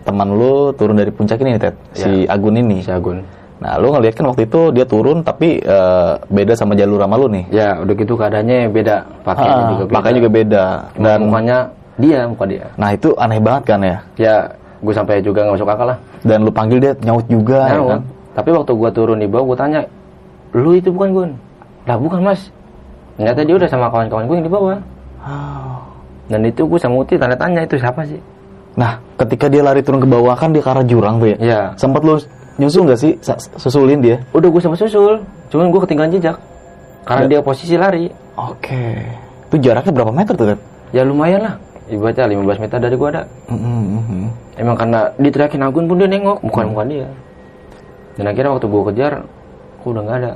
teman 0.00 0.28
lu 0.30 0.72
turun 0.72 0.94
dari 0.94 1.08
puncak 1.08 1.36
ini 1.38 1.54
nih, 1.54 1.60
Ted. 1.60 1.74
Si 1.92 2.24
Agun 2.24 2.56
ini. 2.56 2.80
si 2.80 2.88
Agun 2.88 3.20
Nah, 3.58 3.78
lu 3.78 3.88
ngeliat 3.88 4.12
kan 4.12 4.26
waktu 4.26 4.44
itu 4.44 4.70
dia 4.70 4.82
turun 4.82 5.22
tapi 5.22 5.56
eh, 5.56 6.12
beda 6.18 6.52
sama 6.52 6.74
jalur 6.74 6.98
sama 6.98 7.14
lu 7.14 7.30
nih. 7.30 7.46
ya 7.48 7.78
udah 7.78 7.94
gitu 7.94 8.12
keadaannya 8.12 8.66
beda 8.68 8.96
pakaiannya 9.22 9.54
Ah, 9.56 9.70
juga 9.70 9.84
beda 9.84 9.94
pakainya 9.94 10.16
juga 10.18 10.30
beda. 10.32 10.64
dan 10.92 11.02
Dan 11.04 11.18
mukanya 11.22 11.58
dia 11.94 12.18
muka 12.26 12.44
dia 12.44 12.66
nah 12.74 12.90
itu 12.90 13.14
aneh 13.14 13.38
banget 13.38 13.62
kan 13.64 13.80
ya. 13.80 13.96
ya 14.18 14.36
gue 14.82 14.92
sampai 14.92 15.22
juga 15.22 15.42
nggak 15.42 15.54
masuk 15.56 15.68
akal 15.68 15.86
lah 15.86 15.98
Dan 16.20 16.42
lu 16.42 16.50
panggil 16.50 16.78
dia 16.78 16.92
nyaut 17.00 17.22
juga 17.26 17.58
ya 17.64 17.74
Nyaut. 17.76 17.88
kan. 17.88 18.00
tapi 18.34 18.48
waktu 18.50 18.72
gue 18.72 18.90
turun 18.90 19.18
di 19.18 19.26
bawah 19.26 19.44
gue 19.46 19.56
tanya 19.56 19.80
lu 20.52 20.70
itu 20.72 20.90
bukan 20.90 21.08
Gun 21.12 21.30
lah 21.82 21.96
bukan 21.96 22.20
mas 22.20 22.50
ternyata 23.14 23.40
dia 23.40 23.54
udah 23.54 23.68
sama 23.68 23.86
kawan-kawan 23.88 24.24
gue 24.24 24.36
yang 24.36 24.46
di 24.46 24.52
bawah 24.52 24.78
Ah. 25.22 25.78
dan 26.26 26.42
itu 26.42 26.62
gue 26.62 26.76
sama 26.76 26.98
Uti 26.98 27.14
tanda 27.14 27.34
tanya 27.34 27.62
itu 27.62 27.76
siapa 27.76 28.02
sih 28.02 28.18
Nah, 28.72 28.96
ketika 29.16 29.46
dia 29.46 29.60
lari 29.60 29.80
turun 29.80 30.00
ke 30.00 30.08
bawah 30.08 30.32
kan 30.32 30.48
dia 30.48 30.58
ke 30.58 30.66
arah 30.66 30.80
jurang 30.80 31.20
tuh 31.20 31.28
ya. 31.28 31.36
Iya. 31.36 31.60
Sempat 31.76 32.00
lu 32.00 32.16
nyusul 32.56 32.88
nggak 32.88 32.96
sih 32.96 33.12
susulin 33.54 34.00
dia? 34.00 34.16
udah 34.32 34.48
gue 34.48 34.58
sama 34.58 34.74
susul 34.74 35.20
cuman 35.46 35.68
gue 35.68 35.80
ketinggalan 35.82 36.10
jejak 36.10 36.36
karena 37.04 37.22
Ya. 37.22 37.28
dia 37.28 37.40
posisi 37.40 37.76
lari 37.76 38.08
Oke. 38.32 38.96
Itu 39.46 39.60
jaraknya 39.60 39.92
berapa 39.92 40.08
meter 40.10 40.32
tuh 40.32 40.46
kan? 40.48 40.58
ya 40.90 41.04
lumayan 41.04 41.40
lah 41.42 41.54
ibaratnya 41.88 42.30
15 42.30 42.62
meter 42.62 42.78
dari 42.78 42.94
gue 42.94 43.08
ada 43.08 43.22
Mm-hmm. 43.48 44.24
emang 44.56 44.76
karena 44.76 45.00
diteriakin 45.16 45.62
Agun 45.62 45.86
pun 45.86 45.96
dia 45.96 46.06
nengok 46.06 46.38
bukan 46.40 46.64
bukan 46.70 46.86
dia 46.88 47.08
dan 48.14 48.24
akhirnya 48.26 48.50
waktu 48.50 48.66
gue 48.66 48.82
kejar 48.90 49.12
kok 49.78 49.88
udah 49.88 50.02
nggak 50.02 50.18
ada 50.18 50.32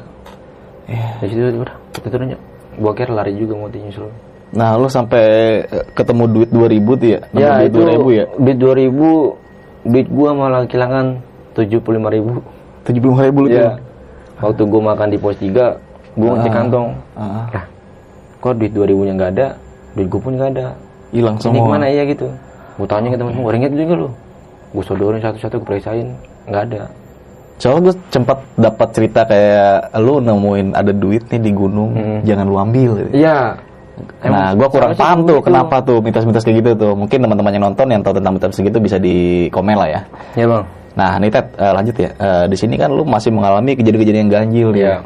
Iya. 0.86 1.08
dari 1.18 1.28
situ 1.28 1.42
udah 1.60 1.76
kita 1.92 2.06
turun 2.08 2.28
ya 2.30 2.38
gue 2.72 2.92
kira 2.92 3.12
lari 3.12 3.32
juga 3.34 3.54
mau 3.54 3.68
nyusul 3.68 4.10
Nah, 4.46 4.78
lu 4.78 4.86
sampai 4.86 5.26
eh, 5.60 5.84
ketemu 5.90 6.22
duit 6.30 6.50
2000 6.50 6.86
tuh 6.94 7.08
ya? 7.08 7.20
Ya 7.34 7.48
duit 7.58 7.66
itu 7.66 7.78
2000 7.82 8.14
ya? 8.14 8.24
duit 8.38 8.56
2000 8.56 9.90
duit 9.90 10.06
gue 10.06 10.28
malah 10.30 10.62
kehilangan 10.64 11.06
75 11.52 11.82
ribu 12.14 12.32
75 12.84 13.26
ribu 13.26 13.38
lu 13.40 13.48
tuh. 13.48 13.58
ya 13.58 13.70
waktu 14.38 14.62
gue 14.62 14.80
makan 14.80 15.06
di 15.10 15.18
pos 15.18 15.34
3 15.34 15.50
gue 16.14 16.28
ngecek 16.30 16.52
kantong 16.52 16.88
Ah, 17.12 17.50
lah 17.50 17.64
kok 18.38 18.54
duit 18.54 18.70
2000 18.70 19.02
nya 19.02 19.12
nggak 19.14 19.30
ada 19.32 19.46
duit 19.92 20.06
gue 20.06 20.20
pun 20.20 20.32
nggak 20.32 20.50
ada 20.54 20.66
hilang 21.10 21.36
ini 21.36 21.42
semua. 21.42 21.62
ke 21.62 21.70
mana 21.70 21.86
ya 21.86 22.02
gitu 22.04 22.26
gue 22.76 22.86
tanya 22.86 23.08
ke 23.08 23.16
temen 23.16 23.32
gue 23.32 23.52
ringet 23.52 23.72
juga 23.72 23.94
lu 23.96 24.08
gue 24.70 24.84
sodorin 24.84 25.20
satu-satu 25.20 25.54
gue 25.58 25.66
periksain 25.66 26.08
nggak 26.46 26.64
ada 26.66 26.82
Soalnya 27.56 27.88
gue 27.88 27.94
sempat 28.12 28.36
dapat 28.54 28.88
cerita 28.92 29.24
kayak 29.24 29.96
lu 29.96 30.20
nemuin 30.20 30.76
ada 30.76 30.92
duit 30.92 31.24
nih 31.26 31.40
di 31.40 31.50
gunung, 31.50 31.96
Hmm. 31.96 32.20
jangan 32.20 32.44
lu 32.44 32.56
ambil. 32.60 32.90
gitu. 33.00 33.16
iya 33.16 33.56
nah, 34.20 34.52
Emang 34.52 34.60
gue 34.60 34.68
kurang 34.68 34.92
paham 34.92 35.24
tuh 35.24 35.40
kenapa 35.40 35.80
tuh 35.80 36.04
mitos-mitos 36.04 36.44
kayak 36.44 36.60
gitu 36.60 36.70
tuh. 36.76 36.92
Mungkin 36.92 37.16
teman-teman 37.16 37.56
yang 37.56 37.64
nonton 37.64 37.88
yang 37.88 38.04
tahu 38.04 38.12
tentang 38.12 38.36
mitos 38.36 38.52
segitu 38.52 38.76
bisa 38.76 39.00
di 39.00 39.48
komen 39.48 39.72
lah 39.72 39.88
ya. 39.88 40.00
ya 40.36 40.44
bang 40.44 40.64
Nah, 40.96 41.16
nih 41.16 41.28
Ted, 41.28 41.46
eh, 41.56 41.72
lanjut 41.72 41.96
ya. 41.96 42.10
Eh, 42.12 42.44
di 42.46 42.56
sini 42.56 42.76
kan 42.76 42.88
lu 42.88 43.04
masih 43.04 43.32
mengalami 43.32 43.72
kejadian-kejadian 43.72 44.28
yang 44.28 44.34
ganjil 44.34 44.68
Iya. 44.72 44.84
ya. 44.84 44.96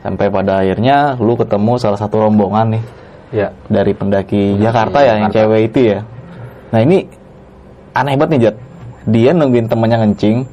Sampai 0.00 0.28
pada 0.28 0.60
akhirnya 0.60 1.16
lu 1.16 1.32
ketemu 1.34 1.72
salah 1.78 1.96
satu 1.96 2.20
rombongan 2.20 2.76
nih 2.76 2.82
ya 3.34 3.48
dari 3.66 3.90
pendaki 3.90 4.54
Jakarta 4.56 4.98
ya 5.00 5.18
yang 5.18 5.28
cewek 5.28 5.60
itu 5.68 5.80
ya. 5.90 5.98
Nah, 6.70 6.80
ini 6.80 7.02
aneh 7.92 8.14
banget 8.14 8.30
nih, 8.30 8.40
Jat. 8.40 8.56
Dia 9.04 9.30
nungguin 9.30 9.66
temannya 9.66 9.98
ngencing 10.00 10.46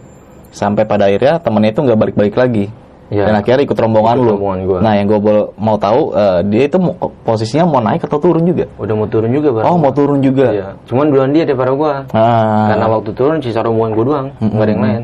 sampai 0.49 0.83
pada 0.83 1.05
akhirnya 1.05 1.37
temennya 1.37 1.71
itu 1.71 1.81
nggak 1.81 1.97
balik-balik 1.97 2.35
lagi. 2.35 2.65
Iya. 3.07 3.27
Dan 3.27 3.35
akhirnya 3.37 3.61
ikut 3.61 3.75
rombongan 3.75 4.15
Ikut 4.15 4.23
lu. 4.23 4.31
rombongan 4.33 4.59
gua. 4.63 4.79
Nah, 4.79 4.93
yang 4.95 5.05
gue 5.05 5.19
mau 5.53 5.75
tahu 5.75 6.01
eh, 6.11 6.39
dia 6.47 6.63
itu 6.65 6.77
mau- 6.77 6.95
posisinya 7.21 7.65
mau 7.65 7.79
naik 7.79 8.01
atau 8.01 8.17
turun 8.17 8.39
juga? 8.41 8.71
udah 8.73 8.95
mau 8.95 9.03
turun 9.05 9.27
juga 9.29 9.49
bang 9.51 9.63
Oh, 9.63 9.75
mau 9.75 9.91
turun 9.91 10.19
juga. 10.19 10.47
iya 10.47 10.67
cuman 10.85 11.05
duluan 11.07 11.29
dia 11.29 11.43
daripada 11.43 11.71
gua 11.71 11.93
Nah, 12.09 12.71
karena 12.71 12.87
waktu 12.89 13.11
turun 13.11 13.37
sisa 13.37 13.59
rombongan 13.59 13.91
gua 13.93 14.05
doang 14.05 14.27
nggak 14.39 14.63
ada 14.63 14.71
yang 14.71 14.81
lain 14.81 15.03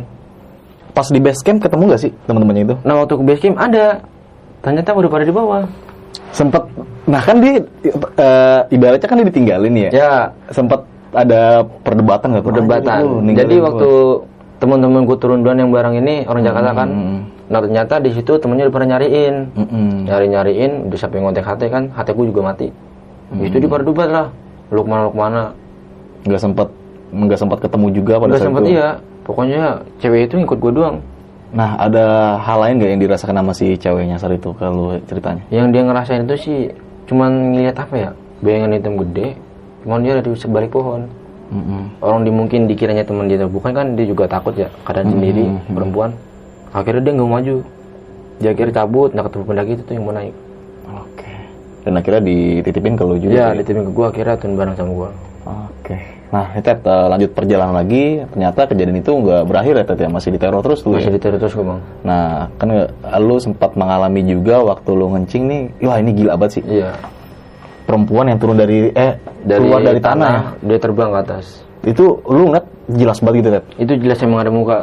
pas 0.89 1.03
di 1.05 1.19
base 1.19 1.43
camp 1.43 1.59
ketemu 1.59 1.83
nggak 1.85 2.01
sih 2.01 2.11
teman-temannya 2.23 2.63
itu? 2.63 2.75
nah 2.81 2.93
waktu 2.97 3.13
ke 3.13 3.23
base 3.23 3.41
camp 3.43 3.57
ada 3.59 3.85
ternyata 4.57 4.89
udah 4.93 5.09
pada 5.11 5.23
di 5.23 5.33
bawah 5.35 5.63
Sempet, 6.31 6.63
nah 7.05 7.21
kan 7.21 7.41
dia 7.41 7.65
eh, 8.17 8.59
ibaratnya 8.69 9.07
kan 9.07 9.17
dia 9.17 9.27
ditinggalin 9.27 9.73
ya. 9.73 9.89
ya 9.89 10.13
Sempet 10.49 10.85
ada 11.11 11.65
perdebatan 11.81 12.35
nggak? 12.35 12.45
perdebatan 12.45 12.99
ninggalin 13.23 13.41
jadi 13.47 13.55
waktu 13.63 13.89
teman-teman 14.57 15.05
gua 15.05 15.17
turun 15.17 15.39
duluan 15.41 15.57
yang 15.57 15.71
bareng 15.71 15.97
ini 15.97 16.25
orang 16.25 16.41
Jakarta 16.43 16.71
kan 16.73 16.89
Hmm. 16.89 17.19
nah 17.47 17.59
ternyata 17.63 18.01
di 18.01 18.11
situ 18.11 18.35
temennya 18.37 18.67
udah 18.67 18.75
pernah 18.75 18.89
nyariin 18.97 19.35
Mm-mm. 19.55 19.89
nyari 20.03 20.25
nyariin 20.27 20.71
udah 20.91 20.97
sampai 20.99 21.23
ngontek 21.23 21.45
HT 21.45 21.61
kan 21.69 21.83
HT 21.89 22.09
gua 22.11 22.25
juga 22.27 22.41
mati 22.43 22.67
itu 23.39 23.55
dia 23.55 23.69
pada 23.69 23.83
debat 23.87 24.09
lah 24.09 24.27
lu 24.67 24.83
ke 24.83 24.89
mana 24.89 25.01
lu 25.07 25.11
ke 25.13 25.19
mana 25.19 25.41
nggak 26.27 26.41
sempet 26.41 26.67
nggak 27.07 27.39
sempat 27.39 27.57
ketemu 27.63 27.87
juga 27.93 28.13
pada 28.19 28.35
sempet 28.35 28.61
itu. 28.67 28.71
iya 28.75 28.87
pokoknya 29.23 29.61
cewek 29.97 30.27
itu 30.27 30.33
ngikut 30.37 30.57
gua 30.59 30.71
doang 30.75 30.95
Nah, 31.57 31.73
ada 31.81 32.37
hal 32.37 32.57
lain 32.61 32.73
nggak 32.77 32.89
yang 32.93 33.01
dirasakan 33.01 33.35
sama 33.41 33.51
si 33.57 33.73
ceweknya 33.73 34.21
saat 34.21 34.37
itu 34.37 34.53
kalau 34.61 34.93
ceritanya? 35.09 35.41
yang 35.49 35.73
dia 35.73 35.81
ngerasain 35.81 36.21
itu 36.29 36.35
sih 36.37 36.59
cuman 37.09 37.55
ngeliat 37.55 37.73
apa 37.81 37.95
ya 37.97 38.09
bayangan 38.45 38.77
hitam 38.77 38.93
gede 39.01 39.33
cuman 39.81 40.03
dia 40.05 40.11
ada 40.13 40.21
di 40.21 40.37
sebalik 40.37 40.69
pohon 40.69 41.07
Mm-mm. 41.47 42.03
orang 42.03 42.27
di 42.27 42.31
mungkin 42.35 42.67
dikiranya 42.67 43.07
teman 43.07 43.31
dia 43.31 43.47
bukan 43.47 43.71
kan 43.71 43.95
dia 43.95 44.03
juga 44.03 44.27
takut 44.27 44.51
ya 44.53 44.67
keadaan 44.83 45.15
sendiri 45.15 45.47
perempuan 45.71 46.11
akhirnya 46.75 47.01
dia 47.07 47.13
nggak 47.15 47.31
maju 47.31 47.55
dia 48.37 48.49
akhirnya 48.51 48.73
cabut 48.83 49.09
nah 49.15 49.23
ketemu 49.23 49.43
pendaki 49.47 49.71
itu 49.79 49.83
tuh 49.87 49.93
yang 49.95 50.05
mau 50.05 50.13
naik 50.13 50.35
Oke. 50.87 51.31
Dan 51.87 51.93
akhirnya 51.95 52.21
dititipin 52.23 52.93
ke 52.99 53.03
lu 53.07 53.15
juga. 53.15 53.31
ya 53.31 53.45
tuh 53.51 53.57
di 53.59 53.63
tim 53.63 53.79
ke 53.87 53.91
gua 53.95 54.05
akhirnya 54.11 54.35
turun 54.35 54.53
bareng 54.59 54.75
sama 54.75 54.91
gua 54.91 55.09
Oke. 55.47 55.97
Nah, 56.27 56.51
Ted, 56.53 56.79
eh, 56.79 57.05
lanjut 57.07 57.31
perjalanan 57.31 57.71
lagi. 57.73 58.19
Ternyata 58.27 58.67
kejadian 58.67 58.97
itu 58.97 59.11
nggak 59.13 59.43
berakhir 59.43 59.73
ya, 59.73 59.85
Ted 59.85 59.99
ya? 59.99 60.09
Masih 60.09 60.29
diteror 60.29 60.59
terus 60.59 60.83
lu 60.83 60.93
masih 60.93 61.07
ya? 61.07 61.15
diterus 61.15 61.39
terus 61.39 61.53
bang 61.55 61.79
Nah, 62.03 62.25
kan 62.53 62.67
lu 63.17 63.35
sempat 63.37 63.71
mengalami 63.73 64.21
juga 64.21 64.59
waktu 64.61 64.89
lu 64.91 65.07
ngencing 65.09 65.43
nih. 65.45 65.61
Wah, 65.81 65.97
ini 65.97 66.11
gila 66.13 66.35
banget 66.35 66.59
sih. 66.59 66.63
iya 66.65 66.91
Perempuan 67.83 68.27
yang 68.27 68.35
turun 68.35 68.55
dari 68.55 68.91
eh 68.91 69.15
keluar 69.41 69.79
dari 69.79 69.97
tanah. 69.97 70.59
ya. 70.59 70.67
dia 70.67 70.77
terbang 70.77 71.07
ke 71.09 71.19
atas 71.23 71.45
Itu 71.81 72.19
lu 72.25 72.51
ngeliat 72.51 72.67
jelas 72.89 73.17
banget 73.17 73.35
gitu, 73.37 73.49
Ted. 73.49 73.63
itu 73.79 73.91
jelas 73.97 74.19
emang 74.21 74.39
ada 74.41 74.51
muka 74.51 74.77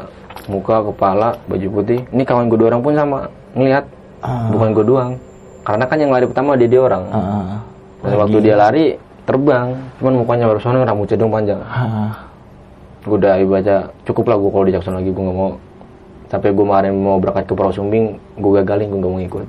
muka 0.46 0.76
kepala 0.86 1.36
baju 1.44 1.68
putih 1.74 2.00
ini 2.06 2.20
kawan 2.22 2.48
gue 2.48 2.56
dua 2.56 2.68
orang 2.70 2.80
pun 2.80 2.92
sama 2.92 3.18
ngelihat 3.52 3.84
Ah. 4.18 4.48
bukan 4.48 4.72
gue 4.72 4.84
doang 4.86 5.12
karena 5.60 5.84
kan 5.84 5.96
yang 5.96 6.08
lari 6.08 6.24
pertama 6.24 6.52
dia 6.54 6.64
dia 6.66 6.80
orang 6.80 7.04
Dan 8.02 8.16
waktu 8.18 8.38
dia 8.40 8.54
lari 8.54 8.96
terbang 9.24 9.66
cuman 9.98 10.12
mukanya 10.16 10.44
baru 10.46 10.60
sono 10.60 10.80
rambutnya 10.80 11.16
dong 11.16 11.32
panjang 11.32 11.60
gue 13.04 13.16
udah 13.16 13.36
baca 13.42 13.76
cukup 14.04 14.24
lah 14.26 14.36
gue 14.36 14.50
kalau 14.50 14.64
di 14.64 14.72
Jackson 14.72 14.96
lagi 14.96 15.08
gue 15.08 15.22
nggak 15.22 15.36
mau 15.36 15.56
sampai 16.26 16.48
gue 16.50 16.64
kemarin 16.64 16.92
mau 16.94 17.16
berangkat 17.16 17.44
ke 17.44 17.52
Pulau 17.52 17.68
Sumbing 17.68 18.04
gue 18.34 18.50
gagalin 18.54 18.88
gue 18.88 18.98
nggak 18.98 19.12
mau 19.12 19.22
ikut 19.22 19.46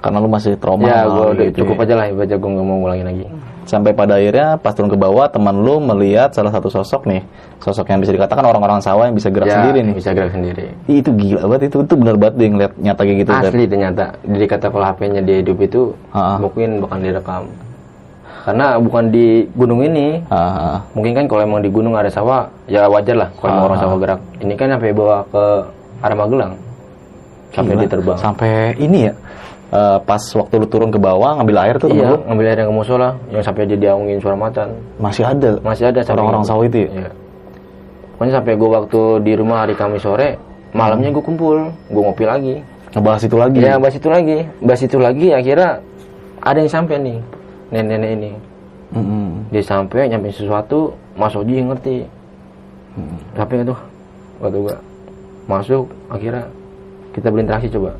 Karena 0.00 0.16
lu 0.16 0.32
masih 0.32 0.56
trauma. 0.56 0.88
ya 0.88 1.04
gue 1.04 1.24
udah 1.30 1.44
gitu 1.46 1.56
cukup 1.60 1.76
ya. 1.76 1.84
aja 1.84 1.94
lah 1.94 2.06
baca 2.10 2.34
gue 2.34 2.50
nggak 2.50 2.66
mau 2.66 2.76
ngulangin 2.78 3.06
lagi 3.06 3.24
Sampai 3.60 3.92
pada 3.92 4.16
akhirnya 4.16 4.56
pas 4.56 4.72
turun 4.72 4.88
ke 4.88 4.96
bawah, 4.96 5.28
teman 5.28 5.54
lu 5.54 5.78
melihat 5.78 6.32
salah 6.32 6.50
satu 6.50 6.66
sosok 6.66 7.06
nih. 7.06 7.22
Sosok 7.60 7.86
yang 7.86 8.00
bisa 8.00 8.10
dikatakan 8.10 8.42
orang-orang 8.42 8.80
sawah 8.80 9.04
yang 9.04 9.14
bisa 9.14 9.28
gerak 9.30 9.46
ya, 9.46 9.60
sendiri 9.60 9.78
nih. 9.84 9.94
bisa 9.94 10.10
gerak 10.10 10.32
sendiri 10.32 10.64
Ih, 10.88 11.04
itu 11.04 11.12
gila 11.12 11.44
banget 11.46 11.68
itu 11.68 11.84
itu 11.84 11.94
benar 11.94 12.16
banget 12.16 12.34
deh 12.34 12.48
ngeliat 12.48 12.72
nyata 12.74 13.02
kayak 13.04 13.18
gitu 13.20 13.30
asli 13.30 13.64
ternyata 13.64 14.04
jadi 14.24 14.44
kata 14.48 14.66
kalau 14.66 14.86
HP-nya 14.86 15.20
dia 15.20 15.36
hidup 15.38 15.58
itu 15.60 15.92
Ah. 16.10 16.40
mungkin 16.40 16.80
bakal 16.80 16.98
direkam 16.98 17.42
karena 18.40 18.76
bukan 18.76 19.04
di 19.08 19.26
gunung 19.52 19.80
ini 19.80 20.20
Ah, 20.26 20.36
ah. 20.74 20.78
mungkin 20.92 21.12
kan 21.12 21.24
kalau 21.24 21.42
emang 21.42 21.60
di 21.60 21.68
gunung 21.68 21.92
ada 21.92 22.08
sawah 22.08 22.48
ya 22.64 22.84
wajar 22.84 23.16
lah 23.16 23.28
kalau 23.34 23.48
emang 23.50 23.64
orang 23.66 23.76
Ah. 23.76 23.82
sawah 23.82 23.96
gerak 23.98 24.20
ini 24.38 24.52
kan 24.54 24.68
sampai 24.70 24.90
bawa 24.90 25.16
ke 25.26 25.42
arah 26.00 26.16
Magelang 26.16 26.52
sampai 27.50 27.72
Gila. 27.72 27.80
dia 27.80 27.88
terbang 27.88 28.16
Sampai 28.16 28.50
ini 28.76 28.98
ya. 29.04 29.12
eh, 29.70 29.98
pas 30.00 30.22
waktu 30.22 30.54
lu 30.56 30.66
turun 30.66 30.88
ke 30.88 30.96
bawah 30.96 31.36
ngambil 31.36 31.56
air 31.60 31.74
tuh 31.76 31.88
iya 31.88 32.08
lu 32.08 32.18
ngambil 32.24 32.46
air 32.46 32.58
yang 32.58 32.68
ke 32.68 32.76
musola 32.76 33.08
yang 33.28 33.40
sampai 33.40 33.62
dia 33.64 33.78
diaungin 33.78 34.18
suara 34.18 34.34
macan 34.34 34.68
masih 34.96 35.22
ada. 35.24 35.58
masih 35.60 35.84
ada 35.86 36.00
Orang-orang 36.06 36.42
sawah 36.42 36.64
itu 36.64 36.78
ya? 36.80 36.90
iya. 36.96 37.10
pokoknya 38.12 38.32
sampai 38.34 38.52
gue 38.52 38.68
waktu 38.68 39.00
di 39.20 39.32
rumah 39.34 39.62
hari 39.62 39.74
Kamis 39.74 40.00
sore 40.00 40.36
malamnya 40.70 41.10
gue 41.10 41.20
kumpul 41.20 41.56
gue 41.86 42.00
ngopi 42.00 42.24
lagi 42.24 42.56
Ngebahas 42.90 43.22
itu 43.22 43.36
lagi. 43.36 43.58
ya 43.60 43.74
bahas 43.76 43.94
itu 43.94 44.08
lagi 44.08 44.38
bahas 44.58 44.82
itu 44.82 44.96
lagi 44.96 45.28
akhirnya 45.30 45.78
ada 46.40 46.58
yang 46.58 46.66
sampai 46.68 46.96
nih 46.98 47.18
nenek-nenek 47.70 48.10
ini. 48.18 48.32
Mm-mm. 48.90 49.46
dia 49.54 49.62
sampai 49.62 50.10
nyampe 50.10 50.34
sesuatu 50.34 50.98
Mas 51.14 51.34
Oji 51.38 51.62
ngerti. 51.62 52.10
Sampai 53.38 53.62
itu 53.62 53.74
waktu 54.42 54.58
gua 54.58 54.76
masuk 55.46 55.86
akhirnya 56.10 56.50
kita 57.14 57.30
berinteraksi 57.30 57.70
coba. 57.70 57.94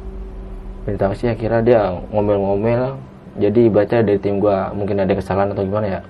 Berinteraksi 0.83 1.31
akhirnya 1.31 1.61
dia 1.63 1.81
ngomel-ngomel. 2.11 2.99
Jadi 3.39 3.71
baca 3.71 4.03
dari 4.03 4.19
tim 4.19 4.43
gua 4.43 4.75
mungkin 4.75 4.99
ada 4.99 5.15
kesalahan 5.15 5.55
atau 5.55 5.63
gimana 5.63 5.87
ya. 5.87 6.01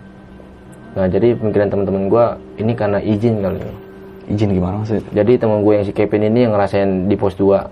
Nah 0.96 1.06
jadi 1.12 1.36
pemikiran 1.36 1.68
teman-teman 1.68 2.04
gua 2.08 2.24
ini 2.56 2.72
karena 2.72 2.98
izin 3.04 3.44
kali 3.44 3.60
Izin 4.30 4.54
gimana 4.54 4.86
sih? 4.86 5.02
jadi 5.10 5.42
teman 5.42 5.66
gue 5.66 5.74
yang 5.74 5.82
si 5.82 5.90
Kevin 5.90 6.30
ini 6.30 6.46
yang 6.46 6.54
ngerasain 6.54 7.10
di 7.10 7.18
pos 7.18 7.34
2 7.34 7.66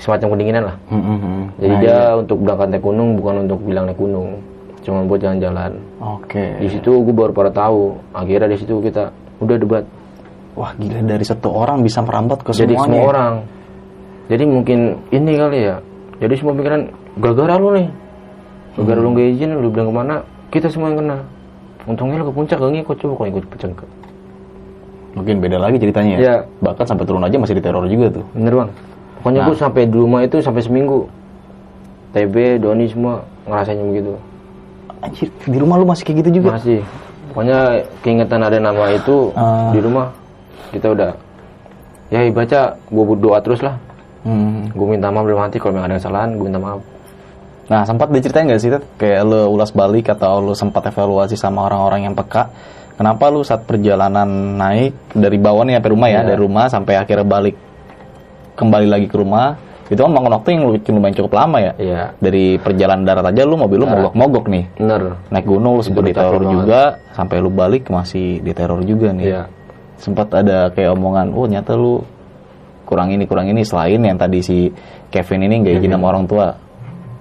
semacam 0.00 0.32
kedinginan 0.32 0.62
lah. 0.72 0.76
Mm-mm. 0.88 1.52
jadi 1.60 1.74
Nah, 1.76 1.80
dia 1.84 1.92
iya. 1.92 2.16
untuk 2.16 2.40
berangkat 2.40 2.68
naik 2.72 2.80
gunung 2.80 3.08
bukan 3.20 3.44
untuk 3.44 3.60
bilang 3.60 3.84
naik 3.84 4.00
gunung 4.00 4.40
cuma 4.82 5.02
buat 5.04 5.18
jalan-jalan 5.18 5.72
Oke. 5.98 6.58
di 6.58 6.68
situ 6.68 6.90
gue 7.02 7.14
baru 7.14 7.32
pada 7.32 7.50
tahu 7.50 7.98
akhirnya 8.12 8.48
di 8.48 8.58
situ 8.58 8.78
kita 8.78 9.10
udah 9.38 9.56
debat 9.58 9.84
Wah 10.58 10.74
gila 10.74 11.06
dari 11.06 11.22
satu 11.22 11.54
orang 11.54 11.86
bisa 11.86 12.02
merambat 12.02 12.42
ke 12.42 12.50
jadi 12.50 12.74
semuanya. 12.74 12.82
semua 12.82 12.98
ya? 12.98 13.06
orang 13.06 13.34
jadi 14.28 14.42
mungkin 14.44 14.78
ini 15.10 15.32
kali 15.38 15.58
ya 15.64 15.76
jadi 16.18 16.34
semua 16.34 16.52
pikiran 16.54 16.80
gara-gara 17.16 17.54
lu 17.56 17.68
nih 17.78 17.88
gara-gara 18.74 19.00
lu 19.00 19.08
gak 19.14 19.28
izin 19.32 19.50
lu 19.54 19.68
bilang 19.70 19.88
ke 19.90 19.94
mana 19.94 20.14
kita 20.50 20.66
semua 20.66 20.90
yang 20.90 20.98
kena 20.98 21.18
untungnya 21.86 22.18
lu 22.18 22.26
ke 22.26 22.34
puncak 22.34 22.58
gak 22.58 22.72
ngikut 22.74 22.96
coba 22.98 23.12
kalau 23.16 23.28
ikut 23.30 23.44
puncak 23.48 23.70
Mungkin 25.08 25.40
beda 25.42 25.58
lagi 25.58 25.80
ceritanya 25.82 26.14
ya. 26.14 26.18
Iya. 26.20 26.36
Bahkan 26.62 26.84
sampai 26.84 27.02
turun 27.02 27.24
aja 27.24 27.34
masih 27.40 27.58
diteror 27.58 27.82
juga 27.90 28.06
tuh. 28.12 28.24
bener 28.38 28.54
bang 28.54 28.70
pokoknya 29.18 29.40
Nah. 29.42 29.46
gue 29.50 29.56
sampai 29.58 29.82
di 29.90 29.96
rumah 29.98 30.20
itu 30.22 30.36
sampai 30.38 30.62
seminggu 30.62 31.10
TB 32.14 32.62
Doni 32.62 32.86
semua 32.86 33.26
ngerasain 33.50 33.82
begitu 33.82 34.14
Anjir, 34.98 35.28
di 35.30 35.56
rumah 35.56 35.76
lu 35.76 35.86
masih 35.86 36.02
kayak 36.02 36.18
gitu 36.20 36.42
juga? 36.42 36.56
masih 36.56 36.82
pokoknya 37.30 37.58
keingetan 38.00 38.40
ada 38.40 38.58
nama 38.58 38.90
itu 38.90 39.30
Ah. 39.32 39.70
di 39.70 39.78
rumah 39.78 40.10
kita 40.70 40.90
udah 40.90 41.10
ya 42.08 42.24
baca 42.28 42.60
gue 42.74 43.04
berdoa 43.06 43.38
terus 43.40 43.60
lah 43.60 43.76
Hmm. 44.18 44.66
gue 44.68 44.86
minta 44.88 45.08
maaf 45.08 45.22
belum 45.22 45.38
hati 45.40 45.56
kalau 45.56 45.72
memang 45.72 45.88
ada 45.88 45.96
kesalahan 45.96 46.34
gue 46.34 46.44
minta 46.44 46.58
maaf 46.58 46.80
Nah, 47.68 47.84
sempat 47.84 48.08
diceritain 48.08 48.48
nggak 48.48 48.58
sih, 48.58 48.72
Ted? 48.72 48.80
Kayak 48.96 49.28
lu 49.28 49.44
ulas 49.52 49.68
balik 49.70 50.08
atau 50.08 50.40
lu 50.40 50.56
sempat 50.56 50.88
evaluasi 50.88 51.36
sama 51.36 51.68
orang-orang 51.68 52.08
yang 52.08 52.16
peka. 52.16 52.48
Kenapa 52.96 53.28
lu 53.28 53.44
saat 53.44 53.68
perjalanan 53.68 54.24
naik 54.56 55.12
dari 55.12 55.36
bawah 55.36 55.68
nih 55.68 55.76
sampai 55.76 55.92
rumah 55.92 56.08
ya, 56.08 56.24
Iya. 56.24 56.28
dari 56.32 56.40
rumah 56.40 56.64
sampai 56.66 56.96
akhirnya 56.96 57.28
balik 57.28 57.60
kembali 58.56 58.88
lagi 58.88 59.06
ke 59.06 59.20
rumah, 59.20 59.52
itu 59.88 59.96
kan 59.96 60.10
makan 60.10 60.32
waktu 60.34 60.48
yang 60.52 60.62
lu 60.62 60.76
lumayan 60.76 61.14
cukup 61.14 61.32
lama 61.34 61.58
ya. 61.58 61.72
iya 61.76 62.02
Dari 62.16 62.56
perjalanan 62.56 63.02
darat 63.02 63.24
aja 63.26 63.42
lu 63.42 63.56
mobil 63.56 63.78
lu 63.78 63.86
mogok-mogok 63.86 64.44
nih. 64.46 64.64
bener 64.76 65.16
Naik 65.28 65.44
gunung 65.44 65.72
lu 65.74 65.82
sempat 65.82 66.04
diteror 66.04 66.28
diteror 66.28 66.42
banget. 66.42 66.52
juga, 66.54 66.80
sampai 67.12 67.36
lu 67.38 67.50
balik 67.50 67.88
masih 67.88 68.40
diteror 68.40 68.80
juga 68.82 69.08
nih. 69.10 69.26
iya 69.26 69.42
Sempat 69.96 70.30
ada 70.30 70.70
kayak 70.70 70.92
omongan, 70.92 71.32
oh 71.32 71.44
nyata 71.44 71.72
lu 71.72 72.04
kurang 72.84 73.10
ini 73.10 73.24
kurang 73.24 73.46
ini 73.46 73.60
selain 73.60 73.98
yang 73.98 74.14
tadi 74.14 74.38
si 74.38 74.70
Kevin 75.08 75.44
ini 75.44 75.60
nggak 75.60 75.74
izin 75.76 75.92
sama 75.92 76.06
orang 76.08 76.24
tua. 76.24 76.46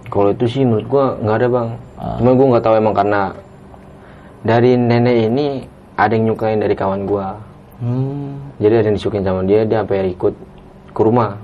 kalau 0.08 0.32
itu 0.32 0.46
sih 0.48 0.64
menurut 0.64 0.88
gue 0.88 1.06
nggak 1.20 1.36
ada 1.36 1.48
bang 1.50 1.70
Ah. 1.98 2.16
cuma 2.16 2.32
gue 2.32 2.48
nggak 2.48 2.64
tahu 2.64 2.76
emang 2.78 2.94
karena 2.94 3.22
dari 4.40 4.72
nenek 4.74 5.18
ini 5.26 5.48
ada 5.94 6.14
yang 6.14 6.30
nyukain 6.30 6.58
dari 6.58 6.72
kawan 6.72 7.04
gue 7.04 7.28
Hmm. 7.78 8.42
jadi 8.58 8.80
ada 8.80 8.88
yang 8.88 8.98
disukain 8.98 9.22
sama 9.22 9.44
dia 9.44 9.62
dia 9.62 9.82
sampai 9.82 10.10
ikut 10.10 10.34
ke 10.90 11.02
rumah 11.04 11.38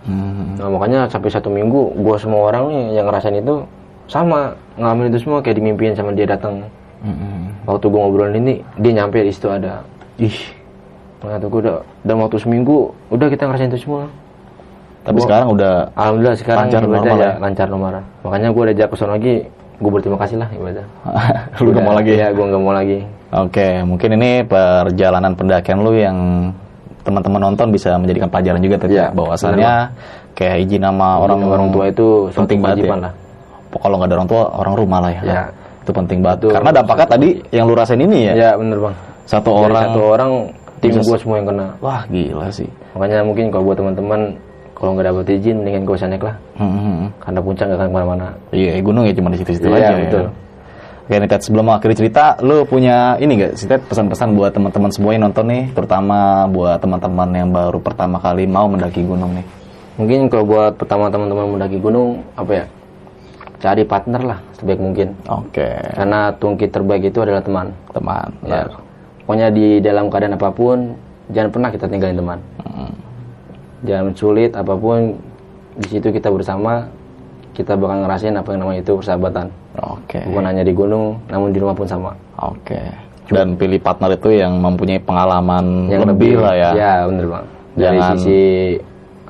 Hmm. 0.00 0.56
nah 0.56 0.68
makanya 0.68 1.04
sampai 1.06 1.28
satu 1.28 1.48
minggu 1.48 1.92
gue 1.94 2.16
semua 2.16 2.48
orang 2.48 2.68
nih 2.68 2.84
yang 2.94 3.04
ngerasain 3.04 3.36
itu 3.36 3.64
sama 4.06 4.52
ngalamin 4.74 5.08
itu 5.08 5.20
semua 5.20 5.38
kayak 5.38 5.56
dimimpiin 5.56 5.92
sama 5.92 6.10
dia 6.10 6.24
datang 6.26 6.64
Hmm. 7.00 7.48
waktu 7.64 7.86
gue 7.86 7.96
ngobrolin 7.96 8.36
ini 8.38 8.54
dia 8.76 8.92
nyampe 8.94 9.20
di 9.20 9.32
situ 9.32 9.48
ada 9.48 9.80
Ih, 10.16 10.36
nah 11.20 11.36
tuh 11.36 11.48
gue 11.48 11.60
udah 11.64 11.80
dalam 12.00 12.20
waktu 12.20 12.36
seminggu 12.36 12.92
udah 13.08 13.26
kita 13.26 13.44
ngerasain 13.44 13.68
itu 13.68 13.80
semua 13.82 14.04
tapi 15.00 15.16
Gua- 15.16 15.24
sekarang 15.24 15.48
udah 15.50 15.88
Alhamdulillah 15.96 16.36
sekarang 16.36 16.64
Lancar, 16.68 16.80
normal 16.82 17.04
ya, 17.06 17.16
ya? 17.16 17.32
lancar 17.40 17.66
nomor. 17.66 17.92
Makanya 18.20 18.48
gue 18.52 18.62
udah 18.68 18.74
sana 18.92 19.16
lagi, 19.16 19.34
gue 19.80 19.90
berterima 19.90 20.20
kasih 20.20 20.36
lah 20.36 20.48
ibadah. 20.52 20.84
lu 21.64 21.72
udah 21.72 21.82
mau 21.82 21.94
lagi 21.96 22.12
Ya, 22.12 22.28
gue 22.28 22.44
nggak 22.44 22.60
mau 22.60 22.74
lagi. 22.76 22.98
Oke, 23.32 23.80
mungkin 23.80 24.20
ini 24.20 24.44
perjalanan 24.44 25.32
pendakian 25.32 25.80
lu 25.80 25.96
yang 25.96 26.18
teman-teman 27.10 27.40
nonton 27.42 27.66
bisa 27.68 27.98
menjadikan 27.98 28.30
pelajaran 28.30 28.62
juga 28.62 28.76
tadi 28.78 28.94
Iya, 28.94 29.10
bahwasannya 29.10 29.72
kayak 30.32 30.56
izin 30.64 30.82
sama 30.82 31.18
orang 31.18 31.40
orang 31.42 31.68
tua 31.68 31.84
itu 31.90 32.30
penting 32.30 32.62
banget 32.62 32.86
ya. 32.86 32.94
lah. 32.94 33.12
Kalau 33.70 33.94
nggak 33.98 34.08
ada 34.08 34.16
orang 34.16 34.28
tua, 34.30 34.42
orang 34.54 34.74
rumah 34.74 34.98
lah 35.02 35.10
ya. 35.10 35.22
Ya. 35.22 35.42
Itu 35.82 35.90
penting 35.90 36.18
banget. 36.22 36.38
Itu 36.42 36.48
Karena 36.50 36.70
dampaknya 36.70 37.06
tadi 37.06 37.28
yang 37.50 37.66
lu 37.66 37.74
rasain 37.74 37.98
ini 37.98 38.30
ya. 38.30 38.32
Ya 38.32 38.50
bener 38.54 38.78
bang. 38.78 38.94
Satu 39.26 39.50
Dari 39.50 39.62
orang. 39.66 39.82
satu 39.84 40.00
orang 40.06 40.30
tim 40.80 40.92
gue 40.96 41.18
semua 41.18 41.36
yang 41.38 41.46
kena. 41.46 41.66
Wah, 41.78 42.02
gila 42.06 42.48
sih. 42.50 42.66
Makanya 42.98 43.22
mungkin 43.22 43.50
kalau 43.50 43.64
buat 43.66 43.78
teman-teman 43.78 44.20
kalau 44.74 44.96
nggak 44.96 45.06
dapat 45.06 45.28
izin 45.30 45.60
mendingan 45.60 45.82
gue 45.84 45.94
usah 45.94 46.08
naik 46.08 46.24
lah. 46.24 46.34
Hmm, 46.56 46.72
hmm. 46.72 47.08
Karena 47.20 47.38
puncak 47.38 47.64
nggak 47.68 47.78
akan 47.78 47.86
ke 47.86 47.94
mana-mana. 47.94 48.26
Iya, 48.50 48.70
gunung 48.80 49.04
ya 49.04 49.12
cuma 49.14 49.28
di 49.30 49.38
situ-situ 49.38 49.68
Iya, 49.68 49.76
aja. 49.76 49.92
betul. 49.98 50.24
Ya. 50.24 50.30
Oke, 51.10 51.18
nih 51.18 51.26
Ted, 51.26 51.42
sebelum 51.42 51.66
akhiri 51.74 51.98
cerita, 51.98 52.38
lu 52.38 52.62
punya 52.62 53.18
ini 53.18 53.34
gak 53.34 53.58
sih 53.58 53.66
Ted, 53.66 53.82
pesan-pesan 53.82 54.30
buat 54.30 54.54
teman-teman 54.54 54.94
semua 54.94 55.10
yang 55.10 55.26
nonton 55.26 55.42
nih, 55.50 55.66
terutama 55.74 56.46
buat 56.46 56.78
teman-teman 56.78 57.26
yang 57.34 57.50
baru 57.50 57.82
pertama 57.82 58.22
kali 58.22 58.46
mau 58.46 58.70
mendaki 58.70 59.02
gunung 59.02 59.34
nih. 59.34 59.42
Mungkin 59.98 60.30
kalau 60.30 60.46
buat 60.46 60.78
pertama 60.78 61.10
teman-teman 61.10 61.58
mendaki 61.58 61.82
gunung 61.82 62.22
apa 62.38 62.62
ya? 62.62 62.64
Cari 63.58 63.82
partner 63.82 64.22
lah 64.22 64.38
sebaik 64.54 64.78
mungkin. 64.78 65.18
Oke, 65.26 65.82
Karena 65.98 66.30
tungki 66.38 66.70
terbaik 66.70 67.10
itu 67.10 67.18
adalah 67.18 67.42
teman. 67.42 67.74
teman. 67.90 68.30
Ya. 68.46 68.70
Pokoknya 69.26 69.50
di 69.50 69.82
dalam 69.82 70.14
keadaan 70.14 70.38
apa 70.38 70.54
pun, 70.54 70.94
jangan 71.34 71.50
pernah 71.50 71.74
kita 71.74 71.90
tinggalin 71.90 72.22
teman. 72.22 72.38
Hmm. 72.62 72.94
Jangan 73.82 74.14
sulit 74.14 74.54
apa 74.54 74.78
pun, 74.78 75.18
di 75.74 75.86
situ 75.90 76.14
kita 76.14 76.30
bersama. 76.30 76.86
Kita 77.52 77.74
bakal 77.74 78.04
ngerasain 78.04 78.34
apa 78.34 78.48
yang 78.50 78.60
namanya 78.62 78.80
itu 78.80 78.92
persahabatan. 78.94 79.46
Oke. 79.80 80.20
Bukan 80.24 80.44
hanya 80.44 80.62
di 80.62 80.72
gunung, 80.72 81.18
namun 81.26 81.50
di 81.50 81.58
rumah 81.58 81.74
pun 81.74 81.86
sama. 81.86 82.12
Oke. 82.36 82.78
Dan 83.30 83.54
pilih 83.54 83.78
partner 83.78 84.14
itu 84.14 84.34
yang 84.34 84.58
mempunyai 84.58 84.98
pengalaman 84.98 85.86
Yang 85.86 86.02
lebih, 86.10 86.32
lah 86.38 86.54
ya. 86.54 86.70
Ya, 86.74 86.92
bener 87.06 87.26
bang. 87.28 87.44
Dari 87.70 87.86
Jangan- 87.94 88.10
sisi 88.18 88.40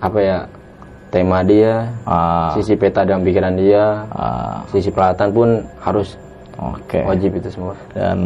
apa 0.01 0.19
ya 0.19 0.39
tema 1.11 1.39
dia, 1.43 1.93
Ah, 2.09 2.55
sisi 2.57 2.73
peta 2.75 3.05
dalam 3.05 3.21
pikiran 3.21 3.53
dia, 3.55 4.09
ah, 4.09 4.65
sisi 4.71 4.89
peralatan 4.89 5.29
pun 5.29 5.49
harus 5.83 6.17
Oke. 6.57 7.05
wajib 7.05 7.37
itu 7.37 7.49
semua. 7.53 7.77
Dan 7.93 8.17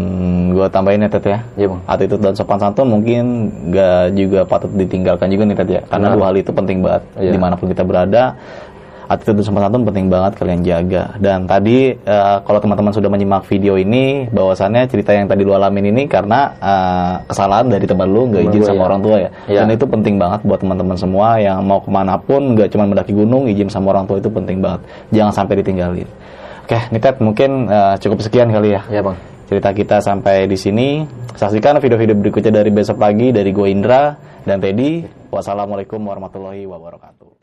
gue 0.50 0.66
tambahin 0.68 1.02
ya 1.02 1.10
Ted 1.10 1.26
ya. 1.26 1.38
Iya 1.56 1.66
bang. 1.70 1.80
Attitude 1.86 2.22
dan 2.22 2.34
sopan 2.34 2.58
santun 2.58 2.86
mungkin 2.90 3.24
gak 3.70 4.14
juga 4.14 4.40
patut 4.42 4.70
ditinggalkan 4.70 5.26
juga 5.26 5.42
nih 5.44 5.56
Ted 5.58 5.70
ya. 5.70 5.82
Karena 5.86 6.06
Benar. 6.10 6.18
dua 6.18 6.26
hal 6.30 6.36
itu 6.36 6.50
penting 6.50 6.78
banget 6.82 7.02
Iya. 7.18 7.30
di 7.30 7.38
mana 7.38 7.54
pun 7.54 7.66
kita 7.66 7.82
berada. 7.82 8.34
Attitude 9.04 9.40
dan 9.40 9.44
sopan 9.44 9.62
santun 9.68 9.84
penting 9.84 10.06
banget 10.08 10.32
kalian 10.40 10.60
jaga. 10.64 11.16
Dan 11.20 11.44
tadi 11.44 11.92
eh, 11.92 12.36
kalau 12.40 12.58
teman-teman 12.60 12.92
sudah 12.92 13.10
menyimak 13.12 13.44
video 13.44 13.76
ini, 13.76 14.28
bahwasannya 14.32 14.88
cerita 14.88 15.12
yang 15.12 15.28
tadi 15.28 15.44
lu 15.44 15.52
alamin 15.52 15.92
ini 15.92 16.08
karena 16.08 16.56
eh, 16.56 17.14
kesalahan 17.28 17.68
dari 17.68 17.84
teman 17.84 18.08
lu 18.08 18.32
nggak 18.32 18.42
izin 18.48 18.62
sama 18.72 18.80
ya. 18.80 18.86
orang 18.88 19.00
tua 19.04 19.16
ya. 19.20 19.30
Iya. 19.50 19.60
Dan 19.64 19.68
itu 19.76 19.84
penting 19.84 20.14
banget 20.16 20.40
buat 20.48 20.60
teman-teman 20.60 20.96
semua 20.96 21.36
yang 21.36 21.60
mau 21.64 21.84
ke 21.84 21.90
mana 21.92 22.16
pun, 22.16 22.56
nggak 22.56 22.72
cuma 22.72 22.88
mendaki 22.88 23.12
gunung, 23.12 23.44
izin 23.44 23.68
sama 23.68 23.92
orang 23.92 24.08
tua 24.08 24.18
itu 24.18 24.32
penting 24.32 24.64
banget. 24.64 24.80
Jangan 25.12 25.32
sampai 25.32 25.60
ditinggalin. 25.60 26.08
Oke, 26.64 26.80
nih 26.80 27.00
Ted 27.00 27.20
mungkin 27.20 27.68
eh, 27.68 27.94
cukup 28.00 28.24
sekian 28.24 28.48
kali 28.48 28.72
ya 28.72 28.80
Ya 28.88 29.04
bang. 29.04 29.20
cerita 29.44 29.68
kita 29.76 30.00
sampai 30.00 30.48
di 30.48 30.56
sini. 30.56 31.04
Saksikan 31.36 31.76
video-video 31.76 32.16
berikutnya 32.16 32.62
dari 32.62 32.72
besok 32.72 32.96
pagi 32.96 33.34
dari 33.34 33.52
gue 33.52 33.68
Indra 33.68 34.16
dan 34.48 34.64
Teddy. 34.64 35.04
Wassalamualaikum 35.28 36.00
warahmatullahi 36.00 36.64
wabarakatuh. 36.64 37.33